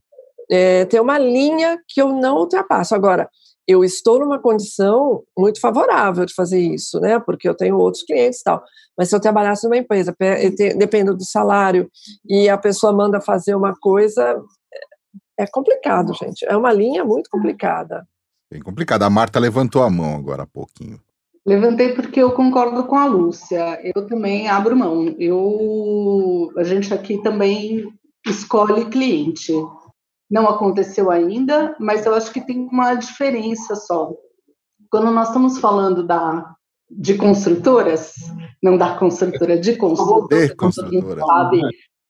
É, 0.49 0.85
tem 0.85 0.99
uma 0.99 1.17
linha 1.17 1.77
que 1.87 2.01
eu 2.01 2.13
não 2.13 2.37
ultrapasso. 2.37 2.95
Agora, 2.95 3.29
eu 3.67 3.83
estou 3.83 4.19
numa 4.19 4.39
condição 4.39 5.23
muito 5.37 5.59
favorável 5.59 6.25
de 6.25 6.33
fazer 6.33 6.59
isso, 6.59 6.99
né? 7.01 7.19
Porque 7.19 7.49
eu 7.49 7.55
tenho 7.55 7.77
outros 7.77 8.03
clientes 8.03 8.39
e 8.39 8.43
tal. 8.43 8.63
Mas 8.97 9.09
se 9.09 9.15
eu 9.15 9.19
trabalhasse 9.19 9.65
numa 9.65 9.77
empresa, 9.77 10.15
dependo 10.77 11.15
do 11.15 11.25
salário, 11.25 11.89
e 12.25 12.47
a 12.47 12.57
pessoa 12.57 12.93
manda 12.93 13.19
fazer 13.19 13.55
uma 13.55 13.73
coisa, 13.75 14.41
é 15.37 15.45
complicado, 15.45 16.13
gente. 16.13 16.45
É 16.45 16.55
uma 16.55 16.71
linha 16.71 17.03
muito 17.03 17.29
complicada. 17.29 18.07
Bem 18.49 18.61
complicada. 18.61 19.05
A 19.05 19.09
Marta 19.09 19.39
levantou 19.39 19.83
a 19.83 19.89
mão 19.89 20.15
agora 20.15 20.43
há 20.43 20.47
pouquinho. 20.47 20.99
Levantei 21.45 21.93
porque 21.93 22.21
eu 22.21 22.31
concordo 22.31 22.85
com 22.85 22.95
a 22.95 23.05
Lúcia. 23.05 23.79
Eu 23.83 24.07
também 24.07 24.47
abro 24.47 24.75
mão. 24.75 25.15
Eu, 25.19 26.51
a 26.57 26.63
gente 26.63 26.93
aqui 26.93 27.21
também 27.21 27.85
escolhe 28.25 28.85
cliente. 28.85 29.53
Não 30.29 30.47
aconteceu 30.47 31.09
ainda, 31.09 31.75
mas 31.79 32.05
eu 32.05 32.13
acho 32.13 32.31
que 32.31 32.41
tem 32.41 32.67
uma 32.71 32.95
diferença 32.95 33.75
só. 33.75 34.13
Quando 34.89 35.11
nós 35.11 35.29
estamos 35.29 35.57
falando 35.59 36.05
da, 36.05 36.53
de 36.89 37.15
construtoras, 37.15 38.13
não 38.61 38.77
da 38.77 38.97
construtora, 38.97 39.59
de 39.59 39.75
construtoras, 39.75 40.49
de 40.49 40.55
construtora. 40.55 41.21
sabe 41.25 41.61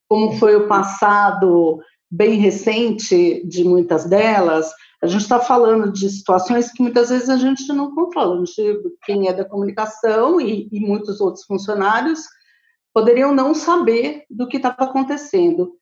como 0.08 0.34
foi 0.38 0.56
o 0.56 0.68
passado 0.68 1.80
bem 2.10 2.40
recente 2.40 3.46
de 3.46 3.64
muitas 3.64 4.06
delas, 4.06 4.72
a 5.04 5.08
gente 5.08 5.22
está 5.22 5.40
falando 5.40 5.92
de 5.92 6.10
situações 6.10 6.72
que 6.72 6.82
muitas 6.82 7.10
vezes 7.10 7.30
a 7.30 7.38
gente 7.38 7.68
não 7.74 7.94
controla. 7.94 8.44
quem 9.04 9.28
é 9.28 9.34
da 9.34 9.46
comunicação 9.46 10.42
e, 10.42 10.68
e 10.72 10.80
muitos 10.80 11.22
outros 11.22 11.46
funcionários 11.46 12.22
poderiam 12.94 13.34
não 13.34 13.54
saber 13.54 14.24
do 14.30 14.48
que 14.48 14.58
estava 14.58 14.86
acontecendo. 14.86 15.74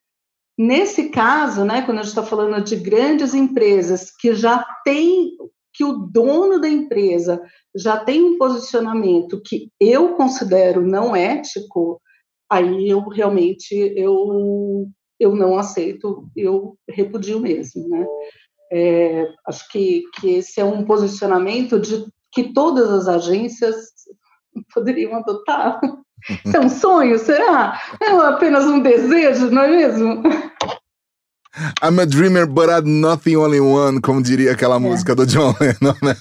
Nesse 0.57 1.09
caso, 1.09 1.65
né, 1.65 1.81
quando 1.81 1.99
a 1.99 2.01
gente 2.01 2.11
está 2.11 2.23
falando 2.23 2.63
de 2.63 2.77
grandes 2.77 3.33
empresas 3.33 4.09
que 4.09 4.33
já 4.33 4.65
têm, 4.85 5.31
que 5.73 5.83
o 5.83 5.93
dono 5.93 6.59
da 6.59 6.69
empresa 6.69 7.41
já 7.75 7.97
tem 7.97 8.23
um 8.23 8.37
posicionamento 8.37 9.41
que 9.45 9.69
eu 9.79 10.13
considero 10.15 10.81
não 10.81 11.13
ético, 11.13 12.01
aí 12.49 12.89
eu 12.89 13.01
realmente 13.09 13.73
eu, 13.97 14.87
eu 15.19 15.35
não 15.35 15.57
aceito, 15.57 16.29
eu 16.35 16.77
repudio 16.89 17.41
mesmo, 17.41 17.89
né? 17.89 18.05
É, 18.71 19.27
acho 19.47 19.69
que, 19.69 20.03
que 20.19 20.35
esse 20.35 20.59
é 20.59 20.65
um 20.65 20.85
posicionamento 20.85 21.79
de 21.79 22.05
que 22.31 22.53
todas 22.53 22.89
as 22.89 23.07
agências 23.07 23.75
poderiam 24.73 25.15
adotar. 25.15 25.79
É 26.53 26.59
um 26.59 26.69
sonho, 26.69 27.19
será? 27.19 27.79
É 28.01 28.09
apenas 28.09 28.65
um 28.65 28.79
desejo, 28.79 29.49
não 29.51 29.61
é 29.61 29.67
mesmo? 29.67 30.23
I'm 31.81 31.99
a 31.99 32.05
dreamer, 32.05 32.45
but 32.45 32.69
I'm 32.69 32.99
not 32.99 33.23
the 33.23 33.37
only 33.37 33.59
one, 33.59 34.01
como 34.01 34.21
diria 34.21 34.51
aquela 34.51 34.75
é. 34.75 34.79
música 34.79 35.15
do 35.15 35.25
John 35.25 35.53
Lennon, 35.59 35.95
né? 36.01 36.15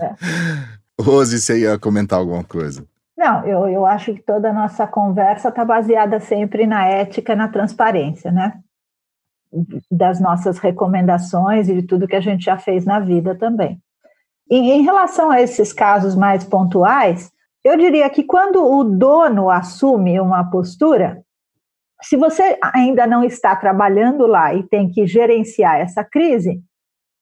É. 0.00 1.00
Rose, 1.00 1.40
você 1.40 1.60
ia 1.60 1.78
comentar 1.78 2.18
alguma 2.18 2.44
coisa? 2.44 2.84
Não, 3.16 3.44
eu, 3.46 3.68
eu 3.68 3.86
acho 3.86 4.14
que 4.14 4.22
toda 4.22 4.50
a 4.50 4.52
nossa 4.52 4.86
conversa 4.86 5.48
está 5.48 5.64
baseada 5.64 6.20
sempre 6.20 6.66
na 6.66 6.86
ética, 6.86 7.36
na 7.36 7.48
transparência, 7.48 8.30
né? 8.30 8.58
Das 9.90 10.20
nossas 10.20 10.58
recomendações 10.58 11.68
e 11.68 11.74
de 11.74 11.82
tudo 11.82 12.06
que 12.06 12.16
a 12.16 12.20
gente 12.20 12.44
já 12.44 12.58
fez 12.58 12.84
na 12.84 13.00
vida 13.00 13.34
também. 13.34 13.80
E, 14.50 14.56
em 14.56 14.82
relação 14.82 15.30
a 15.30 15.40
esses 15.40 15.72
casos 15.72 16.14
mais 16.14 16.44
pontuais, 16.44 17.30
eu 17.62 17.76
diria 17.76 18.08
que 18.08 18.24
quando 18.24 18.64
o 18.64 18.84
dono 18.84 19.50
assume 19.50 20.20
uma 20.20 20.50
postura, 20.50 21.22
se 22.02 22.16
você 22.16 22.58
ainda 22.62 23.06
não 23.06 23.22
está 23.22 23.54
trabalhando 23.54 24.26
lá 24.26 24.54
e 24.54 24.62
tem 24.62 24.90
que 24.90 25.06
gerenciar 25.06 25.80
essa 25.80 26.02
crise, 26.02 26.62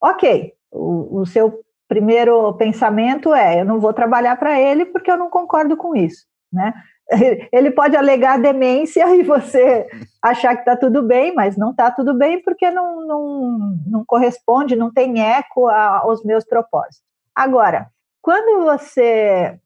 ok, 0.01 0.53
o, 0.71 1.21
o 1.21 1.27
seu 1.27 1.61
primeiro 1.89 2.53
pensamento 2.55 3.35
é: 3.35 3.61
eu 3.61 3.65
não 3.65 3.81
vou 3.81 3.93
trabalhar 3.93 4.37
para 4.37 4.61
ele 4.61 4.85
porque 4.87 5.11
eu 5.11 5.17
não 5.17 5.29
concordo 5.29 5.77
com 5.77 5.97
isso, 5.97 6.27
né? 6.53 6.73
Ele 7.51 7.71
pode 7.71 7.97
alegar 7.97 8.39
demência 8.39 9.17
e 9.17 9.23
você 9.23 9.89
achar 10.23 10.55
que 10.55 10.61
está 10.61 10.77
tudo 10.77 11.03
bem, 11.03 11.35
mas 11.35 11.57
não 11.57 11.71
está 11.71 11.91
tudo 11.91 12.13
bem 12.13 12.43
porque 12.43 12.71
não, 12.71 13.07
não, 13.07 13.79
não 13.87 14.05
corresponde, 14.05 14.77
não 14.77 14.93
tem 14.93 15.23
eco 15.23 15.69
aos 15.69 16.23
meus 16.23 16.45
propósitos. 16.45 17.01
Agora, 17.35 17.89
quando 18.21 18.63
você 18.65 19.59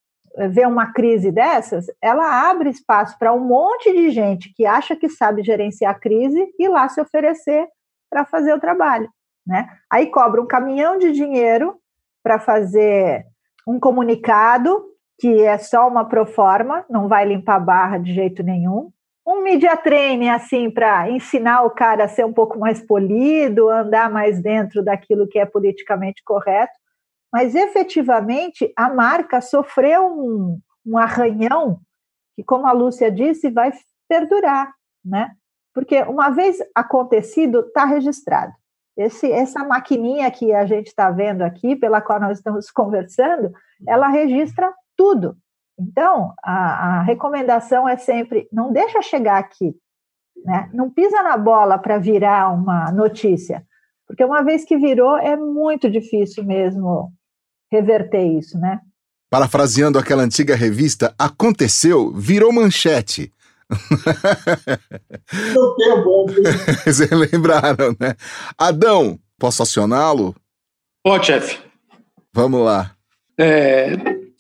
vê 0.51 0.66
uma 0.66 0.93
crise 0.93 1.30
dessas, 1.30 1.87
ela 2.01 2.51
abre 2.51 2.70
espaço 2.70 3.18
para 3.18 3.33
um 3.33 3.41
monte 3.41 3.93
de 3.93 4.11
gente 4.11 4.53
que 4.55 4.64
acha 4.64 4.97
que 4.97 5.09
sabe 5.09 5.43
gerenciar 5.43 5.93
a 5.93 5.99
crise 5.99 6.47
e 6.59 6.68
lá 6.68 6.89
se 6.89 7.01
oferecer 7.01 7.66
para 8.11 8.24
fazer 8.24 8.55
o 8.55 8.61
trabalho. 8.61 9.09
Né? 9.47 9.68
Aí 9.91 10.07
cobra 10.07 10.41
um 10.41 10.47
caminhão 10.47 10.99
de 10.99 11.12
dinheiro 11.12 11.76
para 12.22 12.39
fazer 12.39 13.24
um 13.66 13.78
comunicado 13.78 14.85
que 15.18 15.43
é 15.43 15.57
só 15.59 15.87
uma 15.87 16.09
proforma, 16.09 16.85
não 16.91 17.07
vai 17.07 17.24
limpar 17.24 17.57
a 17.57 17.61
barra 17.61 17.99
de 17.99 18.12
jeito 18.12 18.43
nenhum. 18.43 18.91
Um 19.24 19.41
media 19.41 19.76
training, 19.76 20.30
assim, 20.30 20.68
para 20.68 21.09
ensinar 21.09 21.62
o 21.62 21.70
cara 21.70 22.05
a 22.05 22.09
ser 22.09 22.24
um 22.26 22.33
pouco 22.33 22.59
mais 22.59 22.85
polido, 22.85 23.68
andar 23.68 24.11
mais 24.11 24.43
dentro 24.43 24.83
daquilo 24.83 25.28
que 25.28 25.39
é 25.39 25.47
politicamente 25.47 26.24
correto 26.24 26.72
mas 27.33 27.55
efetivamente 27.55 28.70
a 28.76 28.93
marca 28.93 29.41
sofreu 29.41 30.07
um, 30.07 30.61
um 30.85 30.99
arranhão 30.99 31.80
que, 32.35 32.45
como 32.45 32.66
a 32.66 32.72
Lúcia 32.72 33.11
disse, 33.11 33.51
vai 33.51 33.72
perdurar, 34.09 34.72
né? 35.05 35.35
Porque 35.74 36.03
uma 36.03 36.28
vez 36.28 36.59
acontecido, 36.74 37.61
está 37.61 37.85
registrado. 37.85 38.53
Esse, 38.95 39.30
essa 39.33 39.64
maquininha 39.64 40.30
que 40.30 40.53
a 40.53 40.66
gente 40.66 40.89
está 40.89 41.11
vendo 41.11 41.41
aqui, 41.41 41.74
pela 41.74 42.03
qual 42.03 42.20
nós 42.20 42.39
estamos 42.39 42.68
conversando, 42.70 43.51
ela 43.89 44.09
registra 44.09 44.72
tudo. 44.97 45.37
Então, 45.78 46.35
a, 46.45 46.99
a 46.99 47.03
recomendação 47.03 47.89
é 47.89 47.97
sempre: 47.97 48.47
não 48.53 48.70
deixa 48.70 49.01
chegar 49.01 49.39
aqui, 49.39 49.74
né? 50.45 50.68
não 50.74 50.91
pisa 50.91 51.22
na 51.22 51.39
bola 51.39 51.78
para 51.78 51.97
virar 51.97 52.53
uma 52.53 52.93
notícia, 52.93 53.66
porque 54.07 54.22
uma 54.22 54.43
vez 54.43 54.64
que 54.64 54.76
virou, 54.76 55.16
é 55.16 55.35
muito 55.35 55.91
difícil 55.91 56.45
mesmo 56.45 57.11
reverter 57.73 58.39
isso, 58.39 58.59
né? 58.59 58.79
Parafraseando 59.31 59.99
aquela 59.99 60.23
antiga 60.23 60.55
revista, 60.55 61.14
aconteceu, 61.18 62.12
virou 62.12 62.53
manchete. 62.53 63.33
Vocês 66.85 67.11
lembraram, 67.11 67.97
né? 67.99 68.14
Adão, 68.59 69.18
posso 69.39 69.62
acioná-lo? 69.62 70.37
Pode, 71.03 71.27
chefe. 71.27 71.59
Vamos 72.35 72.61
lá. 72.61 72.95
É, 73.41 73.97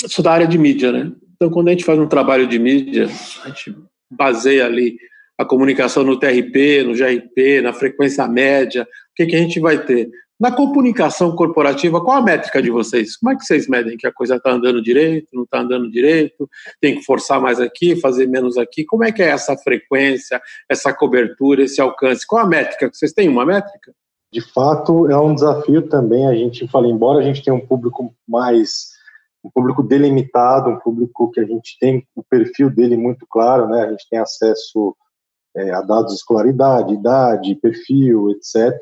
sou 0.06 0.22
da 0.22 0.32
área 0.32 0.46
de 0.46 0.58
mídia, 0.58 0.92
né? 0.92 1.10
Então, 1.34 1.50
quando 1.50 1.68
a 1.68 1.70
gente 1.70 1.84
faz 1.84 1.98
um 1.98 2.06
trabalho 2.06 2.46
de 2.46 2.58
mídia, 2.58 3.08
a 3.44 3.48
gente 3.48 3.74
baseia 4.10 4.66
ali 4.66 4.98
a 5.38 5.44
comunicação 5.44 6.04
no 6.04 6.18
TRP, 6.18 6.84
no 6.84 6.94
GRP, 6.94 7.62
na 7.62 7.72
frequência 7.72 8.28
média. 8.28 8.82
O 8.82 8.86
que, 9.16 9.26
que 9.26 9.36
a 9.36 9.38
gente 9.38 9.58
vai 9.58 9.84
ter? 9.84 10.10
Na 10.40 10.50
comunicação 10.50 11.36
corporativa, 11.36 12.02
qual 12.02 12.18
a 12.18 12.22
métrica 12.22 12.60
de 12.60 12.70
vocês? 12.70 13.16
Como 13.16 13.32
é 13.32 13.36
que 13.36 13.44
vocês 13.44 13.68
medem 13.68 13.96
que 13.96 14.06
a 14.06 14.12
coisa 14.12 14.36
está 14.36 14.50
andando 14.50 14.82
direito, 14.82 15.28
não 15.32 15.44
está 15.44 15.60
andando 15.60 15.88
direito, 15.90 16.48
tem 16.80 16.96
que 16.96 17.04
forçar 17.04 17.40
mais 17.40 17.60
aqui, 17.60 17.94
fazer 18.00 18.26
menos 18.26 18.58
aqui? 18.58 18.84
Como 18.84 19.04
é 19.04 19.12
que 19.12 19.22
é 19.22 19.28
essa 19.28 19.56
frequência, 19.56 20.40
essa 20.68 20.92
cobertura, 20.92 21.62
esse 21.62 21.80
alcance? 21.80 22.26
Qual 22.26 22.44
a 22.44 22.48
métrica? 22.48 22.90
Vocês 22.92 23.12
têm 23.12 23.28
uma 23.28 23.46
métrica? 23.46 23.94
De 24.32 24.40
fato, 24.40 25.08
é 25.10 25.16
um 25.16 25.34
desafio 25.34 25.82
também. 25.88 26.26
A 26.26 26.34
gente 26.34 26.66
fala, 26.66 26.88
embora 26.88 27.20
a 27.20 27.22
gente 27.22 27.44
tenha 27.44 27.54
um 27.54 27.64
público 27.64 28.12
mais 28.26 28.92
um 29.44 29.50
público 29.50 29.82
delimitado, 29.82 30.70
um 30.70 30.78
público 30.78 31.30
que 31.30 31.40
a 31.40 31.44
gente 31.44 31.76
tem 31.80 32.06
o 32.14 32.22
perfil 32.22 32.70
dele 32.70 32.96
muito 32.96 33.26
claro, 33.28 33.68
né? 33.68 33.82
A 33.82 33.90
gente 33.90 34.08
tem 34.08 34.18
acesso 34.18 34.96
é, 35.56 35.72
a 35.72 35.82
dados 35.82 36.12
de 36.12 36.18
escolaridade, 36.18 36.94
idade, 36.94 37.54
perfil, 37.56 38.30
etc. 38.30 38.80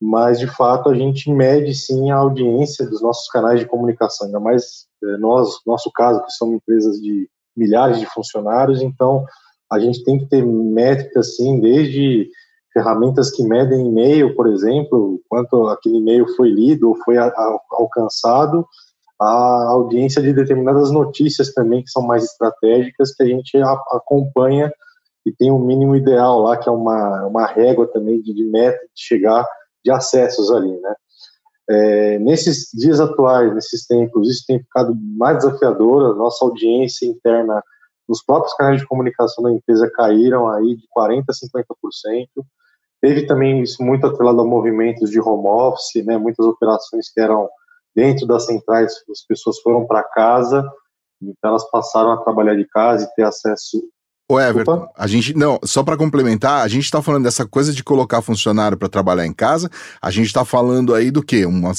Mas 0.00 0.38
de 0.38 0.46
fato 0.46 0.90
a 0.90 0.94
gente 0.94 1.30
mede 1.30 1.74
sim 1.74 2.10
a 2.10 2.16
audiência 2.16 2.86
dos 2.86 3.02
nossos 3.02 3.28
canais 3.28 3.60
de 3.60 3.66
comunicação, 3.66 4.26
ainda 4.26 4.40
mais 4.40 4.86
é, 5.02 5.16
nós, 5.16 5.60
nosso 5.66 5.90
caso 5.92 6.22
que 6.24 6.32
somos 6.32 6.56
empresas 6.56 6.96
de 7.00 7.28
milhares 7.56 7.98
de 7.98 8.06
funcionários, 8.06 8.82
então 8.82 9.24
a 9.70 9.78
gente 9.78 10.04
tem 10.04 10.18
que 10.18 10.26
ter 10.26 10.44
métricas 10.44 11.36
sim, 11.36 11.58
desde 11.60 12.28
ferramentas 12.72 13.30
que 13.30 13.42
medem 13.42 13.86
e-mail, 13.86 14.36
por 14.36 14.46
exemplo, 14.48 15.18
quanto 15.30 15.66
aquele 15.68 15.96
e-mail 15.96 16.28
foi 16.36 16.50
lido 16.50 16.90
ou 16.90 16.96
foi 17.04 17.16
a, 17.16 17.24
a, 17.24 17.58
alcançado, 17.70 18.66
a 19.18 19.68
audiência 19.70 20.20
de 20.20 20.34
determinadas 20.34 20.90
notícias 20.90 21.54
também 21.54 21.82
que 21.82 21.90
são 21.90 22.02
mais 22.02 22.24
estratégicas 22.24 23.14
que 23.14 23.22
a 23.22 23.26
gente 23.26 23.56
a, 23.56 23.72
acompanha 23.92 24.70
e 25.24 25.32
tem 25.32 25.50
um 25.50 25.58
mínimo 25.58 25.96
ideal 25.96 26.40
lá 26.40 26.56
que 26.56 26.68
é 26.68 26.72
uma, 26.72 27.24
uma 27.26 27.46
régua 27.46 27.86
também 27.86 28.20
de, 28.20 28.34
de 28.34 28.44
meta 28.44 28.78
de 28.94 29.02
chegar 29.02 29.46
de 29.86 29.92
acessos 29.92 30.50
ali, 30.50 30.76
né? 30.80 30.94
É, 31.68 32.18
nesses 32.18 32.68
dias 32.74 33.00
atuais, 33.00 33.54
nesses 33.54 33.86
tempos, 33.86 34.28
isso 34.28 34.44
tem 34.46 34.58
ficado 34.58 34.96
mais 35.16 35.38
desafiador. 35.38 36.12
A 36.12 36.14
nossa 36.14 36.44
audiência 36.44 37.06
interna 37.06 37.62
nos 38.08 38.22
próprios 38.22 38.54
canais 38.54 38.80
de 38.80 38.86
comunicação 38.86 39.44
da 39.44 39.52
empresa 39.52 39.90
caíram 39.94 40.48
aí 40.48 40.76
de 40.76 40.84
40% 40.96 41.24
a 41.28 41.32
50%. 41.32 42.28
Teve 43.00 43.26
também 43.26 43.62
isso 43.62 43.82
muito 43.82 44.06
atrelado 44.06 44.40
a 44.40 44.44
movimentos 44.44 45.10
de 45.10 45.20
home 45.20 45.46
office, 45.48 46.04
né, 46.04 46.16
muitas 46.16 46.44
operações 46.44 47.10
que 47.12 47.20
eram 47.20 47.48
dentro 47.94 48.26
das 48.26 48.46
centrais, 48.46 48.92
as 49.10 49.24
pessoas 49.26 49.60
foram 49.60 49.86
para 49.86 50.02
casa, 50.02 50.64
então 51.22 51.50
elas 51.50 51.68
passaram 51.70 52.12
a 52.12 52.22
trabalhar 52.22 52.54
de 52.54 52.66
casa 52.66 53.04
e 53.04 53.14
ter 53.14 53.22
acesso 53.22 53.82
Ô 54.28 54.40
Everton, 54.40 54.72
Opa. 54.72 54.90
a 54.96 55.06
gente 55.06 55.36
não, 55.36 55.56
só 55.62 55.84
para 55.84 55.96
complementar, 55.96 56.64
a 56.64 56.68
gente 56.68 56.82
está 56.82 57.00
falando 57.00 57.22
dessa 57.22 57.46
coisa 57.46 57.72
de 57.72 57.84
colocar 57.84 58.20
funcionário 58.20 58.76
para 58.76 58.88
trabalhar 58.88 59.24
em 59.24 59.32
casa. 59.32 59.70
A 60.02 60.10
gente 60.10 60.26
está 60.26 60.44
falando 60.44 60.92
aí 60.94 61.12
do 61.12 61.22
quê? 61.22 61.46
Uma, 61.46 61.70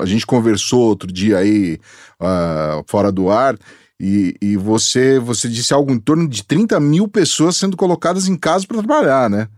a 0.00 0.06
gente 0.06 0.24
conversou 0.24 0.82
outro 0.82 1.12
dia 1.12 1.38
aí 1.38 1.80
uh, 2.20 2.84
fora 2.86 3.10
do 3.10 3.28
ar 3.28 3.58
e, 3.98 4.36
e, 4.40 4.56
você 4.56 5.18
você 5.18 5.48
disse 5.48 5.74
algo 5.74 5.92
em 5.92 5.98
torno 5.98 6.28
de 6.28 6.44
30 6.44 6.78
mil 6.78 7.08
pessoas 7.08 7.56
sendo 7.56 7.76
colocadas 7.76 8.28
em 8.28 8.36
casa 8.36 8.64
para 8.64 8.78
trabalhar, 8.78 9.28
né? 9.28 9.48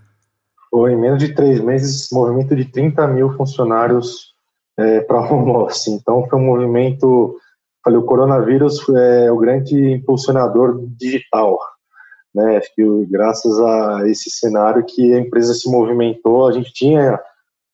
Foi 0.71 0.93
em 0.93 1.01
menos 1.01 1.19
de 1.19 1.35
três 1.35 1.61
meses, 1.61 2.09
movimento 2.11 2.57
de 2.57 2.65
30 2.65 3.07
mil 3.09 3.37
funcionários 3.37 4.33
é, 4.79 5.01
para 5.01 5.21
home 5.21 5.51
office. 5.51 5.89
Então 5.89 6.27
foi 6.31 6.39
um 6.39 6.47
movimento. 6.47 7.37
Falei, 7.85 7.99
o 7.99 8.05
coronavírus 8.05 8.81
é 8.89 9.31
o 9.31 9.37
grande 9.37 9.93
impulsionador 9.93 10.83
digital 10.99 11.59
né? 12.35 12.57
Acho 12.57 12.75
que 12.75 13.07
graças 13.07 13.59
a 13.61 14.09
esse 14.09 14.31
cenário 14.31 14.85
que 14.85 15.15
a 15.15 15.19
empresa 15.19 15.55
se 15.55 15.71
movimentou, 15.71 16.47
a 16.47 16.53
gente 16.53 16.73
tinha 16.73 17.21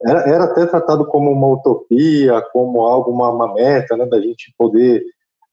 era, 0.02 0.20
era 0.20 0.44
até 0.44 0.66
tratado 0.66 1.06
como 1.06 1.30
uma 1.30 1.48
utopia, 1.48 2.40
como 2.52 2.84
algo 2.86 3.10
uma, 3.10 3.30
uma 3.30 3.54
meta, 3.54 3.96
né? 3.96 4.06
Da 4.06 4.20
gente 4.20 4.54
poder 4.56 5.04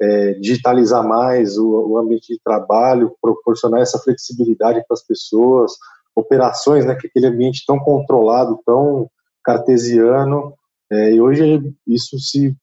é, 0.01 0.33
digitalizar 0.33 1.05
mais 1.05 1.57
o, 1.57 1.67
o, 1.67 1.97
ambiente 1.97 2.33
de 2.33 2.39
trabalho, 2.43 3.15
proporcionar 3.21 3.81
essa 3.81 3.99
flexibilidade 3.99 4.83
para 4.87 4.93
as 4.93 5.05
pessoas, 5.05 5.73
operações, 6.15 6.85
né? 6.85 6.95
Que 6.95 7.07
aquele 7.07 7.27
ambiente 7.27 7.63
tão 7.65 7.79
controlado, 7.79 8.59
tão 8.65 9.09
cartesiano, 9.43 10.53
é, 10.89 11.13
e 11.13 11.21
hoje 11.21 11.73
isso 11.85 12.17
se 12.19 12.55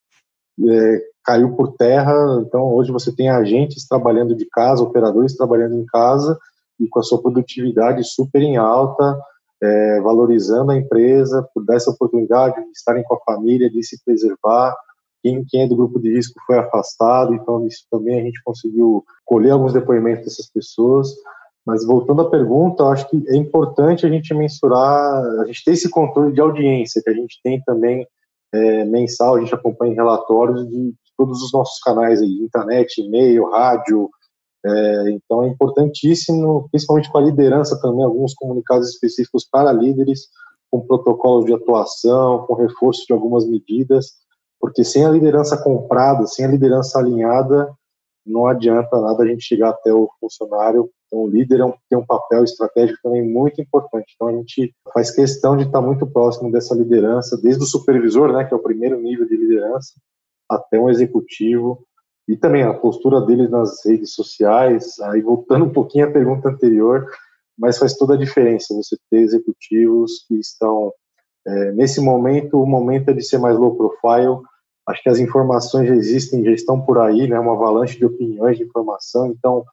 é, 0.62 1.00
caiu 1.24 1.56
por 1.56 1.72
terra. 1.76 2.14
Então, 2.46 2.72
hoje 2.72 2.92
você 2.92 3.14
tem 3.14 3.30
agentes 3.30 3.86
trabalhando 3.86 4.34
de 4.34 4.46
casa, 4.46 4.82
operadores 4.82 5.36
trabalhando 5.36 5.76
em 5.76 5.86
casa 5.86 6.38
e 6.78 6.88
com 6.88 7.00
a 7.00 7.02
sua 7.02 7.20
produtividade 7.20 8.04
super 8.04 8.42
em 8.42 8.56
alta, 8.56 9.18
é, 9.62 10.00
valorizando 10.00 10.72
a 10.72 10.76
empresa 10.76 11.46
por 11.54 11.64
dar 11.64 11.76
essa 11.76 11.90
oportunidade 11.90 12.56
de 12.56 12.70
estarem 12.70 13.02
com 13.04 13.14
a 13.14 13.20
família, 13.20 13.70
de 13.70 13.82
se 13.82 14.02
preservar. 14.04 14.76
Quem, 15.22 15.44
quem 15.48 15.62
é 15.62 15.68
do 15.68 15.76
grupo 15.76 15.98
de 15.98 16.14
risco 16.14 16.38
foi 16.46 16.58
afastado, 16.58 17.34
então 17.34 17.66
isso 17.66 17.86
também 17.90 18.20
a 18.20 18.22
gente 18.22 18.42
conseguiu 18.44 19.02
colher 19.24 19.52
alguns 19.52 19.72
depoimentos 19.72 20.24
dessas 20.24 20.50
pessoas. 20.50 21.08
Mas 21.64 21.86
voltando 21.86 22.20
à 22.20 22.30
pergunta, 22.30 22.84
acho 22.84 23.08
que 23.08 23.24
é 23.28 23.36
importante 23.36 24.04
a 24.04 24.08
gente 24.10 24.34
mensurar, 24.34 25.24
a 25.40 25.46
gente 25.46 25.64
ter 25.64 25.70
esse 25.70 25.88
controle 25.88 26.34
de 26.34 26.40
audiência, 26.42 27.00
que 27.02 27.08
a 27.08 27.14
gente 27.14 27.40
tem 27.42 27.62
também 27.62 28.06
é, 28.54 28.84
mensal, 28.84 29.34
a 29.34 29.40
gente 29.40 29.54
acompanha 29.54 29.94
relatórios 29.94 30.68
de, 30.68 30.94
todos 31.16 31.42
os 31.42 31.52
nossos 31.52 31.78
canais 31.80 32.20
aí, 32.20 32.40
internet, 32.42 33.00
e-mail, 33.00 33.50
rádio. 33.50 34.10
É, 34.64 35.10
então 35.10 35.42
é 35.42 35.48
importantíssimo, 35.48 36.68
principalmente 36.70 37.10
com 37.10 37.18
a 37.18 37.22
liderança 37.22 37.78
também, 37.80 38.04
alguns 38.04 38.34
comunicados 38.34 38.88
específicos 38.90 39.46
para 39.50 39.72
líderes, 39.72 40.28
com 40.70 40.86
protocolos 40.86 41.44
de 41.44 41.54
atuação, 41.54 42.44
com 42.46 42.54
reforço 42.54 43.04
de 43.06 43.12
algumas 43.12 43.46
medidas, 43.46 44.12
porque 44.60 44.82
sem 44.82 45.04
a 45.04 45.10
liderança 45.10 45.56
comprada, 45.56 46.26
sem 46.26 46.44
a 46.44 46.48
liderança 46.48 46.98
alinhada, 46.98 47.70
não 48.26 48.46
adianta 48.46 49.00
nada 49.00 49.22
a 49.22 49.26
gente 49.26 49.44
chegar 49.44 49.70
até 49.70 49.92
o 49.92 50.08
funcionário. 50.20 50.90
Então, 51.06 51.20
o 51.20 51.28
líder 51.28 51.60
é 51.60 51.64
um, 51.64 51.74
tem 51.88 51.98
um 51.98 52.06
papel 52.06 52.42
estratégico 52.42 52.98
também 53.02 53.22
muito 53.22 53.60
importante. 53.60 54.12
Então, 54.14 54.28
a 54.28 54.32
gente 54.32 54.74
faz 54.92 55.10
questão 55.10 55.56
de 55.56 55.64
estar 55.64 55.80
muito 55.80 56.06
próximo 56.06 56.50
dessa 56.50 56.74
liderança, 56.74 57.40
desde 57.40 57.62
o 57.62 57.66
supervisor, 57.66 58.32
né, 58.32 58.44
que 58.44 58.54
é 58.54 58.56
o 58.56 58.62
primeiro 58.62 59.00
nível 59.00 59.26
de 59.26 59.36
liderança, 59.36 59.92
até 60.48 60.78
um 60.78 60.88
executivo, 60.88 61.86
e 62.26 62.36
também 62.36 62.62
a 62.62 62.72
postura 62.72 63.20
dele 63.20 63.48
nas 63.48 63.84
redes 63.84 64.14
sociais. 64.14 64.98
Aí, 65.00 65.20
voltando 65.20 65.66
um 65.66 65.72
pouquinho 65.72 66.08
à 66.08 66.10
pergunta 66.10 66.48
anterior, 66.48 67.06
mas 67.58 67.78
faz 67.78 67.96
toda 67.96 68.14
a 68.14 68.18
diferença 68.18 68.74
você 68.74 68.96
ter 69.10 69.18
executivos 69.18 70.24
que 70.26 70.34
estão, 70.36 70.92
é, 71.46 71.72
nesse 71.72 72.00
momento, 72.00 72.60
o 72.60 72.66
momento 72.66 73.10
é 73.10 73.12
de 73.12 73.22
ser 73.22 73.38
mais 73.38 73.56
low 73.58 73.76
profile, 73.76 74.40
Acho 74.86 75.02
que 75.02 75.08
as 75.08 75.18
informações 75.18 75.88
já 75.88 75.94
existem, 75.94 76.44
já 76.44 76.52
estão 76.52 76.80
por 76.80 76.98
aí, 76.98 77.26
né, 77.26 77.38
uma 77.38 77.54
avalanche 77.54 77.98
de 77.98 78.04
opiniões, 78.04 78.58
de 78.58 78.64
informação. 78.64 79.28
Então, 79.28 79.64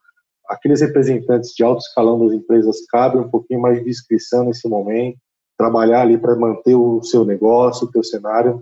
aqueles 0.48 0.82
representantes 0.82 1.54
de 1.54 1.64
alto 1.64 1.80
escalão 1.80 2.26
das 2.26 2.34
empresas 2.34 2.86
cabe 2.90 3.18
um 3.18 3.30
pouquinho 3.30 3.62
mais 3.62 3.80
de 3.80 3.86
discrição 3.86 4.46
nesse 4.46 4.68
momento, 4.68 5.18
trabalhar 5.58 6.02
ali 6.02 6.18
para 6.18 6.36
manter 6.36 6.76
o 6.76 7.04
seu 7.04 7.26
negócio, 7.26 7.88
o 7.88 7.92
seu 7.92 8.04
cenário. 8.04 8.62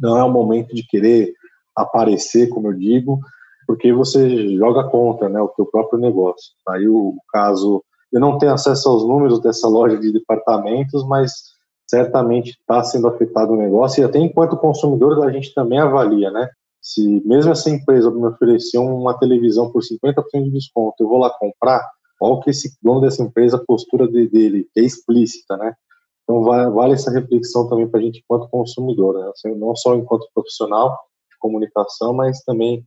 Não 0.00 0.18
é 0.18 0.24
o 0.24 0.30
momento 0.30 0.74
de 0.74 0.86
querer 0.86 1.32
aparecer, 1.76 2.48
como 2.48 2.68
eu 2.68 2.72
digo, 2.72 3.20
porque 3.66 3.92
você 3.92 4.56
joga 4.56 4.84
contra, 4.84 5.28
né, 5.28 5.40
o 5.40 5.48
teu 5.48 5.66
próprio 5.66 5.98
negócio. 5.98 6.52
Aí 6.68 6.88
o 6.88 7.14
caso, 7.30 7.84
eu 8.12 8.20
não 8.20 8.38
tenho 8.38 8.52
acesso 8.52 8.88
aos 8.88 9.06
números 9.06 9.40
dessa 9.40 9.68
loja 9.68 9.98
de 9.98 10.12
departamentos, 10.12 11.06
mas 11.06 11.53
certamente 11.88 12.50
está 12.50 12.82
sendo 12.82 13.08
afetado 13.08 13.52
o 13.52 13.56
negócio 13.56 14.00
e 14.00 14.04
até 14.04 14.18
enquanto 14.18 14.56
consumidor 14.56 15.24
a 15.24 15.30
gente 15.30 15.52
também 15.54 15.78
avalia, 15.78 16.30
né? 16.30 16.48
Se 16.80 17.22
mesmo 17.24 17.52
essa 17.52 17.70
empresa 17.70 18.10
me 18.10 18.26
oferecer 18.26 18.78
uma 18.78 19.18
televisão 19.18 19.70
por 19.70 19.82
50% 19.82 20.44
de 20.44 20.50
desconto, 20.50 20.96
eu 21.00 21.08
vou 21.08 21.18
lá 21.18 21.30
comprar, 21.30 21.86
qual 22.18 22.40
que 22.40 22.50
esse 22.50 22.76
dono 22.82 23.00
dessa 23.00 23.22
empresa, 23.22 23.56
a 23.56 23.64
postura 23.64 24.06
dele, 24.06 24.68
é 24.76 24.80
explícita, 24.80 25.56
né? 25.56 25.74
Então 26.22 26.42
vale 26.42 26.94
essa 26.94 27.10
reflexão 27.10 27.68
também 27.68 27.88
para 27.88 28.00
a 28.00 28.02
gente 28.02 28.20
enquanto 28.20 28.48
consumidor, 28.48 29.18
né? 29.18 29.30
Assim, 29.30 29.54
não 29.54 29.74
só 29.76 29.94
enquanto 29.94 30.28
profissional 30.34 30.90
de 31.30 31.38
comunicação, 31.38 32.14
mas 32.14 32.42
também 32.44 32.82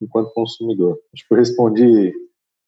enquanto 0.00 0.32
consumidor. 0.34 0.98
Acho 1.14 1.26
que 1.26 1.34
eu 1.34 1.38
respondi 1.38 2.12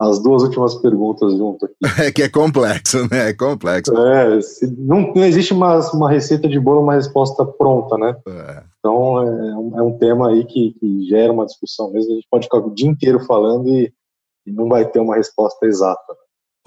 as 0.01 0.23
duas 0.23 0.43
últimas 0.43 0.75
perguntas 0.75 1.33
junto 1.37 1.67
aqui. 1.67 1.75
É 2.07 2.13
que 2.13 2.23
é 2.23 2.29
complexo, 2.29 3.09
né? 3.11 3.31
É 3.31 3.35
complexo. 3.35 3.97
É, 3.97 4.39
não, 4.79 5.13
não 5.15 5.25
existe 5.25 5.53
uma, 5.53 5.79
uma 5.93 6.11
receita 6.11 6.49
de 6.49 6.59
bolo, 6.59 6.83
uma 6.83 6.95
resposta 6.95 7.45
pronta, 7.45 7.97
né? 7.97 8.17
É. 8.27 8.63
Então 8.79 9.19
é 9.21 9.57
um, 9.57 9.79
é 9.79 9.83
um, 9.83 9.99
tema 9.99 10.31
aí 10.31 10.45
que, 10.45 10.75
que, 10.79 11.07
gera 11.09 11.33
uma 11.33 11.47
discussão 11.47 11.91
mesmo. 11.93 12.13
A 12.13 12.15
gente 12.17 12.29
pode 12.31 12.45
ficar 12.45 12.59
o 12.59 12.75
dia 12.75 12.89
inteiro 12.89 13.21
falando 13.25 13.69
e, 13.69 13.93
e 14.47 14.53
não 14.53 14.69
vai 14.69 14.85
ter 14.85 15.01
uma 15.01 15.17
resposta 15.17 15.65
exata. 15.67 16.15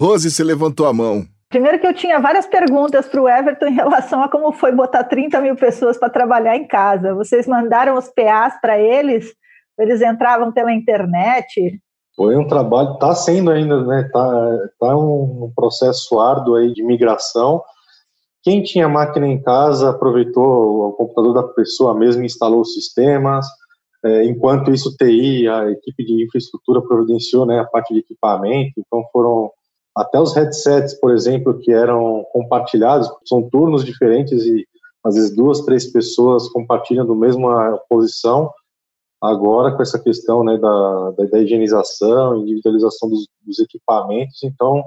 Rose, 0.00 0.30
você 0.30 0.42
levantou 0.42 0.86
a 0.86 0.92
mão. 0.92 1.24
Primeiro 1.48 1.78
que 1.78 1.86
eu 1.86 1.94
tinha 1.94 2.20
várias 2.20 2.46
perguntas 2.46 3.06
para 3.06 3.22
o 3.22 3.28
Everton 3.28 3.66
em 3.66 3.74
relação 3.74 4.22
a 4.22 4.28
como 4.28 4.52
foi 4.52 4.70
botar 4.70 5.04
30 5.04 5.40
mil 5.40 5.56
pessoas 5.56 5.96
para 5.96 6.10
trabalhar 6.10 6.56
em 6.56 6.66
casa. 6.66 7.14
Vocês 7.14 7.46
mandaram 7.46 7.96
os 7.96 8.08
PAs 8.08 8.60
para 8.60 8.78
eles? 8.78 9.32
Eles 9.78 10.02
entravam 10.02 10.52
pela 10.52 10.72
internet? 10.72 11.80
Foi 12.18 12.36
um 12.36 12.48
trabalho, 12.48 12.94
está 12.94 13.14
sendo 13.14 13.48
ainda, 13.48 13.80
né? 13.84 14.00
Está 14.00 14.58
tá 14.80 14.96
um 14.96 15.52
processo 15.54 16.18
árduo 16.18 16.56
aí 16.56 16.72
de 16.72 16.82
migração. 16.82 17.62
Quem 18.42 18.60
tinha 18.60 18.88
máquina 18.88 19.28
em 19.28 19.40
casa 19.40 19.90
aproveitou 19.90 20.88
o 20.88 20.92
computador 20.94 21.32
da 21.32 21.44
pessoa 21.44 21.94
mesmo, 21.94 22.24
instalou 22.24 22.62
os 22.62 22.74
sistemas. 22.74 23.46
É, 24.04 24.24
enquanto 24.24 24.72
isso, 24.72 24.96
TI, 24.96 25.46
a 25.46 25.70
equipe 25.70 26.04
de 26.04 26.24
infraestrutura 26.24 26.82
providenciou 26.82 27.46
né, 27.46 27.60
a 27.60 27.64
parte 27.64 27.94
de 27.94 28.00
equipamento. 28.00 28.72
Então 28.78 29.04
foram 29.12 29.52
até 29.96 30.20
os 30.20 30.34
headsets, 30.34 30.94
por 30.94 31.12
exemplo, 31.12 31.60
que 31.60 31.70
eram 31.70 32.26
compartilhados, 32.32 33.08
são 33.26 33.48
turnos 33.48 33.84
diferentes 33.84 34.42
e 34.42 34.66
às 35.04 35.14
vezes 35.14 35.36
duas, 35.36 35.60
três 35.60 35.86
pessoas 35.86 36.48
compartilham 36.48 37.06
do 37.06 37.14
mesma 37.14 37.80
posição 37.88 38.50
agora 39.20 39.74
com 39.74 39.82
essa 39.82 39.98
questão 39.98 40.44
né, 40.44 40.56
da, 40.56 41.10
da, 41.12 41.24
da 41.24 41.38
higienização, 41.40 42.36
individualização 42.36 43.08
dos, 43.08 43.26
dos, 43.44 43.58
equipamentos, 43.58 44.42
então 44.42 44.84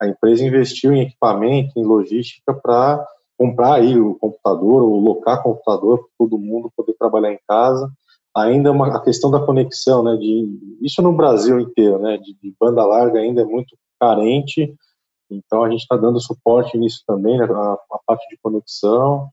a 0.00 0.06
empresa 0.06 0.44
investiu 0.44 0.92
em 0.92 1.02
equipamento, 1.02 1.72
em 1.78 1.84
logística 1.84 2.54
para 2.54 3.04
comprar 3.38 3.74
aí 3.74 3.98
o 3.98 4.14
computador, 4.16 4.82
ou 4.82 5.00
locar 5.00 5.42
computador 5.42 5.98
para 5.98 6.08
todo 6.18 6.38
mundo 6.38 6.72
poder 6.76 6.94
trabalhar 6.98 7.32
em 7.32 7.38
casa. 7.48 7.90
Ainda 8.36 8.70
uma, 8.70 8.96
a 8.96 9.00
questão 9.00 9.30
da 9.30 9.44
conexão, 9.44 10.02
né, 10.02 10.16
de, 10.16 10.78
isso 10.82 11.02
no 11.02 11.12
Brasil 11.12 11.58
inteiro, 11.58 11.98
né, 11.98 12.18
de, 12.18 12.34
de 12.34 12.54
banda 12.60 12.84
larga 12.84 13.18
ainda 13.18 13.42
é 13.42 13.44
muito 13.44 13.76
carente, 13.98 14.74
então 15.30 15.62
a 15.62 15.70
gente 15.70 15.80
está 15.80 15.96
dando 15.96 16.20
suporte 16.20 16.76
nisso 16.76 17.02
também, 17.06 17.38
né, 17.38 17.44
a, 17.44 17.72
a 17.72 17.98
parte 18.06 18.26
de 18.28 18.38
conexão, 18.42 19.28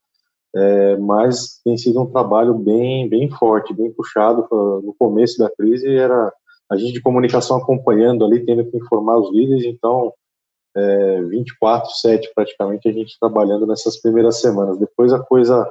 é, 0.56 0.98
mas 0.98 1.60
tem 1.64 1.78
sido 1.78 2.02
um 2.02 2.06
trabalho 2.06 2.54
bem, 2.54 3.08
bem 3.10 3.30
forte, 3.30 3.74
bem 3.74 3.92
puxado. 3.92 4.48
No 4.52 4.96
começo 4.98 5.38
da 5.38 5.50
crise 5.50 5.88
era 5.96 6.32
a 6.70 6.76
gente 6.76 6.94
de 6.94 7.02
comunicação 7.02 7.58
acompanhando 7.58 8.26
ali, 8.26 8.46
tendo 8.46 8.66
que 8.70 8.78
informar 8.78 9.18
os 9.18 9.32
líderes, 9.32 9.66
então 9.66 10.14
é, 10.76 11.22
24/7 11.22 12.30
praticamente 12.36 12.88
a 12.88 12.92
gente 12.92 13.18
trabalhando 13.20 13.66
nessas 13.66 14.00
primeiras 14.00 14.42
semanas. 14.42 14.78
Depois 14.78 15.14
a 15.14 15.20
coisa 15.20 15.70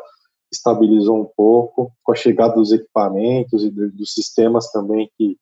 estabilizou 0.53 1.21
um 1.21 1.29
pouco 1.37 1.93
com 2.05 2.13
a 2.13 2.17
chegada 2.17 2.55
dos 2.55 2.73
equipamentos 2.73 3.65
e 3.65 3.71
dos 3.71 4.15
sistemas 4.15 4.71
também 4.71 5.11
que 5.19 5.37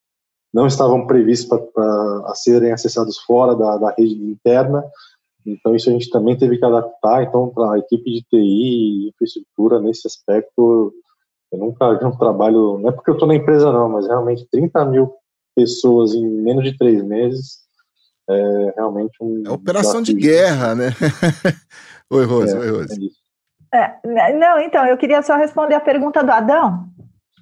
não 0.53 0.67
estavam 0.67 1.07
previstos 1.07 1.61
para 1.75 2.35
serem 2.35 2.73
acessados 2.73 3.19
fora 3.19 3.57
da, 3.57 3.77
da 3.77 3.91
rede 3.91 4.15
interna. 4.15 4.85
Então, 5.47 5.75
isso 5.75 5.91
a 5.91 5.93
gente 5.93 6.09
também 6.11 6.37
teve 6.37 6.59
que 6.59 6.65
adaptar. 6.65 7.23
Então, 7.23 7.51
para 7.51 7.75
a 7.75 7.79
equipe 7.79 8.11
de 8.11 8.23
TI 8.23 8.37
e 8.37 9.09
infraestrutura, 9.09 9.81
nesse 9.81 10.07
aspecto, 10.07 10.93
eu 11.53 11.59
nunca 11.59 11.99
vi 11.99 12.05
um 12.05 12.17
trabalho. 12.17 12.79
Não 12.79 12.89
é 12.89 12.93
porque 12.93 13.11
eu 13.11 13.15
estou 13.15 13.29
na 13.29 13.35
empresa, 13.35 13.73
não, 13.73 13.89
mas 13.89 14.07
realmente 14.07 14.47
30 14.51 14.85
mil 14.87 15.13
pessoas 15.55 16.15
em 16.15 16.27
menos 16.27 16.65
de 16.65 16.77
três 16.77 17.03
meses 17.03 17.65
é 18.29 18.75
realmente 18.77 19.13
um. 19.21 19.43
É 19.47 19.51
operação 19.51 20.03
de 20.03 20.15
guerra, 20.15 20.75
né? 20.75 20.91
oi, 22.11 22.25
Rose. 22.25 22.57
É, 22.57 22.59
oi, 22.59 22.71
Rose. 22.71 23.11
É, 23.73 23.95
né, 24.07 24.33
não, 24.33 24.61
então, 24.61 24.87
eu 24.87 24.97
queria 24.97 25.23
só 25.23 25.37
responder 25.37 25.75
a 25.75 25.81
pergunta 25.81 26.23
do 26.23 26.31
Adão. 26.31 26.89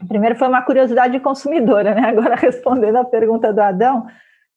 Primeiro 0.09 0.37
foi 0.37 0.49
uma 0.49 0.63
curiosidade 0.63 1.13
de 1.13 1.21
consumidora, 1.21 1.95
né? 1.95 2.09
Agora, 2.09 2.35
respondendo 2.37 2.97
a 2.97 3.05
pergunta 3.05 3.53
do 3.53 3.61
Adão, 3.61 4.07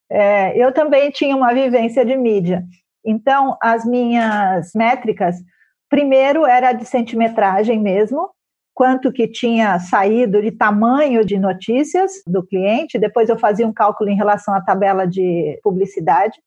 é, 0.10 0.58
eu 0.58 0.72
também 0.72 1.12
tinha 1.12 1.36
uma 1.36 1.54
vivência 1.54 2.06
de 2.06 2.16
mídia. 2.16 2.64
Então, 3.06 3.56
as 3.62 3.86
minhas 3.86 4.72
métricas, 4.74 5.36
primeiro 5.90 6.46
era 6.46 6.74
de 6.74 6.86
centimetragem 6.86 7.80
mesmo, 7.80 8.32
quanto 8.74 9.12
que 9.12 9.28
tinha 9.28 9.80
saído 9.80 10.42
de 10.42 10.52
tamanho 10.52 11.24
de 11.24 11.40
notícias 11.40 12.12
do 12.28 12.46
cliente, 12.46 13.00
depois 13.00 13.30
eu 13.30 13.40
fazia 13.40 13.66
um 13.66 13.74
cálculo 13.74 14.10
em 14.10 14.16
relação 14.18 14.54
à 14.54 14.62
tabela 14.62 15.06
de 15.08 15.60
publicidade, 15.64 16.38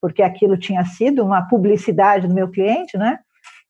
porque 0.00 0.22
aquilo 0.22 0.56
tinha 0.56 0.84
sido 0.84 1.22
uma 1.22 1.42
publicidade 1.42 2.26
do 2.26 2.34
meu 2.34 2.48
cliente, 2.48 2.96
né? 2.96 3.18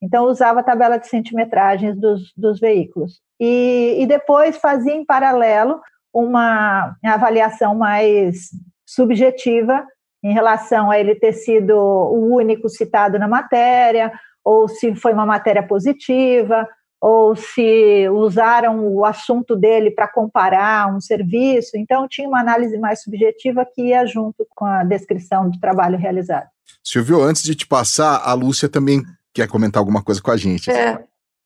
Então, 0.03 0.27
usava 0.27 0.61
a 0.61 0.62
tabela 0.62 0.99
de 0.99 1.09
centimetragens 1.09 1.99
dos, 1.99 2.33
dos 2.37 2.61
veículos. 2.61 3.21
E, 3.41 3.97
e 3.99 4.07
depois 4.07 4.57
fazia 4.57 4.95
em 4.95 5.05
paralelo 5.05 5.81
uma 6.12 6.97
avaliação 7.05 7.75
mais 7.75 8.51
subjetiva 8.87 9.85
em 10.23 10.33
relação 10.33 10.91
a 10.91 10.99
ele 10.99 11.14
ter 11.14 11.33
sido 11.33 11.75
o 11.77 12.35
único 12.35 12.68
citado 12.68 13.18
na 13.18 13.29
matéria, 13.29 14.12
ou 14.45 14.68
se 14.68 14.95
foi 14.95 15.12
uma 15.12 15.27
matéria 15.27 15.62
positiva, 15.62 16.68
ou 17.01 17.35
se 17.35 18.09
usaram 18.11 18.87
o 18.87 19.05
assunto 19.05 19.57
dele 19.57 19.91
para 19.91 20.07
comparar 20.07 20.95
um 20.95 21.01
serviço. 21.01 21.77
Então, 21.77 22.07
tinha 22.07 22.29
uma 22.29 22.41
análise 22.41 22.77
mais 22.79 23.03
subjetiva 23.03 23.64
que 23.64 23.89
ia 23.89 24.05
junto 24.05 24.47
com 24.51 24.66
a 24.66 24.85
descrição 24.85 25.49
do 25.49 25.59
trabalho 25.59 25.97
realizado. 25.97 26.47
Silvio, 26.85 27.23
antes 27.23 27.43
de 27.43 27.55
te 27.55 27.66
passar, 27.66 28.21
a 28.23 28.35
Lúcia 28.35 28.68
também 28.68 29.03
quer 29.33 29.49
comentar 29.49 29.81
alguma 29.81 30.03
coisa 30.03 30.21
com 30.21 30.31
a 30.31 30.37
gente. 30.37 30.71
É. 30.71 31.03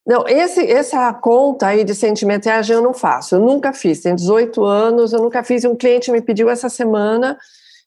Não, 0.07 0.27
esse, 0.29 0.61
essa 0.71 1.13
conta 1.15 1.69
aí 1.69 1.83
de 1.83 1.95
sentimentagem 1.95 2.77
eu 2.77 2.83
não 2.83 2.93
faço, 2.93 3.37
eu 3.37 3.41
nunca 3.41 3.73
fiz, 3.73 4.03
tem 4.03 4.15
18 4.15 4.63
anos, 4.63 5.15
eu 5.15 5.21
nunca 5.21 5.43
fiz, 5.43 5.65
um 5.65 5.75
cliente 5.75 6.11
me 6.11 6.21
pediu 6.21 6.51
essa 6.51 6.69
semana, 6.69 7.39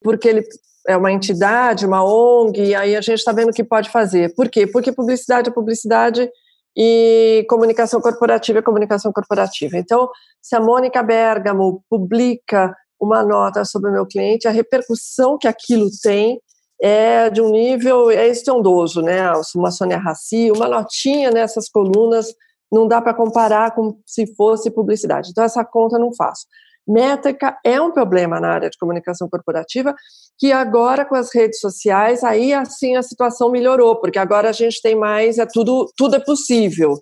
porque 0.02 0.28
ele 0.28 0.44
é 0.88 0.96
uma 0.96 1.12
entidade, 1.12 1.86
uma 1.86 2.04
ONG, 2.04 2.64
e 2.64 2.76
aí 2.76 2.96
a 2.96 3.02
gente 3.02 3.20
está 3.20 3.34
vendo 3.34 3.50
o 3.50 3.54
que 3.54 3.64
pode 3.64 3.90
fazer. 3.90 4.34
Por 4.36 4.50
quê? 4.50 4.66
Porque 4.66 4.92
publicidade 4.92 5.50
é 5.50 5.54
publicidade 5.54 6.30
e 6.76 7.46
comunicação 7.50 8.00
corporativa 8.00 8.60
é 8.60 8.62
comunicação 8.62 9.12
corporativa. 9.12 9.78
Então, 9.78 10.10
se 10.42 10.56
a 10.56 10.62
Mônica 10.62 11.04
Bergamo 11.04 11.84
publica 11.90 12.74
uma 13.00 13.24
nota 13.24 13.66
sobre 13.66 13.90
o 13.90 13.94
meu 13.94 14.06
cliente, 14.06 14.48
a 14.48 14.52
repercussão 14.52 15.38
que 15.38 15.48
aquilo 15.48 15.90
tem 16.02 16.40
é 16.82 17.30
de 17.30 17.42
um 17.42 17.50
nível 17.50 18.10
é 18.10 18.28
estrondoso, 18.28 19.02
né? 19.02 19.32
Uma 19.56 19.72
Sônia 19.72 19.98
Raci, 19.98 20.52
uma 20.52 20.68
notinha 20.68 21.32
nessas 21.32 21.68
colunas 21.68 22.28
não 22.72 22.88
dá 22.88 23.02
para 23.02 23.14
comparar 23.14 23.74
com 23.74 24.00
se 24.06 24.34
fosse 24.36 24.70
publicidade. 24.70 25.30
Então, 25.32 25.44
essa 25.44 25.66
conta 25.66 25.98
não 25.98 26.14
faço. 26.14 26.46
Métrica 26.88 27.58
é 27.66 27.82
um 27.82 27.92
problema 27.92 28.40
na 28.40 28.50
área 28.50 28.70
de 28.70 28.78
comunicação 28.78 29.28
corporativa, 29.30 29.94
que 30.38 30.54
agora 30.54 31.04
com 31.04 31.16
as 31.16 31.34
redes 31.34 31.60
sociais, 31.60 32.24
aí 32.24 32.54
assim 32.54 32.96
a 32.96 33.04
situação 33.04 33.52
melhorou, 33.52 34.00
porque 34.00 34.18
agora 34.18 34.50
a 34.50 34.54
gente 34.54 34.82
tem 34.82 34.96
mais, 34.96 35.38
é 35.38 35.46
tudo, 35.46 35.92
tudo 35.98 36.16
é 36.16 36.20
possível, 36.20 36.94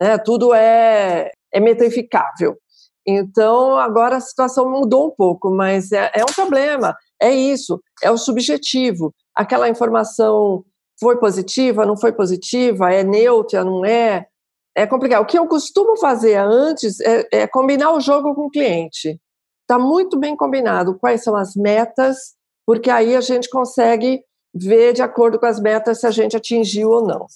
né? 0.00 0.16
tudo 0.16 0.54
é, 0.54 1.30
é 1.52 1.60
metrificável. 1.60 2.56
Então, 3.06 3.76
agora 3.76 4.16
a 4.16 4.20
situação 4.20 4.70
mudou 4.70 5.08
um 5.08 5.10
pouco, 5.10 5.50
mas 5.50 5.92
é, 5.92 6.10
é 6.14 6.22
um 6.22 6.34
problema, 6.34 6.96
é 7.20 7.30
isso, 7.30 7.78
é 8.02 8.10
o 8.10 8.16
subjetivo. 8.16 9.12
Aquela 9.36 9.68
informação 9.68 10.64
foi 10.98 11.18
positiva, 11.18 11.84
não 11.84 11.98
foi 11.98 12.12
positiva, 12.12 12.90
é 12.90 13.04
neutra, 13.04 13.62
não 13.62 13.84
é, 13.84 14.24
é 14.74 14.86
complicado. 14.86 15.22
O 15.22 15.26
que 15.26 15.38
eu 15.38 15.46
costumo 15.46 15.98
fazer 15.98 16.36
antes 16.36 16.98
é, 17.00 17.28
é 17.30 17.46
combinar 17.46 17.92
o 17.92 18.00
jogo 18.00 18.34
com 18.34 18.46
o 18.46 18.50
cliente 18.50 19.20
está 19.64 19.78
muito 19.78 20.18
bem 20.18 20.36
combinado 20.36 20.98
quais 20.98 21.22
são 21.22 21.34
as 21.34 21.56
metas, 21.56 22.34
porque 22.66 22.90
aí 22.90 23.16
a 23.16 23.20
gente 23.20 23.48
consegue 23.48 24.22
ver 24.54 24.92
de 24.92 25.02
acordo 25.02 25.38
com 25.38 25.46
as 25.46 25.58
metas 25.58 26.00
se 26.00 26.06
a 26.06 26.10
gente 26.10 26.36
atingiu 26.36 26.90
ou 26.90 27.06
não. 27.06 27.26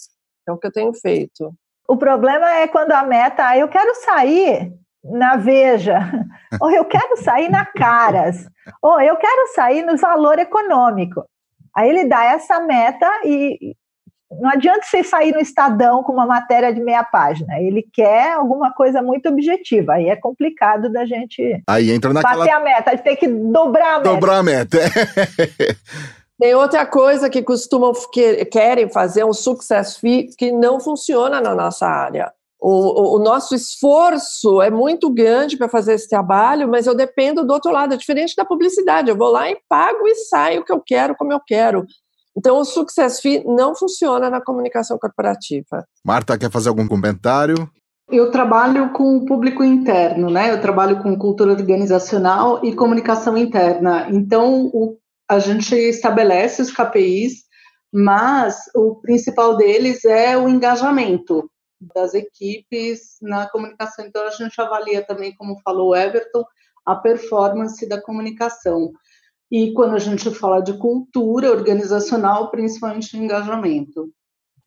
É 0.47 0.53
o 0.53 0.59
que 0.59 0.67
eu 0.67 0.73
tenho 0.73 0.95
feito. 0.95 1.53
O 1.89 1.97
problema 1.97 2.51
é 2.55 2.69
quando 2.69 2.93
a 2.93 3.03
meta, 3.03 3.49
ah, 3.49 3.59
eu 3.59 3.69
quero 3.69 3.95
sair 3.97 4.73
na 5.03 5.37
Veja, 5.37 5.99
ou 6.61 6.71
eu 6.71 6.85
quero 6.85 7.17
sair 7.23 7.51
na 7.51 7.65
Caras, 7.65 8.47
ou 8.83 9.01
eu 9.01 9.17
quero 9.17 9.55
sair 9.55 9.83
no 9.83 9.97
valor 9.97 10.39
econômico. 10.39 11.25
Aí 11.75 11.89
ele 11.89 12.05
dá 12.05 12.25
essa 12.25 12.61
meta 12.61 13.09
e, 13.25 13.75
não 14.31 14.51
adianta 14.51 14.83
você 14.85 15.03
sair 15.03 15.33
no 15.33 15.41
Estadão 15.41 16.03
com 16.03 16.13
uma 16.13 16.27
matéria 16.27 16.73
de 16.73 16.81
meia 16.81 17.03
página. 17.03 17.59
Ele 17.61 17.83
quer 17.93 18.35
alguma 18.35 18.73
coisa 18.73 19.03
muito 19.03 19.29
objetiva. 19.29 19.95
Aí 19.95 20.09
é 20.09 20.17
complicado 20.17 20.93
da 20.93 21.07
gente 21.07 21.63
aí 21.67 21.91
entra 21.91 22.13
naquela... 22.13 22.45
bater 22.45 22.53
a 22.53 22.61
meta. 22.61 22.91
A 22.91 22.95
gente 22.95 23.05
tem 23.05 23.17
que 23.17 23.27
dobrar 23.27 23.95
a 23.95 23.99
meta. 23.99 24.11
Dobrar 24.11 24.39
a 24.39 24.43
meta. 24.43 24.79
Tem 26.41 26.55
outra 26.55 26.87
coisa 26.87 27.29
que 27.29 27.43
costumam 27.43 27.93
que, 28.13 28.45
querem 28.45 28.89
fazer 28.89 29.25
um 29.25 29.33
success 29.33 29.97
fee 29.97 30.29
que 30.39 30.53
não 30.53 30.79
funciona 30.79 31.41
na 31.41 31.53
nossa 31.53 31.85
área. 31.85 32.33
O, 32.61 32.71
o, 32.71 33.17
o 33.17 33.19
nosso 33.19 33.57
esforço 33.57 34.63
é 34.63 34.71
muito 34.71 35.11
grande 35.11 35.57
para 35.57 35.69
fazer 35.69 35.95
esse 35.95 36.09
trabalho, 36.09 36.69
mas 36.69 36.87
eu 36.87 36.95
dependo 36.95 37.45
do 37.45 37.53
outro 37.53 37.73
lado. 37.73 37.95
É 37.95 37.97
diferente 37.97 38.37
da 38.37 38.45
publicidade. 38.45 39.11
Eu 39.11 39.17
vou 39.17 39.31
lá 39.33 39.51
e 39.51 39.59
pago 39.69 40.07
e 40.07 40.15
saio 40.15 40.61
o 40.61 40.65
que 40.65 40.71
eu 40.71 40.81
quero, 40.81 41.17
como 41.17 41.33
eu 41.33 41.41
quero. 41.45 41.85
Então, 42.39 42.61
o 42.61 42.65
Success 42.65 43.21
Fee 43.21 43.43
não 43.45 43.75
funciona 43.75 44.31
na 44.31 44.41
comunicação 44.41 44.97
corporativa. 44.97 45.85
Marta, 46.05 46.39
quer 46.39 46.53
fazer 46.53 46.69
algum 46.69 46.87
comentário? 46.87 47.69
Eu 48.09 48.31
trabalho 48.31 48.93
com 48.93 49.17
o 49.17 49.27
público 49.27 49.65
interno, 49.65 50.31
né? 50.31 50.53
Eu 50.53 50.61
trabalho 50.61 51.03
com 51.03 51.19
cultura 51.19 51.51
organizacional 51.51 52.65
e 52.65 52.73
comunicação 52.77 53.37
interna. 53.37 54.07
Então, 54.09 54.67
o, 54.73 54.97
a 55.29 55.41
gente 55.41 55.75
estabelece 55.75 56.63
os 56.63 56.71
KPIs, 56.71 57.43
mas 57.93 58.71
o 58.73 58.95
principal 59.01 59.57
deles 59.57 60.05
é 60.05 60.39
o 60.39 60.49
engajamento 60.49 61.51
das 61.93 62.15
equipes 62.15 63.17
na 63.21 63.51
comunicação. 63.51 64.07
Então, 64.07 64.25
a 64.25 64.31
gente 64.31 64.61
avalia 64.61 65.05
também, 65.05 65.35
como 65.35 65.61
falou 65.65 65.91
o 65.91 65.97
Everton, 65.97 66.45
a 66.87 66.95
performance 66.95 67.87
da 67.89 68.01
comunicação. 68.01 68.93
E 69.51 69.73
quando 69.73 69.95
a 69.95 69.99
gente 69.99 70.31
fala 70.31 70.61
de 70.61 70.75
cultura 70.75 71.51
organizacional, 71.51 72.51
principalmente 72.51 73.17
engajamento. 73.17 74.11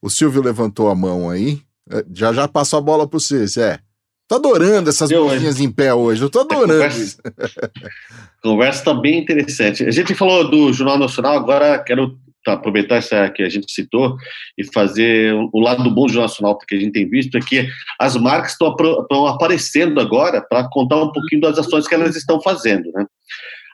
O 0.02 0.10
Silvio 0.10 0.42
levantou 0.42 0.90
a 0.90 0.96
mão 0.96 1.30
aí. 1.30 1.62
É, 1.90 2.04
já 2.12 2.34
já 2.34 2.48
passou 2.48 2.80
a 2.80 2.82
bola 2.82 3.08
para 3.08 3.20
você, 3.20 3.46
Zé. 3.46 3.80
Tô 4.28 4.36
adorando 4.36 4.90
essas 4.90 5.12
mãozinhas 5.12 5.60
em 5.60 5.70
pé 5.70 5.94
hoje. 5.94 6.22
Eu 6.22 6.30
tô 6.30 6.40
adorando 6.42 6.84
a 6.84 6.90
conversa, 6.90 7.22
A 7.28 8.42
conversa 8.42 8.80
está 8.80 8.94
bem 8.94 9.20
interessante. 9.20 9.84
A 9.84 9.92
gente 9.92 10.16
falou 10.16 10.50
do 10.50 10.72
Jornal 10.72 10.98
Nacional, 10.98 11.36
agora 11.36 11.78
quero 11.80 12.18
aproveitar 12.48 12.96
essa 12.96 13.30
que 13.30 13.44
a 13.44 13.50
gente 13.50 13.72
citou 13.72 14.16
e 14.58 14.64
fazer 14.64 15.34
o 15.54 15.60
lado 15.60 15.84
bom 15.92 16.06
do 16.06 16.14
Jornal 16.14 16.30
Nacional, 16.30 16.58
porque 16.58 16.76
a 16.76 16.80
gente 16.80 16.94
tem 16.94 17.08
visto 17.08 17.38
é 17.38 17.42
que 17.42 17.68
as 18.00 18.16
marcas 18.16 18.54
estão 18.54 19.28
aparecendo 19.28 20.00
agora 20.00 20.42
para 20.42 20.68
contar 20.70 21.04
um 21.04 21.12
pouquinho 21.12 21.42
das 21.42 21.60
ações 21.60 21.88
que 21.88 21.94
elas 21.94 22.16
estão 22.16 22.42
fazendo. 22.42 22.90
Né? 22.94 23.06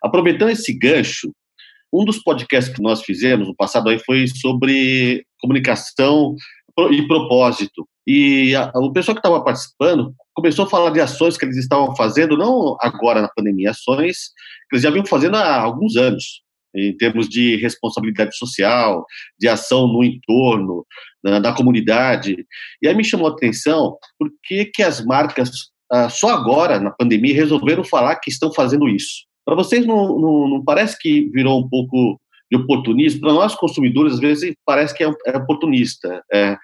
Aproveitando 0.03 0.49
esse 0.49 0.77
gancho, 0.77 1.31
um 1.93 2.03
dos 2.03 2.19
podcasts 2.19 2.73
que 2.73 2.81
nós 2.81 3.01
fizemos 3.01 3.47
no 3.47 3.55
passado 3.55 3.89
aí 3.89 3.99
foi 3.99 4.27
sobre 4.27 5.25
comunicação 5.39 6.35
e 6.91 7.07
propósito. 7.07 7.87
E 8.05 8.55
a, 8.55 8.71
o 8.75 8.91
pessoal 8.91 9.15
que 9.15 9.19
estava 9.19 9.43
participando 9.43 10.13
começou 10.33 10.65
a 10.65 10.69
falar 10.69 10.91
de 10.91 11.01
ações 11.01 11.37
que 11.37 11.45
eles 11.45 11.57
estavam 11.57 11.95
fazendo, 11.95 12.37
não 12.37 12.77
agora 12.79 13.21
na 13.21 13.29
pandemia, 13.29 13.71
ações 13.71 14.17
que 14.69 14.75
eles 14.75 14.83
já 14.83 14.89
vinham 14.89 15.05
fazendo 15.05 15.35
há 15.35 15.59
alguns 15.59 15.95
anos, 15.97 16.41
em 16.75 16.95
termos 16.95 17.27
de 17.27 17.55
responsabilidade 17.57 18.37
social, 18.37 19.05
de 19.39 19.47
ação 19.47 19.87
no 19.87 20.03
entorno, 20.03 20.85
na, 21.23 21.39
da 21.39 21.53
comunidade. 21.53 22.45
E 22.81 22.87
aí 22.87 22.95
me 22.95 23.03
chamou 23.03 23.27
a 23.27 23.31
atenção 23.31 23.97
por 24.19 24.29
que, 24.43 24.65
que 24.65 24.83
as 24.83 25.03
marcas, 25.03 25.49
ah, 25.91 26.09
só 26.09 26.29
agora, 26.29 26.79
na 26.79 26.91
pandemia, 26.91 27.33
resolveram 27.33 27.83
falar 27.83 28.17
que 28.17 28.29
estão 28.29 28.53
fazendo 28.53 28.87
isso. 28.87 29.26
Para 29.47 29.55
vocês, 29.55 29.87
não, 29.87 30.19
não, 30.19 30.47
não, 30.49 30.61
parece 30.61 30.99
que 30.99 31.29
virou 31.29 31.61
um 31.61 31.69
pouco 31.69 32.19
de 32.51 32.57
oportunismo? 32.57 33.21
Para 33.21 33.31
nós, 33.31 33.55
consumidores, 33.55 34.15
às 34.15 34.19
vezes 34.19 34.53
parece 34.65 34.93
que 34.93 35.01
é, 35.01 35.09
é 35.25 35.37
oportunista. 35.37 36.21
É, 36.33 36.57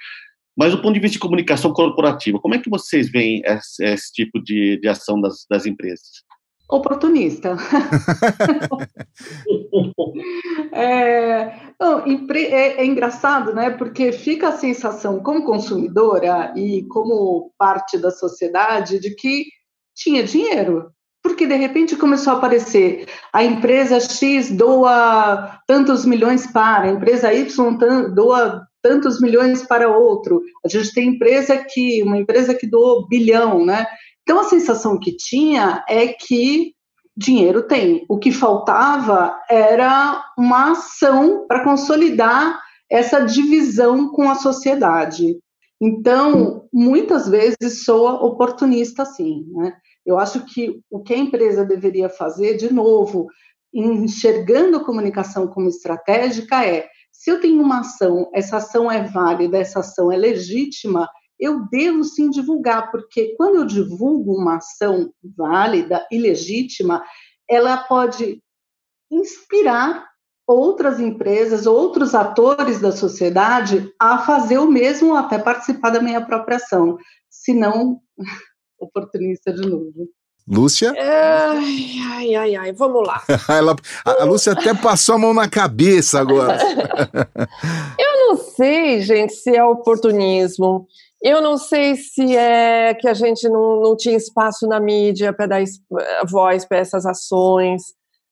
mas 0.58 0.74
do 0.74 0.82
ponto 0.82 0.94
de 0.94 1.00
vista 1.00 1.14
de 1.14 1.20
comunicação 1.20 1.72
corporativa, 1.72 2.42
como 2.42 2.56
é 2.56 2.60
que 2.60 2.70
vocês 2.70 3.10
veem 3.10 3.42
esse, 3.46 3.86
esse 3.86 4.12
tipo 4.12 4.38
de, 4.44 4.78
de 4.82 4.88
ação 4.90 5.22
das, 5.22 5.46
das 5.50 5.66
empresas? 5.66 6.26
Oportunista. 6.70 7.56
é, 10.74 11.56
não, 11.80 12.04
é, 12.06 12.82
é, 12.82 12.86
engraçado, 12.86 13.56
né? 13.56 13.70
Porque 13.70 14.12
fica 14.12 14.50
a 14.50 14.58
sensação, 14.58 15.24
como 15.24 15.46
consumidora 15.46 16.52
e 16.54 16.84
como 16.90 17.50
parte 17.58 17.98
da 17.98 18.12
sociedade, 18.12 19.00
de 19.00 19.16
que 19.16 19.46
tinha 19.96 20.22
dinheiro, 20.22 20.92
porque 21.24 21.48
de 21.48 21.56
repente 21.56 21.96
começou 21.96 22.34
a 22.34 22.36
aparecer 22.36 23.08
a 23.32 23.44
empresa 23.44 24.00
X 24.00 24.52
doa 24.52 25.60
tantos 25.66 26.06
milhões 26.06 26.46
para, 26.46 26.84
a 26.84 26.92
empresa 26.92 27.34
Y 27.34 28.14
doa 28.14 28.68
tantos 28.82 29.22
milhões 29.22 29.66
para 29.66 29.90
outro. 29.90 30.42
A 30.66 30.68
gente 30.68 30.94
tem 30.94 31.08
empresa 31.08 31.58
que 31.58 32.04
uma 32.04 32.18
empresa 32.18 32.54
que 32.54 32.68
doou 32.68 33.08
bilhão, 33.08 33.66
né? 33.66 33.88
Então 34.22 34.40
a 34.40 34.44
sensação 34.44 35.00
que 35.00 35.16
tinha 35.16 35.84
é 35.88 36.08
que 36.08 36.74
dinheiro 37.16 37.64
tem. 37.64 38.06
O 38.10 38.20
que 38.20 38.32
faltava 38.32 39.34
era 39.50 40.22
uma 40.38 40.72
ação 40.72 41.46
para 41.48 41.64
consolidar 41.64 42.60
essa 42.92 43.22
divisão 43.22 44.12
com 44.12 44.30
a 44.30 44.36
sociedade. 44.36 45.38
Então, 45.82 46.68
muitas 46.72 47.28
vezes 47.28 47.84
soa 47.84 48.24
oportunista 48.26 49.06
sim, 49.06 49.46
né? 49.52 49.74
Eu 50.06 50.20
acho 50.20 50.46
que 50.46 50.82
o 50.90 51.02
que 51.02 51.14
a 51.14 51.18
empresa 51.18 51.66
deveria 51.66 52.10
fazer, 52.10 52.56
de 52.56 52.74
novo, 52.74 53.28
enxergando 53.74 54.78
a 54.78 54.84
comunicação 54.84 55.48
como 55.48 55.70
estratégica, 55.70 56.66
é: 56.66 56.88
se 57.12 57.32
eu 57.32 57.40
tenho 57.40 57.62
uma 57.62 57.80
ação, 57.80 58.30
essa 58.34 58.58
ação 58.58 58.92
é 58.92 59.04
válida, 59.04 59.58
essa 59.58 59.80
ação 59.80 60.12
é 60.12 60.18
legítima, 60.18 61.10
eu 61.40 61.68
devo 61.70 62.04
sim 62.04 62.30
divulgar, 62.30 62.92
porque 62.92 63.34
quando 63.38 63.56
eu 63.56 63.66
divulgo 63.66 64.34
uma 64.34 64.58
ação 64.58 65.12
válida 65.38 66.06
e 66.12 66.18
legítima, 66.18 67.04
ela 67.50 67.78
pode 67.78 68.42
inspirar 69.12 70.06
outras 70.48 71.00
empresas, 71.00 71.66
outros 71.66 72.14
atores 72.14 72.80
da 72.80 72.92
sociedade 72.92 73.92
a 74.00 74.20
fazer 74.20 74.58
o 74.58 74.70
mesmo, 74.70 75.16
até 75.16 75.38
participar 75.40 75.90
da 75.90 76.02
minha 76.02 76.26
própria 76.26 76.58
ação. 76.58 76.98
Se 77.30 77.54
não, 77.54 78.00
oportunista 78.84 79.52
de 79.54 79.62
novo. 79.68 80.10
Lúcia? 80.48 80.94
Ai, 80.98 81.96
ai, 82.06 82.36
ai, 82.36 82.56
ai, 82.56 82.74
vamos 82.74 83.08
lá. 83.08 83.24
Ela, 83.50 83.76
a, 84.06 84.24
Lúcia 84.26 84.52
até 84.52 84.74
passou 84.74 85.16
a 85.16 85.18
mão 85.18 85.34
na 85.34 85.48
cabeça 85.48 86.20
agora. 86.20 86.58
Eu 87.98 88.28
não 88.28 88.38
sei, 88.38 89.02
gente, 89.02 89.34
se 89.34 89.56
é 89.56 89.64
oportunismo. 89.64 90.86
Eu 91.22 91.42
não 91.42 91.58
sei 91.58 91.96
se 91.96 92.36
é 92.36 92.94
que 92.94 93.08
a 93.08 93.14
gente 93.14 93.48
não, 93.48 93.80
não 93.80 93.96
tinha 93.96 94.18
espaço 94.18 94.68
na 94.68 94.80
mídia 94.80 95.32
para 95.32 95.48
dar 95.48 95.64
voz 96.30 96.66
para 96.66 96.80
essas 96.80 97.06
ações. 97.06 97.82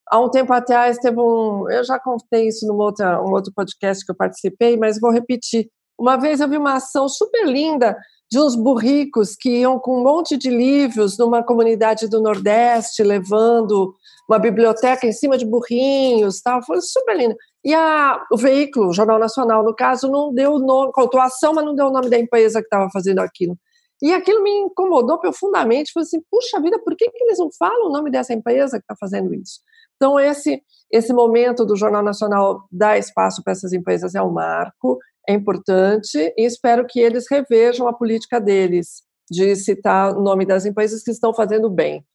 Há 0.09 0.19
um 0.19 0.29
tempo 0.29 0.51
atrás 0.51 0.97
teve 0.97 1.17
um. 1.17 1.69
Eu 1.69 1.85
já 1.85 1.97
contei 1.97 2.49
isso 2.49 2.67
num 2.67 2.75
outro, 2.75 3.05
um 3.05 3.31
outro 3.31 3.53
podcast 3.55 4.05
que 4.05 4.11
eu 4.11 4.15
participei, 4.15 4.75
mas 4.75 4.99
vou 4.99 5.11
repetir. 5.11 5.69
Uma 6.01 6.17
vez 6.17 6.39
eu 6.39 6.49
vi 6.49 6.57
uma 6.57 6.77
ação 6.77 7.07
super 7.07 7.45
linda 7.45 7.95
de 8.31 8.39
uns 8.39 8.55
burricos 8.55 9.35
que 9.35 9.59
iam 9.59 9.77
com 9.77 9.99
um 9.99 10.03
monte 10.03 10.35
de 10.35 10.49
livros 10.49 11.15
numa 11.15 11.43
comunidade 11.43 12.07
do 12.07 12.19
Nordeste, 12.19 13.03
levando 13.03 13.93
uma 14.27 14.39
biblioteca 14.39 15.05
em 15.05 15.11
cima 15.11 15.37
de 15.37 15.45
burrinhos, 15.45 16.41
tal. 16.41 16.63
Foi 16.63 16.81
super 16.81 17.15
lindo. 17.15 17.35
E 17.63 17.71
a, 17.75 18.19
o 18.31 18.37
veículo, 18.37 18.87
o 18.87 18.93
Jornal 18.93 19.19
Nacional, 19.19 19.63
no 19.63 19.75
caso, 19.75 20.09
não 20.09 20.33
deu 20.33 20.53
o 20.53 20.59
nome, 20.59 20.91
contou 20.91 21.21
a 21.21 21.25
ação, 21.25 21.53
mas 21.53 21.63
não 21.63 21.75
deu 21.75 21.85
o 21.85 21.91
nome 21.91 22.09
da 22.09 22.17
empresa 22.17 22.61
que 22.61 22.65
estava 22.65 22.89
fazendo 22.91 23.19
aquilo. 23.19 23.55
E 24.01 24.11
aquilo 24.11 24.41
me 24.41 24.49
incomodou 24.49 25.19
profundamente. 25.19 25.91
Falei 25.93 26.07
assim, 26.07 26.21
puxa 26.31 26.59
vida, 26.59 26.79
por 26.83 26.95
que, 26.95 27.11
que 27.11 27.23
eles 27.25 27.37
não 27.37 27.49
falam 27.59 27.89
o 27.89 27.93
nome 27.93 28.09
dessa 28.09 28.33
empresa 28.33 28.79
que 28.79 28.85
está 28.85 28.95
fazendo 28.99 29.31
isso? 29.35 29.59
Então, 29.97 30.19
esse, 30.19 30.63
esse 30.91 31.13
momento 31.13 31.63
do 31.63 31.75
Jornal 31.75 32.01
Nacional 32.01 32.63
dar 32.71 32.97
espaço 32.97 33.43
para 33.43 33.53
essas 33.53 33.71
empresas 33.71 34.15
é 34.15 34.23
um 34.23 34.31
marco 34.31 34.97
é 35.28 35.34
importante 35.34 36.17
e 36.38 36.45
espero 36.45 36.86
que 36.88 36.99
eles 36.99 37.26
revejam 37.30 37.88
a 37.88 37.93
política 37.93 38.39
deles 38.39 39.03
de 39.30 39.55
citar 39.55 40.15
o 40.15 40.22
nome 40.22 40.45
das 40.45 40.65
empresas 40.65 41.03
que 41.03 41.11
estão 41.11 41.34
fazendo 41.34 41.69
bem. 41.69 42.05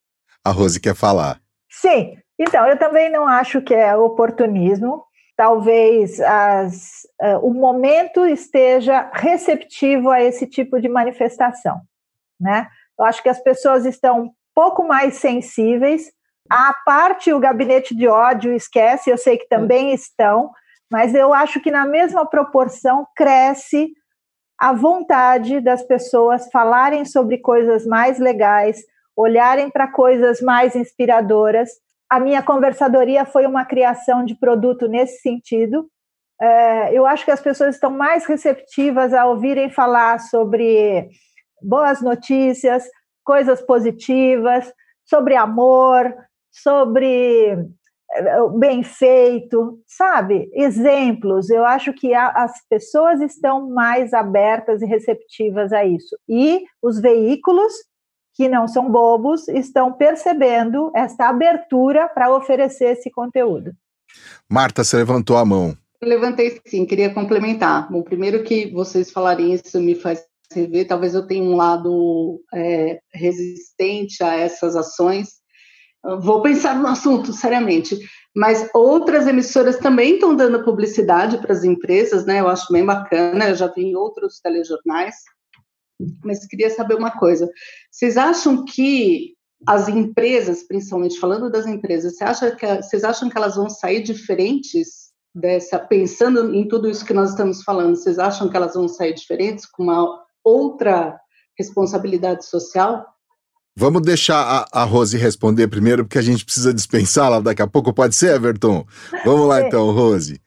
A 0.44 0.50
Rose 0.50 0.78
quer 0.78 0.94
falar. 0.94 1.40
Sim, 1.70 2.18
então 2.38 2.66
eu 2.66 2.78
também 2.78 3.10
não 3.10 3.26
acho 3.26 3.62
que 3.62 3.74
é 3.74 3.96
oportunismo. 3.96 5.04
Talvez 5.36 6.20
as, 6.20 7.06
uh, 7.20 7.38
o 7.46 7.52
momento 7.52 8.26
esteja 8.26 9.10
receptivo 9.12 10.10
a 10.10 10.22
esse 10.22 10.46
tipo 10.46 10.80
de 10.80 10.88
manifestação, 10.88 11.80
né? 12.40 12.68
Eu 12.98 13.04
acho 13.04 13.22
que 13.22 13.28
as 13.28 13.40
pessoas 13.40 13.84
estão 13.84 14.22
um 14.22 14.30
pouco 14.54 14.86
mais 14.86 15.16
sensíveis. 15.16 16.10
A 16.50 16.74
parte 16.84 17.32
o 17.32 17.40
gabinete 17.40 17.94
de 17.94 18.08
ódio 18.08 18.54
esquece, 18.54 19.10
eu 19.10 19.18
sei 19.18 19.36
que 19.36 19.48
também 19.48 19.92
estão, 19.92 20.50
mas 20.90 21.14
eu 21.14 21.34
acho 21.34 21.60
que 21.60 21.70
na 21.70 21.86
mesma 21.86 22.26
proporção 22.26 23.06
cresce 23.16 23.92
a 24.58 24.72
vontade 24.72 25.60
das 25.60 25.82
pessoas 25.82 26.48
falarem 26.50 27.04
sobre 27.04 27.38
coisas 27.38 27.86
mais 27.86 28.18
legais, 28.18 28.82
olharem 29.14 29.70
para 29.70 29.90
coisas 29.90 30.40
mais 30.40 30.74
inspiradoras. 30.74 31.70
A 32.08 32.18
minha 32.20 32.42
conversadoria 32.42 33.24
foi 33.24 33.46
uma 33.46 33.64
criação 33.64 34.24
de 34.24 34.34
produto 34.34 34.88
nesse 34.88 35.20
sentido. 35.20 35.88
É, 36.40 36.96
eu 36.96 37.06
acho 37.06 37.24
que 37.24 37.30
as 37.30 37.40
pessoas 37.40 37.74
estão 37.74 37.90
mais 37.90 38.26
receptivas 38.26 39.12
a 39.12 39.26
ouvirem 39.26 39.70
falar 39.70 40.20
sobre 40.20 41.08
boas 41.62 42.00
notícias, 42.00 42.84
coisas 43.24 43.60
positivas, 43.62 44.70
sobre 45.04 45.34
amor, 45.34 46.14
sobre 46.50 47.56
bem 48.58 48.82
feito, 48.82 49.78
sabe? 49.86 50.50
Exemplos. 50.52 51.50
Eu 51.50 51.64
acho 51.64 51.92
que 51.92 52.14
a, 52.14 52.28
as 52.28 52.52
pessoas 52.68 53.20
estão 53.20 53.68
mais 53.70 54.12
abertas 54.12 54.82
e 54.82 54.86
receptivas 54.86 55.72
a 55.72 55.84
isso. 55.84 56.16
E 56.28 56.64
os 56.82 57.00
veículos, 57.00 57.72
que 58.34 58.48
não 58.48 58.68
são 58.68 58.90
bobos, 58.90 59.48
estão 59.48 59.92
percebendo 59.92 60.90
esta 60.94 61.28
abertura 61.28 62.08
para 62.08 62.34
oferecer 62.34 62.92
esse 62.92 63.10
conteúdo. 63.10 63.72
Marta, 64.48 64.84
você 64.84 64.96
levantou 64.96 65.36
a 65.36 65.44
mão. 65.44 65.76
Eu 66.00 66.08
levantei 66.08 66.60
sim, 66.66 66.84
queria 66.84 67.12
complementar. 67.12 67.90
Bom, 67.90 68.02
primeiro 68.02 68.44
que 68.44 68.70
vocês 68.70 69.10
falarem 69.10 69.54
isso 69.54 69.80
me 69.80 69.94
faz 69.94 70.22
rever, 70.52 70.86
talvez 70.86 71.14
eu 71.14 71.26
tenha 71.26 71.42
um 71.42 71.56
lado 71.56 72.40
é, 72.54 73.00
resistente 73.12 74.22
a 74.22 74.34
essas 74.34 74.76
ações, 74.76 75.40
vou 76.20 76.42
pensar 76.42 76.78
no 76.78 76.86
assunto 76.86 77.32
seriamente. 77.32 77.98
Mas 78.34 78.68
outras 78.74 79.26
emissoras 79.26 79.78
também 79.78 80.14
estão 80.14 80.36
dando 80.36 80.62
publicidade 80.62 81.38
para 81.38 81.52
as 81.52 81.64
empresas, 81.64 82.26
né? 82.26 82.40
Eu 82.40 82.48
acho 82.48 82.70
bem 82.72 82.84
bacana, 82.84 83.48
eu 83.48 83.54
já 83.54 83.66
vi 83.66 83.82
em 83.82 83.96
outros 83.96 84.40
telejornais. 84.40 85.14
Mas 86.22 86.46
queria 86.46 86.70
saber 86.70 86.94
uma 86.94 87.10
coisa: 87.10 87.50
vocês 87.90 88.16
acham 88.16 88.64
que 88.64 89.34
as 89.66 89.88
empresas, 89.88 90.62
principalmente 90.62 91.18
falando 91.18 91.50
das 91.50 91.66
empresas, 91.66 92.16
você 92.16 92.24
acha 92.24 92.54
que, 92.54 92.66
vocês 92.82 93.04
acham 93.04 93.30
que 93.30 93.38
elas 93.38 93.56
vão 93.56 93.70
sair 93.70 94.02
diferentes 94.02 95.06
dessa, 95.34 95.78
pensando 95.78 96.54
em 96.54 96.68
tudo 96.68 96.88
isso 96.88 97.04
que 97.04 97.14
nós 97.14 97.30
estamos 97.30 97.62
falando, 97.62 97.96
vocês 97.96 98.18
acham 98.18 98.48
que 98.48 98.56
elas 98.56 98.74
vão 98.74 98.86
sair 98.86 99.14
diferentes 99.14 99.66
com 99.66 99.84
uma 99.84 100.22
outra 100.44 101.18
responsabilidade 101.58 102.44
social? 102.44 103.06
Vamos 103.78 104.00
deixar 104.00 104.40
a, 104.72 104.82
a 104.82 104.84
Rose 104.84 105.18
responder 105.18 105.68
primeiro, 105.68 106.04
porque 106.04 106.18
a 106.18 106.22
gente 106.22 106.44
precisa 106.44 106.72
dispensá-la 106.72 107.40
daqui 107.40 107.60
a 107.60 107.66
pouco. 107.66 107.92
Pode 107.92 108.16
ser, 108.16 108.34
Everton? 108.34 108.86
Vamos 109.22 109.46
lá 109.46 109.60
então, 109.60 109.90
Rose. 109.92 110.40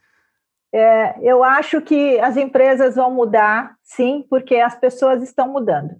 É, 0.74 1.16
eu 1.22 1.44
acho 1.44 1.80
que 1.80 2.20
as 2.20 2.38
empresas 2.38 2.96
vão 2.96 3.12
mudar, 3.12 3.76
sim, 3.84 4.26
porque 4.28 4.56
as 4.56 4.76
pessoas 4.76 5.22
estão 5.22 5.48
mudando. 5.48 5.96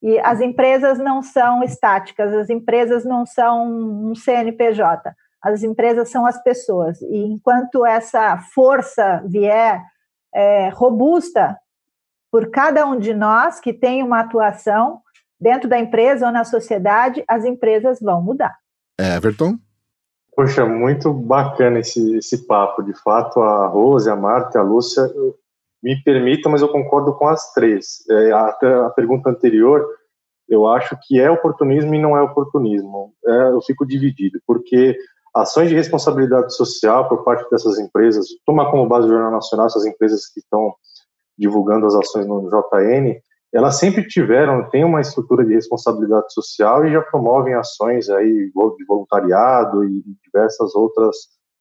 E 0.00 0.20
as 0.20 0.40
empresas 0.40 0.98
não 0.98 1.20
são 1.20 1.64
estáticas, 1.64 2.32
as 2.32 2.48
empresas 2.48 3.04
não 3.04 3.26
são 3.26 3.66
um 4.10 4.14
CNPJ, 4.14 5.12
as 5.42 5.64
empresas 5.64 6.10
são 6.10 6.24
as 6.24 6.40
pessoas. 6.44 7.02
E 7.02 7.24
enquanto 7.24 7.84
essa 7.84 8.38
força 8.38 9.20
vier 9.26 9.82
é, 10.32 10.68
robusta 10.68 11.58
por 12.30 12.50
cada 12.50 12.86
um 12.86 12.96
de 12.98 13.12
nós 13.12 13.58
que 13.58 13.72
tem 13.72 14.02
uma 14.02 14.20
atuação 14.20 15.01
dentro 15.42 15.68
da 15.68 15.78
empresa 15.78 16.26
ou 16.26 16.32
na 16.32 16.44
sociedade, 16.44 17.24
as 17.26 17.44
empresas 17.44 17.98
vão 18.00 18.22
mudar. 18.22 18.56
Everton? 18.98 19.58
Poxa, 20.36 20.64
muito 20.64 21.12
bacana 21.12 21.80
esse, 21.80 22.16
esse 22.16 22.46
papo. 22.46 22.82
De 22.82 22.94
fato, 22.94 23.40
a 23.40 23.66
Rose, 23.66 24.08
a 24.08 24.16
Marta 24.16 24.56
e 24.56 24.60
a 24.60 24.64
Lúcia, 24.64 25.02
me 25.82 26.00
permitam, 26.02 26.52
mas 26.52 26.62
eu 26.62 26.68
concordo 26.68 27.12
com 27.14 27.26
as 27.26 27.52
três. 27.52 28.04
É, 28.08 28.32
até 28.32 28.72
a 28.72 28.90
pergunta 28.90 29.28
anterior, 29.28 29.84
eu 30.48 30.66
acho 30.68 30.96
que 31.02 31.20
é 31.20 31.28
oportunismo 31.28 31.92
e 31.94 32.00
não 32.00 32.16
é 32.16 32.22
oportunismo. 32.22 33.12
É, 33.26 33.50
eu 33.50 33.60
fico 33.62 33.84
dividido, 33.84 34.40
porque 34.46 34.96
ações 35.34 35.68
de 35.68 35.74
responsabilidade 35.74 36.54
social 36.54 37.08
por 37.08 37.24
parte 37.24 37.50
dessas 37.50 37.78
empresas, 37.78 38.26
tomar 38.46 38.70
como 38.70 38.86
base 38.86 39.06
o 39.06 39.10
Jornal 39.10 39.32
Nacional 39.32 39.66
essas 39.66 39.84
empresas 39.84 40.26
que 40.28 40.40
estão 40.40 40.74
divulgando 41.36 41.86
as 41.86 41.94
ações 41.94 42.26
no 42.26 42.48
JN, 42.48 43.20
elas 43.52 43.78
sempre 43.78 44.06
tiveram, 44.06 44.68
tem 44.70 44.84
uma 44.84 45.00
estrutura 45.00 45.44
de 45.44 45.54
responsabilidade 45.54 46.32
social 46.32 46.86
e 46.86 46.92
já 46.92 47.02
promovem 47.02 47.54
ações 47.54 48.08
aí 48.08 48.50
de 48.50 48.84
voluntariado 48.86 49.84
e 49.84 50.02
diversas 50.24 50.74
outras 50.74 51.16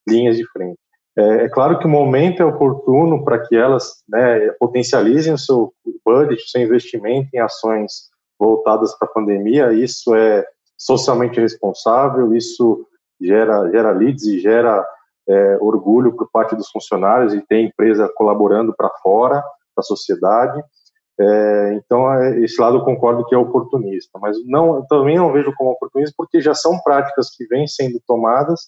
linhas 0.08 0.38
de 0.38 0.48
frente. 0.52 0.80
É, 1.18 1.46
é 1.46 1.50
claro 1.50 1.78
que 1.78 1.86
o 1.86 1.90
momento 1.90 2.42
é 2.42 2.46
oportuno 2.46 3.24
para 3.24 3.40
que 3.40 3.56
elas 3.56 4.04
né, 4.08 4.52
potencializem 4.60 5.34
o 5.34 5.38
seu 5.38 5.74
budget, 6.06 6.42
o 6.42 6.48
seu 6.48 6.62
investimento 6.62 7.30
em 7.34 7.40
ações 7.40 8.10
voltadas 8.40 8.98
para 8.98 9.08
a 9.08 9.12
pandemia. 9.12 9.74
Isso 9.74 10.16
é 10.16 10.46
socialmente 10.78 11.40
responsável, 11.40 12.34
isso 12.34 12.88
gera, 13.20 13.70
gera 13.70 13.92
leads 13.92 14.26
e 14.26 14.40
gera 14.40 14.86
é, 15.30 15.58
orgulho 15.62 16.16
por 16.16 16.30
parte 16.32 16.56
dos 16.56 16.70
funcionários 16.70 17.34
e 17.34 17.46
tem 17.46 17.68
empresa 17.68 18.10
colaborando 18.16 18.74
para 18.76 18.90
fora 19.04 19.44
da 19.76 19.84
sociedade. 19.84 20.62
É, 21.20 21.74
então, 21.76 22.12
é, 22.14 22.40
esse 22.40 22.60
lado 22.60 22.78
eu 22.78 22.86
concordo 22.86 23.26
que 23.26 23.36
é 23.36 23.38
oportunista, 23.38 24.18
mas 24.20 24.38
não, 24.46 24.86
também 24.88 25.18
não 25.18 25.32
vejo 25.32 25.54
como 25.56 25.72
oportunista 25.72 26.14
porque 26.18 26.42
já 26.42 26.54
são 26.54 26.80
práticas 26.82 27.30
que 27.36 27.46
vêm 27.48 27.68
sendo 27.68 28.02
tomadas, 28.08 28.62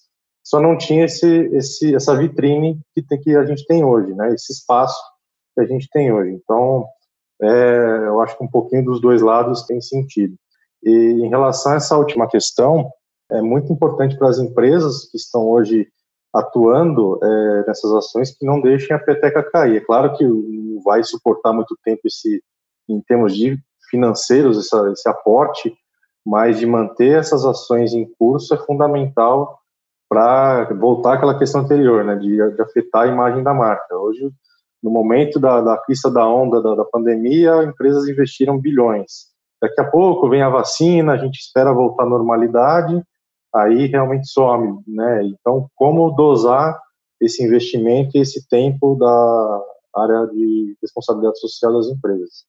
só 0.43 0.59
não 0.59 0.77
tinha 0.77 1.05
esse, 1.05 1.27
esse, 1.53 1.95
essa 1.95 2.15
vitrine 2.15 2.79
que, 2.93 3.01
tem, 3.01 3.19
que 3.19 3.35
a 3.35 3.45
gente 3.45 3.65
tem 3.65 3.83
hoje, 3.83 4.13
né? 4.13 4.33
esse 4.33 4.51
espaço 4.51 4.99
que 5.55 5.61
a 5.61 5.65
gente 5.65 5.87
tem 5.89 6.11
hoje. 6.11 6.31
Então, 6.31 6.85
é, 7.41 8.07
eu 8.07 8.21
acho 8.21 8.37
que 8.37 8.43
um 8.43 8.49
pouquinho 8.49 8.85
dos 8.85 9.01
dois 9.01 9.21
lados 9.21 9.65
tem 9.65 9.79
sentido. 9.81 10.35
E 10.83 10.91
em 10.91 11.29
relação 11.29 11.71
a 11.71 11.75
essa 11.75 11.97
última 11.97 12.27
questão, 12.27 12.91
é 13.31 13.41
muito 13.41 13.71
importante 13.71 14.17
para 14.17 14.27
as 14.27 14.37
empresas 14.37 15.09
que 15.09 15.17
estão 15.17 15.49
hoje 15.49 15.87
atuando 16.33 17.19
é, 17.23 17.65
nessas 17.67 17.91
ações 17.93 18.35
que 18.35 18.45
não 18.45 18.59
deixem 18.59 18.95
a 18.95 18.99
peteca 18.99 19.43
cair. 19.43 19.77
É 19.77 19.81
claro 19.81 20.15
que 20.17 20.25
não 20.25 20.81
vai 20.83 21.03
suportar 21.03 21.53
muito 21.53 21.77
tempo 21.83 22.01
esse, 22.05 22.41
em 22.89 22.99
termos 23.01 23.35
de 23.35 23.57
financeiros, 23.89 24.57
essa, 24.57 24.91
esse 24.91 25.07
aporte, 25.07 25.71
mas 26.25 26.57
de 26.57 26.65
manter 26.65 27.19
essas 27.19 27.45
ações 27.45 27.93
em 27.93 28.09
curso 28.17 28.53
é 28.53 28.57
fundamental 28.57 29.59
para 30.09 30.65
voltar 30.73 31.13
àquela 31.13 31.37
questão 31.37 31.61
anterior, 31.61 32.03
né, 32.03 32.15
de, 32.15 32.35
de, 32.35 32.61
afetar 32.61 33.03
a 33.03 33.07
imagem 33.07 33.43
da 33.43 33.53
marca. 33.53 33.95
Hoje, 33.95 34.29
no 34.81 34.91
momento 34.91 35.39
da, 35.39 35.61
da 35.61 35.79
da 36.13 36.27
onda 36.27 36.61
da, 36.61 36.75
da 36.75 36.85
pandemia, 36.85 37.63
empresas 37.63 38.07
investiram 38.07 38.59
bilhões. 38.59 39.33
Daqui 39.61 39.79
a 39.79 39.89
pouco 39.89 40.29
vem 40.29 40.41
a 40.41 40.49
vacina, 40.49 41.13
a 41.13 41.17
gente 41.17 41.39
espera 41.39 41.73
voltar 41.73 42.03
à 42.03 42.09
normalidade, 42.09 43.01
aí 43.53 43.87
realmente 43.87 44.27
some, 44.27 44.81
né? 44.87 45.23
Então, 45.23 45.69
como 45.75 46.11
dosar 46.11 46.79
esse 47.21 47.43
investimento 47.43 48.17
e 48.17 48.21
esse 48.21 48.47
tempo 48.47 48.95
da 48.95 49.61
área 49.95 50.25
de 50.27 50.75
responsabilidade 50.81 51.39
social 51.39 51.73
das 51.73 51.87
empresas? 51.87 52.45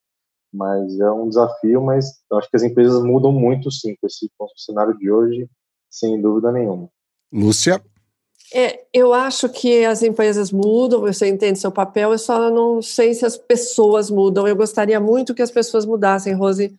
Mas 0.52 0.98
é 1.00 1.10
um 1.10 1.28
desafio, 1.28 1.82
mas 1.82 2.06
eu 2.30 2.38
acho 2.38 2.48
que 2.48 2.56
as 2.56 2.62
empresas 2.62 3.02
mudam 3.02 3.32
muito, 3.32 3.70
sim, 3.70 3.96
com 4.00 4.06
esse, 4.06 4.30
com 4.38 4.44
o 4.44 4.48
cenário 4.56 4.96
de 4.96 5.10
hoje, 5.10 5.48
sem 5.90 6.20
dúvida 6.20 6.52
nenhuma. 6.52 6.88
Lúcia? 7.32 7.82
É, 8.52 8.84
eu 8.92 9.12
acho 9.12 9.48
que 9.48 9.84
as 9.84 10.02
empresas 10.02 10.52
mudam, 10.52 11.00
você 11.00 11.28
entende 11.28 11.58
seu 11.58 11.72
papel, 11.72 12.12
eu 12.12 12.18
só 12.18 12.50
não 12.50 12.80
sei 12.80 13.12
se 13.12 13.26
as 13.26 13.36
pessoas 13.36 14.08
mudam. 14.10 14.46
Eu 14.46 14.54
gostaria 14.54 15.00
muito 15.00 15.34
que 15.34 15.42
as 15.42 15.50
pessoas 15.50 15.84
mudassem, 15.84 16.34
Rose, 16.34 16.72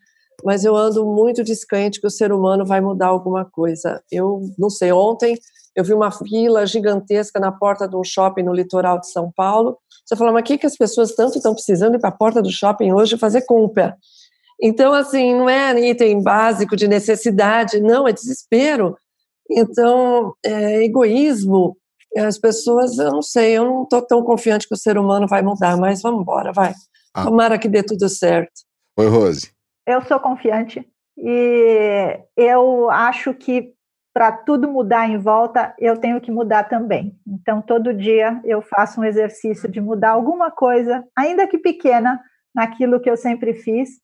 mas 0.43 0.65
eu 0.65 0.75
ando 0.75 1.05
muito 1.05 1.43
descrente 1.43 1.99
que 1.99 2.07
o 2.07 2.11
ser 2.11 2.31
humano 2.31 2.65
vai 2.65 2.81
mudar 2.81 3.07
alguma 3.07 3.45
coisa. 3.45 4.01
Eu 4.11 4.41
não 4.57 4.69
sei, 4.69 4.91
ontem 4.91 5.37
eu 5.75 5.83
vi 5.83 5.93
uma 5.93 6.11
fila 6.11 6.65
gigantesca 6.65 7.39
na 7.39 7.51
porta 7.51 7.87
de 7.87 7.95
um 7.95 8.03
shopping 8.03 8.43
no 8.43 8.53
litoral 8.53 8.99
de 8.99 9.11
São 9.11 9.31
Paulo. 9.35 9.77
Você 10.05 10.15
falou, 10.15 10.33
mas 10.33 10.41
o 10.41 10.45
que, 10.45 10.57
que 10.57 10.65
as 10.65 10.77
pessoas 10.77 11.13
tanto 11.13 11.37
estão 11.37 11.53
precisando 11.53 11.95
ir 11.95 11.99
para 11.99 12.09
a 12.09 12.15
porta 12.15 12.41
do 12.41 12.49
shopping 12.49 12.93
hoje 12.93 13.17
fazer 13.17 13.41
compra? 13.41 13.97
Então, 14.61 14.93
assim, 14.93 15.33
não 15.35 15.49
é 15.49 15.77
item 15.89 16.23
básico 16.23 16.77
de 16.77 16.87
necessidade, 16.87 17.81
não, 17.81 18.07
é 18.07 18.13
desespero. 18.13 18.95
Então, 19.51 20.33
é 20.45 20.83
egoísmo. 20.85 21.75
As 22.17 22.37
pessoas, 22.37 22.97
eu 22.97 23.11
não 23.11 23.21
sei, 23.21 23.57
eu 23.57 23.65
não 23.65 23.83
estou 23.83 24.01
tão 24.01 24.23
confiante 24.23 24.67
que 24.67 24.73
o 24.73 24.77
ser 24.77 24.97
humano 24.97 25.27
vai 25.27 25.41
mudar, 25.41 25.75
mas 25.75 26.01
vamos 26.01 26.21
embora, 26.21 26.53
vai. 26.53 26.73
Ah. 27.13 27.25
Tomara 27.25 27.59
que 27.59 27.67
dê 27.67 27.83
tudo 27.83 28.07
certo. 28.07 28.53
Oi, 28.97 29.07
Rose. 29.09 29.54
Eu 29.85 30.01
sou 30.01 30.19
confiante 30.19 30.87
e 31.17 32.19
eu 32.35 32.89
acho 32.89 33.33
que 33.33 33.73
para 34.13 34.31
tudo 34.31 34.71
mudar 34.71 35.09
em 35.09 35.17
volta, 35.17 35.75
eu 35.77 35.97
tenho 35.97 36.21
que 36.21 36.31
mudar 36.31 36.63
também. 36.63 37.19
Então, 37.27 37.61
todo 37.61 37.93
dia 37.93 38.39
eu 38.45 38.61
faço 38.61 39.01
um 39.01 39.03
exercício 39.03 39.69
de 39.69 39.81
mudar 39.81 40.11
alguma 40.11 40.49
coisa, 40.49 41.05
ainda 41.17 41.45
que 41.45 41.57
pequena, 41.57 42.21
naquilo 42.53 43.01
que 43.01 43.09
eu 43.09 43.17
sempre 43.17 43.53
fiz, 43.53 43.99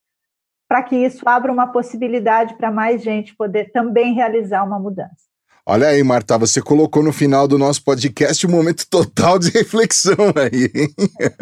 para 0.68 0.84
que 0.84 0.98
isso 0.98 1.28
abra 1.28 1.52
uma 1.52 1.72
possibilidade 1.72 2.56
para 2.56 2.70
mais 2.70 3.02
gente 3.02 3.34
poder 3.36 3.72
também 3.72 4.14
realizar 4.14 4.66
uma 4.66 4.78
mudança. 4.78 5.31
Olha 5.66 5.88
aí, 5.88 6.04
Marta, 6.04 6.40
você 6.40 6.60
colocou 6.60 7.04
no 7.04 7.14
final 7.14 7.48
do 7.48 7.58
nosso 7.58 7.84
podcast 7.84 8.48
um 8.48 8.50
momento 8.50 8.84
total 8.90 9.38
de 9.38 9.52
reflexão 9.52 10.16
aí. 10.36 10.72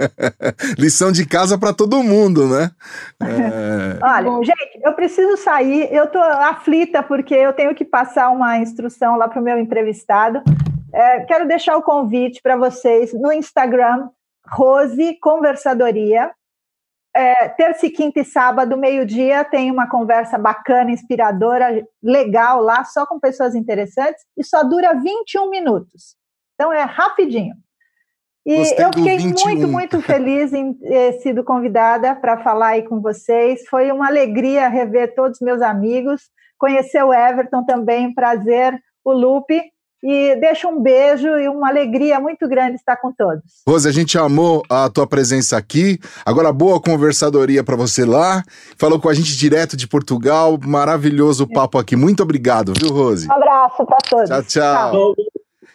Lição 0.78 1.10
de 1.12 1.26
casa 1.26 1.58
para 1.58 1.74
todo 1.74 2.04
mundo, 2.04 2.48
né? 2.48 2.70
É... 3.24 4.04
Olha, 4.04 4.44
gente, 4.44 4.82
eu 4.84 4.94
preciso 4.94 5.38
sair, 5.38 5.88
eu 5.94 6.04
estou 6.04 6.22
aflita 6.22 7.02
porque 7.02 7.34
eu 7.34 7.54
tenho 7.54 7.74
que 7.74 7.86
passar 7.86 8.30
uma 8.30 8.58
instrução 8.58 9.16
lá 9.16 9.28
para 9.30 9.40
o 9.40 9.44
meu 9.44 9.58
entrevistado. 9.58 10.42
É, 10.94 11.22
quero 11.22 11.48
deixar 11.48 11.78
o 11.78 11.84
convite 11.84 12.42
para 12.42 12.58
vocês 12.58 13.14
no 13.14 13.32
Instagram, 13.32 14.10
Rose 14.46 15.18
Conversadoria 15.22 16.30
é, 17.20 17.50
terça 17.50 17.90
quinta 17.90 18.22
e 18.22 18.26
sábado, 18.26 18.78
meio-dia, 18.78 19.44
tem 19.44 19.70
uma 19.70 19.90
conversa 19.90 20.38
bacana, 20.38 20.92
inspiradora, 20.92 21.86
legal 22.02 22.62
lá, 22.62 22.86
só 22.86 23.06
com 23.06 23.20
pessoas 23.20 23.56
interessantes, 23.56 24.24
e 24.38 24.44
só 24.44 24.64
dura 24.64 24.94
21 24.94 25.50
minutos. 25.50 26.16
Então 26.56 26.72
é 26.72 26.84
rapidinho. 26.84 27.56
E 28.46 28.58
Gostei 28.58 28.86
eu 28.86 28.90
fiquei 28.94 29.18
muito, 29.20 29.68
muito 29.68 30.02
feliz 30.02 30.54
em 30.54 30.74
ter 30.74 31.14
sido 31.20 31.44
convidada 31.44 32.16
para 32.16 32.42
falar 32.42 32.70
aí 32.70 32.84
com 32.84 33.02
vocês. 33.02 33.68
Foi 33.68 33.92
uma 33.92 34.08
alegria 34.08 34.70
rever 34.70 35.14
todos 35.14 35.40
os 35.40 35.46
meus 35.46 35.62
amigos, 35.62 36.30
conhecer 36.58 37.04
o 37.04 37.14
Everton 37.14 37.66
também, 37.66 38.14
prazer, 38.14 38.80
o 39.04 39.12
Lupe. 39.12 39.62
E 40.02 40.36
deixo 40.40 40.68
um 40.70 40.82
beijo 40.82 41.28
e 41.28 41.50
uma 41.50 41.68
alegria 41.68 42.20
muito 42.20 42.48
grande 42.48 42.76
estar 42.76 42.96
com 42.96 43.12
todos. 43.12 43.44
Rose, 43.68 43.88
a 43.88 43.92
gente 43.92 44.18
amou 44.18 44.64
a 44.70 44.90
tua 44.90 45.06
presença 45.06 45.58
aqui. 45.58 46.00
Agora, 46.26 46.54
boa 46.54 46.80
conversadoria 46.80 47.64
para 47.64 47.76
você 47.76 48.06
lá. 48.06 48.42
Falou 48.78 49.00
com 49.00 49.10
a 49.10 49.14
gente 49.14 49.36
direto 49.38 49.76
de 49.76 49.88
Portugal. 49.88 50.58
Maravilhoso 50.66 51.44
o 51.44 51.52
papo 51.52 51.78
aqui. 51.78 51.98
Muito 51.98 52.24
obrigado, 52.24 52.74
viu, 52.80 52.94
Rose? 52.94 53.28
Um 53.28 53.34
abraço 53.34 53.86
para 53.86 53.98
todos. 54.10 54.30
Tchau, 54.30 54.44
tchau. 54.44 54.92
tchau. 54.92 55.16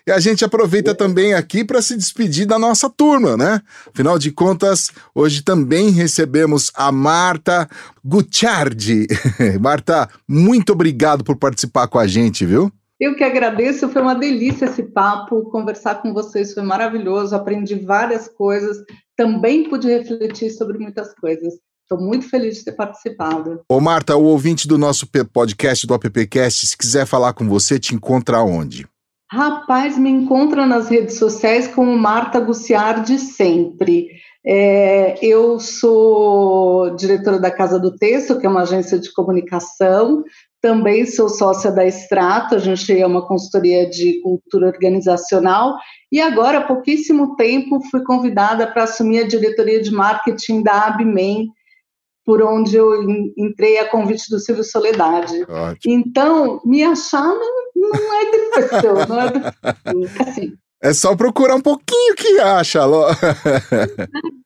E 0.06 0.10
a 0.10 0.20
gente 0.20 0.44
aproveita 0.44 0.94
também 0.94 1.32
aqui 1.32 1.64
para 1.64 1.80
se 1.80 1.96
despedir 1.96 2.46
da 2.46 2.58
nossa 2.58 2.90
turma, 2.90 3.38
né? 3.38 3.62
Afinal 3.90 4.18
de 4.18 4.30
contas, 4.30 4.90
hoje 5.14 5.42
também 5.42 5.90
recebemos 5.90 6.70
a 6.74 6.92
Marta 6.92 7.66
Gucciardi. 8.04 9.06
Marta, 9.58 10.06
muito 10.28 10.74
obrigado 10.74 11.24
por 11.24 11.36
participar 11.36 11.88
com 11.88 11.98
a 11.98 12.06
gente, 12.06 12.44
viu? 12.44 12.70
Eu 12.98 13.16
que 13.16 13.24
agradeço, 13.24 13.88
foi 13.88 14.02
uma 14.02 14.14
delícia 14.14 14.66
esse 14.66 14.82
papo, 14.82 15.50
conversar 15.50 15.96
com 15.96 16.12
vocês 16.12 16.54
foi 16.54 16.62
maravilhoso, 16.62 17.34
aprendi 17.34 17.74
várias 17.74 18.28
coisas, 18.28 18.78
também 19.16 19.68
pude 19.68 19.88
refletir 19.88 20.50
sobre 20.50 20.78
muitas 20.78 21.12
coisas. 21.14 21.54
Estou 21.82 22.00
muito 22.00 22.28
feliz 22.28 22.58
de 22.58 22.64
ter 22.64 22.72
participado. 22.72 23.60
Ô 23.68 23.80
Marta, 23.80 24.16
o 24.16 24.24
ouvinte 24.24 24.66
do 24.66 24.78
nosso 24.78 25.06
podcast, 25.32 25.86
do 25.86 25.92
AppCast, 25.92 26.66
se 26.66 26.76
quiser 26.76 27.04
falar 27.04 27.34
com 27.34 27.48
você, 27.48 27.78
te 27.78 27.94
encontra 27.94 28.42
onde? 28.42 28.86
Rapaz, 29.30 29.98
me 29.98 30.08
encontra 30.08 30.64
nas 30.64 30.88
redes 30.88 31.18
sociais 31.18 31.66
como 31.66 31.98
Marta 31.98 32.38
Guciardi 32.38 33.18
sempre. 33.18 34.08
É, 34.46 35.18
eu 35.24 35.58
sou 35.58 36.94
diretora 36.96 37.38
da 37.38 37.50
Casa 37.50 37.78
do 37.78 37.96
Texto, 37.96 38.38
que 38.38 38.46
é 38.46 38.48
uma 38.48 38.62
agência 38.62 38.98
de 38.98 39.12
comunicação, 39.12 40.22
também 40.64 41.04
sou 41.04 41.28
sócia 41.28 41.70
da 41.70 41.86
Extrato, 41.86 42.54
a 42.54 42.58
gente 42.58 42.90
é 42.98 43.06
uma 43.06 43.28
consultoria 43.28 43.86
de 43.86 44.18
cultura 44.22 44.68
organizacional, 44.68 45.76
e 46.10 46.22
agora, 46.22 46.56
há 46.56 46.64
pouquíssimo 46.66 47.36
tempo, 47.36 47.82
fui 47.90 48.02
convidada 48.02 48.66
para 48.66 48.84
assumir 48.84 49.18
a 49.18 49.28
diretoria 49.28 49.82
de 49.82 49.90
marketing 49.90 50.62
da 50.62 50.86
Abmen, 50.86 51.50
por 52.24 52.40
onde 52.42 52.76
eu 52.76 53.02
entrei 53.36 53.76
a 53.76 53.90
convite 53.90 54.30
do 54.30 54.38
Silvio 54.38 54.64
Soledade. 54.64 55.42
Ótimo. 55.42 55.94
Então, 55.94 56.62
me 56.64 56.82
achar 56.82 57.26
não, 57.26 57.64
não 57.76 58.22
é 58.22 58.30
depressão, 58.30 58.94
não 59.06 59.20
é 59.20 59.30
depressão, 59.30 60.26
assim, 60.26 60.54
é 60.84 60.92
só 60.92 61.16
procurar 61.16 61.54
um 61.54 61.62
pouquinho 61.62 62.14
que 62.14 62.38
acha, 62.40 62.82
Alô. 62.82 63.06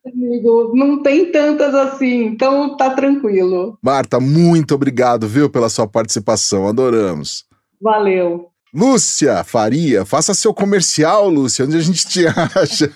Amigo, 0.07 0.71
não 0.73 1.03
tem 1.03 1.29
tantas 1.33 1.75
assim, 1.75 2.27
então 2.27 2.77
tá 2.77 2.91
tranquilo. 2.91 3.77
Marta, 3.83 4.21
muito 4.21 4.73
obrigado, 4.73 5.27
viu, 5.27 5.49
pela 5.49 5.67
sua 5.67 5.85
participação. 5.85 6.65
Adoramos. 6.65 7.43
Valeu. 7.81 8.47
Lúcia 8.73 9.43
Faria, 9.43 10.05
faça 10.05 10.33
seu 10.33 10.53
comercial, 10.53 11.27
Lúcia, 11.27 11.65
onde 11.65 11.75
a 11.75 11.81
gente 11.81 12.07
te 12.07 12.25
acha? 12.25 12.89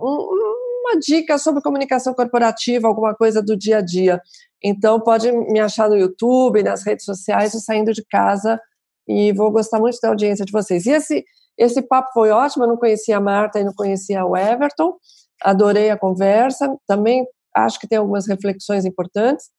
uma 0.84 0.98
dica 0.98 1.38
sobre 1.38 1.62
comunicação 1.62 2.14
corporativa, 2.14 2.88
alguma 2.88 3.14
coisa 3.14 3.42
do 3.42 3.56
dia 3.56 3.78
a 3.78 3.80
dia. 3.80 4.20
Então, 4.62 5.00
pode 5.00 5.30
me 5.30 5.60
achar 5.60 5.88
no 5.88 5.96
YouTube, 5.96 6.62
nas 6.62 6.84
redes 6.84 7.04
sociais, 7.04 7.54
o 7.54 7.60
Saindo 7.60 7.92
de 7.92 8.04
Casa, 8.04 8.60
e 9.08 9.32
vou 9.32 9.50
gostar 9.50 9.78
muito 9.78 9.98
da 10.02 10.08
audiência 10.08 10.44
de 10.44 10.52
vocês. 10.52 10.86
E 10.86 10.90
esse, 10.90 11.24
esse 11.56 11.82
papo 11.82 12.10
foi 12.12 12.30
ótimo, 12.30 12.64
eu 12.64 12.68
não 12.68 12.76
conhecia 12.76 13.16
a 13.16 13.20
Marta 13.20 13.60
e 13.60 13.64
não 13.64 13.72
conhecia 13.74 14.24
o 14.24 14.36
Everton, 14.36 14.94
adorei 15.42 15.90
a 15.90 15.98
conversa, 15.98 16.74
também 16.86 17.24
acho 17.54 17.78
que 17.80 17.88
tem 17.88 17.98
algumas 17.98 18.26
reflexões 18.26 18.84
importantes. 18.84 19.50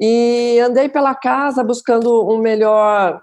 E 0.00 0.58
andei 0.60 0.88
pela 0.88 1.14
casa 1.14 1.62
buscando 1.62 2.28
um 2.28 2.38
melhor. 2.38 3.22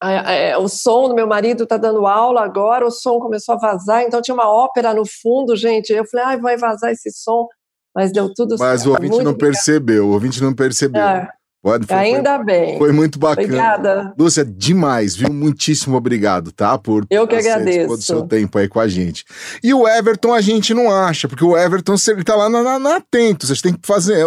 É, 0.00 0.56
o 0.56 0.68
som 0.68 1.08
do 1.08 1.14
meu 1.14 1.26
marido 1.26 1.64
está 1.64 1.76
dando 1.76 2.06
aula 2.06 2.44
agora, 2.44 2.86
o 2.86 2.90
som 2.90 3.18
começou 3.18 3.56
a 3.56 3.58
vazar, 3.58 4.04
então 4.04 4.22
tinha 4.22 4.34
uma 4.34 4.48
ópera 4.48 4.94
no 4.94 5.04
fundo, 5.04 5.56
gente. 5.56 5.92
Eu 5.92 6.06
falei, 6.06 6.26
ai, 6.26 6.40
vai 6.40 6.56
vazar 6.56 6.92
esse 6.92 7.10
som, 7.10 7.48
mas 7.92 8.12
deu 8.12 8.32
tudo 8.32 8.50
mas 8.50 8.60
certo. 8.60 8.70
Mas 8.70 8.86
o 8.86 8.90
ouvinte 8.92 9.24
não 9.24 9.34
percebeu, 9.34 10.06
o 10.06 10.12
ouvinte 10.12 10.40
não 10.40 10.54
percebeu. 10.54 11.02
É. 11.02 11.28
Pode, 11.60 11.86
foi, 11.86 11.96
Ainda 11.96 12.36
foi, 12.36 12.44
bem. 12.44 12.78
Foi 12.78 12.92
muito 12.92 13.18
bacana. 13.18 13.46
Obrigada. 13.46 14.14
Lúcia, 14.16 14.44
demais, 14.44 15.16
viu? 15.16 15.32
Muitíssimo 15.32 15.96
obrigado, 15.96 16.52
tá? 16.52 16.78
Por 16.78 17.04
Eu 17.10 17.26
que 17.26 17.34
agradeço. 17.34 17.88
todo 17.88 17.98
o 17.98 18.02
seu 18.02 18.22
tempo 18.22 18.58
aí 18.58 18.68
com 18.68 18.78
a 18.78 18.86
gente. 18.86 19.24
E 19.62 19.74
o 19.74 19.86
Everton 19.88 20.32
a 20.32 20.40
gente 20.40 20.72
não 20.72 20.88
acha, 20.88 21.26
porque 21.26 21.44
o 21.44 21.58
Everton 21.58 21.96
ele 22.08 22.22
tá 22.22 22.36
lá 22.36 22.48
na, 22.48 22.62
na, 22.62 22.78
na 22.78 22.96
Atento, 22.96 23.44
vocês 23.44 23.60
têm 23.60 23.74
que 23.74 23.86
fazer, 23.86 24.24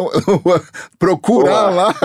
procurar 0.99 1.69
lá. 1.69 1.95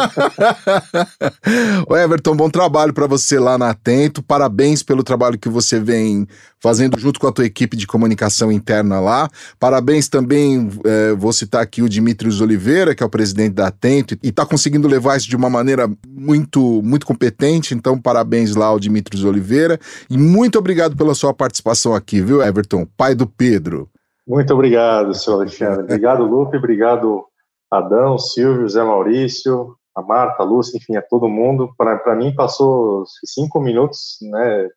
o 1.91 1.97
Everton, 1.97 2.37
bom 2.37 2.49
trabalho 2.49 2.95
para 2.95 3.09
você 3.09 3.39
lá 3.41 3.59
na 3.59 3.71
Atento, 3.71 4.23
parabéns 4.23 4.85
pelo 4.85 5.03
trabalho 5.03 5.39
que 5.39 5.49
você 5.49 5.81
vem 5.81 6.27
fazendo 6.67 6.99
junto 6.99 7.21
com 7.21 7.29
a 7.29 7.33
tua 7.33 7.47
equipe 7.47 7.77
de 7.77 7.87
comunicação 7.87 8.51
interna 8.51 8.99
lá. 8.99 9.29
Parabéns 9.57 10.09
também, 10.09 10.69
é, 10.85 11.15
vou 11.15 11.33
citar 11.33 11.63
aqui 11.63 11.81
o 11.81 11.89
Dimitrios 11.89 12.41
Oliveira, 12.41 12.93
que 12.93 13.05
é 13.05 13.07
o 13.07 13.09
presidente 13.09 13.53
da 13.55 13.69
Atento, 13.69 14.15
e 14.21 14.31
está 14.31 14.45
conseguindo 14.45 14.89
levar 14.89 15.17
isso 15.17 15.29
de 15.29 15.37
uma 15.37 15.49
maneira 15.49 15.89
muito, 16.09 16.83
muito 16.83 17.07
competente. 17.07 17.73
Então, 17.73 17.97
parabéns 17.97 18.57
lá 18.57 18.67
ao 18.67 18.81
Dimitrios 18.81 19.23
Oliveira. 19.23 19.79
E 20.11 20.19
muito 20.19 20.59
obrigado 20.59 20.97
pela 20.97 21.15
sua 21.15 21.33
participação 21.33 21.95
aqui, 21.95 22.21
viu, 22.21 22.43
Everton? 22.43 22.85
Pai 22.97 23.15
do 23.15 23.29
Pedro. 23.29 23.89
Muito 24.27 24.53
obrigado, 24.53 25.15
senhor 25.15 25.37
Alexandre. 25.37 25.85
Obrigado, 25.85 26.25
Lupe. 26.25 26.57
Obrigado, 26.57 27.27
Adão, 27.71 28.19
Silvio, 28.19 28.69
Zé 28.69 28.83
Maurício, 28.83 29.77
a 29.95 30.03
Marta, 30.03 30.43
a 30.43 30.45
Lúcia, 30.45 30.79
enfim, 30.79 30.97
a 30.97 31.03
todo 31.03 31.29
mundo. 31.29 31.71
Para 31.79 32.17
mim, 32.17 32.35
passou 32.35 33.05
cinco 33.25 33.61
minutos, 33.61 34.19
né? 34.21 34.69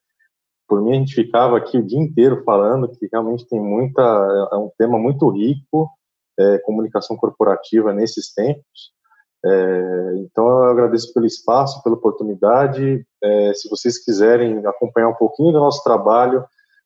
Por 0.70 0.82
mim 0.82 0.92
a 0.92 0.96
gente 0.96 1.16
ficava 1.16 1.58
aqui 1.58 1.78
o 1.78 1.86
dia 1.86 2.00
inteiro 2.00 2.44
falando 2.46 2.88
que 2.88 3.10
realmente 3.12 3.48
tem 3.48 3.60
muita 3.60 4.02
é 4.54 4.56
um 4.56 4.72
tema 4.78 5.00
muito 5.00 5.28
rico 5.30 5.90
é, 6.40 6.60
comunicação 6.60 7.18
corporativa 7.18 7.92
nesses 7.92 8.34
tempos. 8.34 8.94
É, 9.44 10.14
então 10.18 10.48
eu 10.48 10.64
agradeço 10.66 11.14
pelo 11.14 11.26
espaço 11.26 11.82
pela 11.84 11.96
oportunidade. 11.96 13.06
É, 13.22 13.54
se 13.54 13.70
vocês 13.70 13.98
quiserem 14.04 14.66
acompanhar 14.66 15.10
um 15.10 15.16
pouquinho 15.16 15.52
do 15.52 15.60
nosso 15.60 15.84
trabalho 15.84 16.46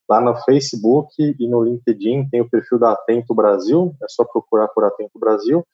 lá 0.09 0.21
no 0.21 0.35
Facebook 0.43 1.13
e 1.19 1.47
no 1.47 1.63
LinkedIn 1.63 2.29
tem 2.29 2.41
o 2.41 2.49
perfil 2.49 2.79
da 2.79 2.93
Atento 2.93 3.35
Brasil 3.35 3.95
é 4.01 4.05
só 4.09 4.23
procurar 4.25 4.67
por 4.69 4.83
Atento 4.83 5.19
Brasil 5.19 5.65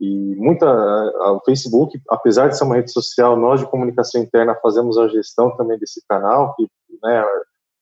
e 0.00 0.34
muita 0.36 0.66
o 0.66 1.40
Facebook 1.44 2.00
apesar 2.08 2.48
de 2.48 2.56
ser 2.56 2.64
uma 2.64 2.76
rede 2.76 2.90
social 2.90 3.36
nós 3.36 3.60
de 3.60 3.66
comunicação 3.66 4.22
interna 4.22 4.54
fazemos 4.62 4.96
a 4.96 5.08
gestão 5.08 5.54
também 5.56 5.78
desse 5.78 6.02
canal 6.08 6.54
que 6.54 6.66
né, 7.02 7.24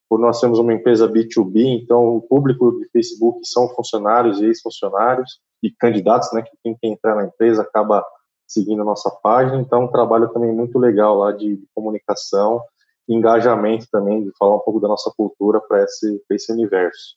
por 0.09 0.19
nós 0.19 0.41
temos 0.41 0.59
uma 0.59 0.73
empresa 0.73 1.07
B2B, 1.07 1.83
então 1.83 2.17
o 2.17 2.23
público 2.23 2.79
de 2.79 2.89
Facebook 2.91 3.47
são 3.47 3.69
funcionários 3.69 4.41
e 4.41 4.47
ex-funcionários 4.47 5.39
e 5.63 5.71
candidatos, 5.71 6.33
né, 6.33 6.43
que 6.43 6.57
quem 6.63 6.75
quer 6.75 6.89
entrar 6.89 7.15
na 7.15 7.25
empresa 7.25 7.63
acaba 7.63 8.05
seguindo 8.47 8.81
a 8.81 8.85
nossa 8.87 9.11
página, 9.23 9.61
então 9.61 9.85
um 9.85 9.91
trabalho 9.91 10.29
também 10.31 10.51
muito 10.51 10.79
legal 10.79 11.19
lá 11.19 11.33
de, 11.33 11.57
de 11.57 11.67
comunicação, 11.75 12.63
engajamento 13.07 13.87
também, 13.93 14.25
de 14.25 14.31
falar 14.39 14.57
um 14.57 14.61
pouco 14.61 14.81
da 14.81 14.89
nossa 14.89 15.13
cultura 15.15 15.61
para 15.61 15.83
esse, 15.85 16.23
esse 16.31 16.53
universo. 16.53 17.15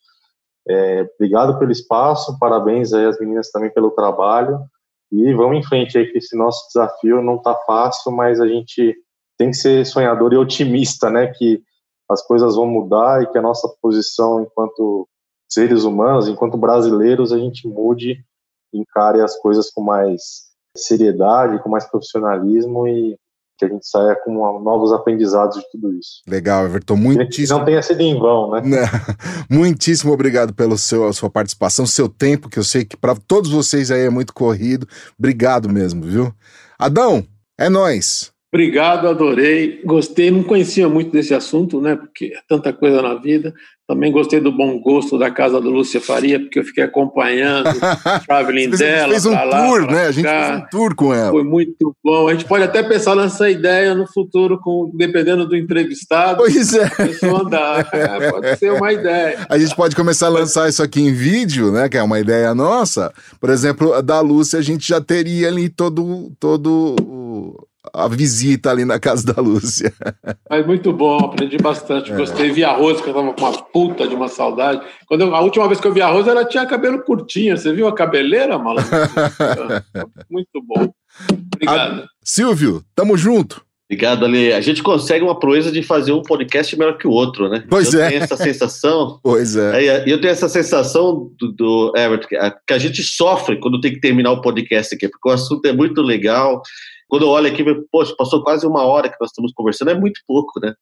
É, 0.68 1.08
obrigado 1.14 1.58
pelo 1.58 1.72
espaço, 1.72 2.38
parabéns 2.38 2.92
aí 2.92 3.06
às 3.06 3.18
meninas 3.18 3.50
também 3.50 3.72
pelo 3.72 3.90
trabalho, 3.90 4.60
e 5.12 5.34
vamos 5.34 5.58
em 5.58 5.62
frente 5.62 5.98
aí, 5.98 6.10
que 6.10 6.18
esse 6.18 6.36
nosso 6.36 6.66
desafio 6.68 7.22
não 7.22 7.36
está 7.36 7.54
fácil, 7.66 8.10
mas 8.10 8.40
a 8.40 8.48
gente 8.48 8.96
tem 9.38 9.50
que 9.50 9.56
ser 9.56 9.84
sonhador 9.84 10.32
e 10.32 10.36
otimista, 10.36 11.10
né, 11.10 11.26
que 11.26 11.62
as 12.10 12.26
coisas 12.26 12.56
vão 12.56 12.66
mudar 12.66 13.22
e 13.22 13.26
que 13.26 13.36
a 13.36 13.42
nossa 13.42 13.68
posição 13.80 14.42
enquanto 14.42 15.06
seres 15.50 15.84
humanos, 15.84 16.28
enquanto 16.28 16.56
brasileiros, 16.56 17.32
a 17.32 17.38
gente 17.38 17.68
mude, 17.68 18.24
encare 18.72 19.20
as 19.20 19.36
coisas 19.36 19.70
com 19.70 19.82
mais 19.82 20.50
seriedade, 20.74 21.62
com 21.62 21.68
mais 21.68 21.84
profissionalismo 21.84 22.88
e 22.88 23.18
que 23.62 23.66
a 23.66 23.68
gente 23.68 23.86
saia 23.86 24.16
com 24.16 24.32
novos 24.60 24.92
aprendizados 24.92 25.56
de 25.56 25.70
tudo 25.70 25.92
isso. 25.94 26.22
Legal, 26.26 26.64
Everton, 26.64 26.96
muitíssimo. 26.96 27.58
Não 27.58 27.64
tenha 27.64 27.80
sido 27.82 28.00
em 28.00 28.18
vão, 28.18 28.50
né? 28.50 28.62
muitíssimo 29.48 30.12
obrigado 30.12 30.52
pela 30.52 30.76
sua 30.76 31.30
participação, 31.32 31.86
seu 31.86 32.08
tempo, 32.08 32.48
que 32.48 32.58
eu 32.58 32.64
sei 32.64 32.84
que 32.84 32.96
para 32.96 33.14
todos 33.14 33.50
vocês 33.50 33.90
aí 33.90 34.02
é 34.02 34.10
muito 34.10 34.34
corrido. 34.34 34.86
Obrigado 35.18 35.68
mesmo, 35.68 36.02
viu? 36.02 36.34
Adão, 36.78 37.24
é 37.56 37.68
nós. 37.68 38.31
Obrigado, 38.52 39.08
adorei. 39.08 39.80
Gostei, 39.82 40.30
não 40.30 40.42
conhecia 40.42 40.86
muito 40.86 41.10
desse 41.10 41.32
assunto, 41.32 41.80
né? 41.80 41.96
Porque 41.96 42.34
é 42.36 42.40
tanta 42.46 42.70
coisa 42.70 43.00
na 43.00 43.14
vida. 43.14 43.54
Também 43.88 44.12
gostei 44.12 44.40
do 44.40 44.52
bom 44.52 44.78
gosto 44.78 45.18
da 45.18 45.30
casa 45.30 45.58
do 45.58 45.70
Lúcia 45.70 46.02
Faria, 46.02 46.38
porque 46.38 46.58
eu 46.58 46.64
fiquei 46.64 46.84
acompanhando 46.84 47.70
o 47.72 48.26
traveling 48.26 48.68
dela. 48.68 49.08
fez 49.08 49.24
um 49.24 49.32
lá, 49.32 49.66
tour, 49.66 49.90
né? 49.90 50.06
A 50.06 50.10
gente 50.12 50.28
fez 50.28 50.50
um 50.50 50.66
tour 50.70 50.94
com 50.94 51.14
ela. 51.14 51.30
Foi 51.30 51.42
muito 51.42 51.96
bom. 52.04 52.28
A 52.28 52.32
gente 52.32 52.44
pode 52.44 52.64
até 52.64 52.82
pensar 52.82 53.16
nessa 53.16 53.48
ideia 53.48 53.94
no 53.94 54.06
futuro, 54.06 54.60
com, 54.60 54.92
dependendo 54.94 55.48
do 55.48 55.56
entrevistado. 55.56 56.36
Pois 56.36 56.74
é. 56.74 56.90
Andar. 57.24 57.88
é. 57.90 58.30
Pode 58.30 58.56
ser 58.58 58.70
uma 58.70 58.92
ideia. 58.92 59.46
A 59.48 59.58
gente 59.58 59.74
pode 59.74 59.96
começar 59.96 60.26
a 60.26 60.30
lançar 60.30 60.68
isso 60.68 60.82
aqui 60.82 61.00
em 61.00 61.12
vídeo, 61.14 61.72
né? 61.72 61.88
Que 61.88 61.96
é 61.96 62.02
uma 62.02 62.20
ideia 62.20 62.54
nossa. 62.54 63.10
Por 63.40 63.48
exemplo, 63.48 64.02
da 64.02 64.20
Lúcia, 64.20 64.58
a 64.58 64.62
gente 64.62 64.86
já 64.86 65.00
teria 65.00 65.48
ali 65.48 65.70
todo, 65.70 66.30
todo 66.38 66.96
a 67.92 68.08
visita 68.08 68.70
ali 68.70 68.84
na 68.84 68.98
casa 68.98 69.32
da 69.32 69.40
Lúcia. 69.40 69.92
Mas 70.48 70.66
muito 70.66 70.92
bom, 70.92 71.18
aprendi 71.18 71.56
bastante, 71.58 72.12
é. 72.12 72.16
gostei. 72.16 72.50
Vi 72.50 72.62
a 72.62 72.72
Rose, 72.72 73.02
que 73.02 73.08
eu 73.08 73.14
tava 73.14 73.32
com 73.32 73.40
uma 73.40 73.62
puta 73.64 74.06
de 74.06 74.14
uma 74.14 74.28
saudade. 74.28 74.82
Quando 75.06 75.22
eu, 75.22 75.34
a 75.34 75.40
última 75.40 75.66
vez 75.66 75.80
que 75.80 75.86
eu 75.86 75.92
vi 75.92 76.00
a 76.00 76.08
Rose, 76.08 76.28
ela 76.28 76.44
tinha 76.44 76.66
cabelo 76.66 77.02
curtinho. 77.02 77.56
Você 77.56 77.72
viu 77.72 77.88
a 77.88 77.94
cabeleira, 77.94 78.58
malandro? 78.58 78.90
muito 80.30 80.62
bom. 80.62 80.92
Obrigado. 81.54 82.02
A... 82.02 82.06
Silvio, 82.22 82.84
tamo 82.94 83.16
junto. 83.16 83.64
Obrigado, 83.92 84.24
Ali. 84.24 84.50
A 84.54 84.60
gente 84.62 84.82
consegue 84.82 85.22
uma 85.22 85.38
proeza 85.38 85.70
de 85.70 85.82
fazer 85.82 86.12
um 86.12 86.22
podcast 86.22 86.78
melhor 86.78 86.96
que 86.96 87.06
o 87.06 87.10
outro, 87.10 87.50
né? 87.50 87.62
Pois 87.68 87.92
eu 87.92 88.00
é. 88.00 88.06
Eu 88.06 88.10
tenho 88.10 88.22
essa 88.22 88.36
sensação. 88.38 89.20
pois 89.22 89.54
é. 89.54 90.06
E 90.06 90.10
eu 90.10 90.18
tenho 90.18 90.32
essa 90.32 90.48
sensação 90.48 91.30
do, 91.38 91.52
do 91.52 91.92
Everett, 91.94 92.26
que 92.26 92.72
a 92.72 92.78
gente 92.78 93.02
sofre 93.02 93.60
quando 93.60 93.80
tem 93.82 93.92
que 93.92 94.00
terminar 94.00 94.32
o 94.32 94.40
podcast 94.40 94.94
aqui, 94.94 95.08
porque 95.08 95.28
o 95.28 95.32
assunto 95.32 95.66
é 95.66 95.74
muito 95.74 96.00
legal 96.00 96.62
quando 97.12 97.24
eu 97.24 97.28
olho 97.28 97.46
aqui, 97.46 97.62
poxa, 97.90 98.14
passou 98.16 98.42
quase 98.42 98.66
uma 98.66 98.86
hora 98.86 99.06
que 99.06 99.16
nós 99.20 99.28
estamos 99.28 99.52
conversando, 99.52 99.90
é 99.90 99.94
muito 99.94 100.18
pouco, 100.26 100.58
né? 100.58 100.72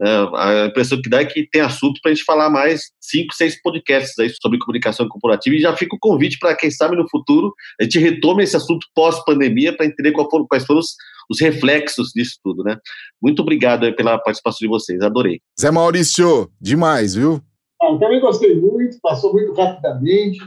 É, 0.00 0.08
a 0.36 0.66
impressão 0.66 1.02
que 1.02 1.10
dá 1.10 1.20
é 1.20 1.24
que 1.24 1.48
tem 1.50 1.60
assunto 1.60 2.00
para 2.00 2.12
a 2.12 2.14
gente 2.14 2.24
falar 2.24 2.48
mais 2.48 2.92
cinco, 3.00 3.34
seis 3.34 3.60
podcasts 3.60 4.16
aí 4.20 4.30
sobre 4.40 4.60
comunicação 4.60 5.08
corporativa 5.08 5.56
e 5.56 5.60
já 5.60 5.76
fica 5.76 5.96
o 5.96 5.98
convite 5.98 6.38
para 6.38 6.54
quem 6.54 6.70
sabe 6.70 6.94
no 6.94 7.10
futuro 7.10 7.52
a 7.80 7.82
gente 7.82 7.98
retome 7.98 8.44
esse 8.44 8.56
assunto 8.56 8.86
pós-pandemia 8.94 9.76
para 9.76 9.84
entender 9.84 10.12
foram, 10.30 10.46
quais 10.46 10.64
foram 10.64 10.78
os, 10.78 10.94
os 11.28 11.40
reflexos 11.40 12.12
disso 12.14 12.38
tudo, 12.44 12.62
né? 12.62 12.76
Muito 13.20 13.42
obrigado 13.42 13.92
pela 13.96 14.16
participação 14.16 14.58
de 14.60 14.68
vocês, 14.68 15.02
adorei. 15.02 15.40
Zé 15.60 15.72
Maurício, 15.72 16.48
demais, 16.60 17.16
viu? 17.16 17.42
Ah, 17.82 17.90
eu 17.90 17.98
também 17.98 18.20
gostei 18.20 18.54
muito, 18.54 18.96
passou 19.02 19.32
muito 19.32 19.52
rapidamente, 19.54 20.38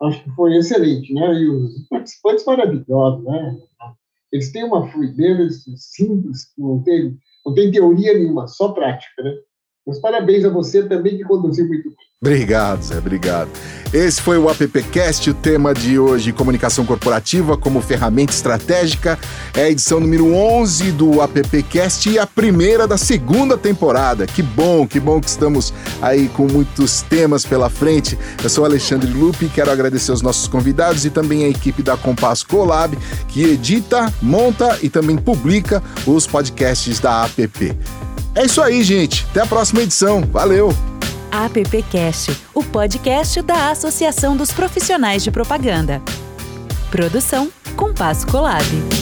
acho 0.00 0.22
que 0.22 0.30
foi 0.30 0.56
excelente, 0.56 1.12
né? 1.12 1.40
E 1.40 1.48
os 1.48 1.88
participantes 1.88 2.44
maravilhosos, 2.44 3.24
né? 3.24 3.58
Eles 4.32 4.50
têm 4.50 4.64
uma 4.64 4.90
fluidez 4.90 5.64
simples, 5.76 6.52
não 6.56 6.82
tem, 6.82 7.18
não 7.44 7.54
tem 7.54 7.70
teoria 7.70 8.14
nenhuma, 8.14 8.48
só 8.48 8.72
prática, 8.72 9.22
né? 9.22 9.36
Mas 9.86 10.00
parabéns 10.00 10.44
a 10.44 10.48
você 10.48 10.88
também 10.88 11.18
que 11.18 11.24
conduziu 11.24 11.66
muito 11.66 11.88
bem. 11.88 12.11
Obrigado, 12.22 12.84
Zé, 12.84 12.98
obrigado. 12.98 13.50
Esse 13.92 14.22
foi 14.22 14.38
o 14.38 14.48
AppCast, 14.48 15.28
o 15.28 15.34
tema 15.34 15.74
de 15.74 15.98
hoje, 15.98 16.32
comunicação 16.32 16.86
corporativa 16.86 17.58
como 17.58 17.82
ferramenta 17.82 18.32
estratégica. 18.32 19.18
É 19.52 19.64
a 19.64 19.70
edição 19.70 19.98
número 19.98 20.32
11 20.32 20.92
do 20.92 21.20
AppCast 21.20 22.08
e 22.08 22.20
a 22.20 22.24
primeira 22.24 22.86
da 22.86 22.96
segunda 22.96 23.58
temporada. 23.58 24.24
Que 24.24 24.40
bom, 24.40 24.86
que 24.86 25.00
bom 25.00 25.20
que 25.20 25.28
estamos 25.28 25.74
aí 26.00 26.28
com 26.28 26.46
muitos 26.46 27.02
temas 27.02 27.44
pela 27.44 27.68
frente. 27.68 28.16
Eu 28.40 28.48
sou 28.48 28.64
Alexandre 28.64 29.12
Lupe, 29.12 29.48
quero 29.48 29.72
agradecer 29.72 30.12
os 30.12 30.22
nossos 30.22 30.46
convidados 30.46 31.04
e 31.04 31.10
também 31.10 31.44
a 31.44 31.48
equipe 31.48 31.82
da 31.82 31.96
Compass 31.96 32.44
Colab, 32.44 32.96
que 33.26 33.42
edita, 33.42 34.14
monta 34.22 34.78
e 34.80 34.88
também 34.88 35.16
publica 35.16 35.82
os 36.06 36.24
podcasts 36.24 37.00
da 37.00 37.24
App. 37.24 37.76
É 38.36 38.44
isso 38.44 38.62
aí, 38.62 38.84
gente. 38.84 39.26
Até 39.32 39.40
a 39.40 39.46
próxima 39.46 39.82
edição. 39.82 40.22
Valeu! 40.32 40.72
AppCast, 41.32 42.36
o 42.52 42.62
podcast 42.62 43.40
da 43.40 43.70
Associação 43.70 44.36
dos 44.36 44.52
Profissionais 44.52 45.24
de 45.24 45.30
Propaganda. 45.30 46.02
Produção 46.90 47.50
Compasso 47.74 48.26
Colab. 48.26 49.01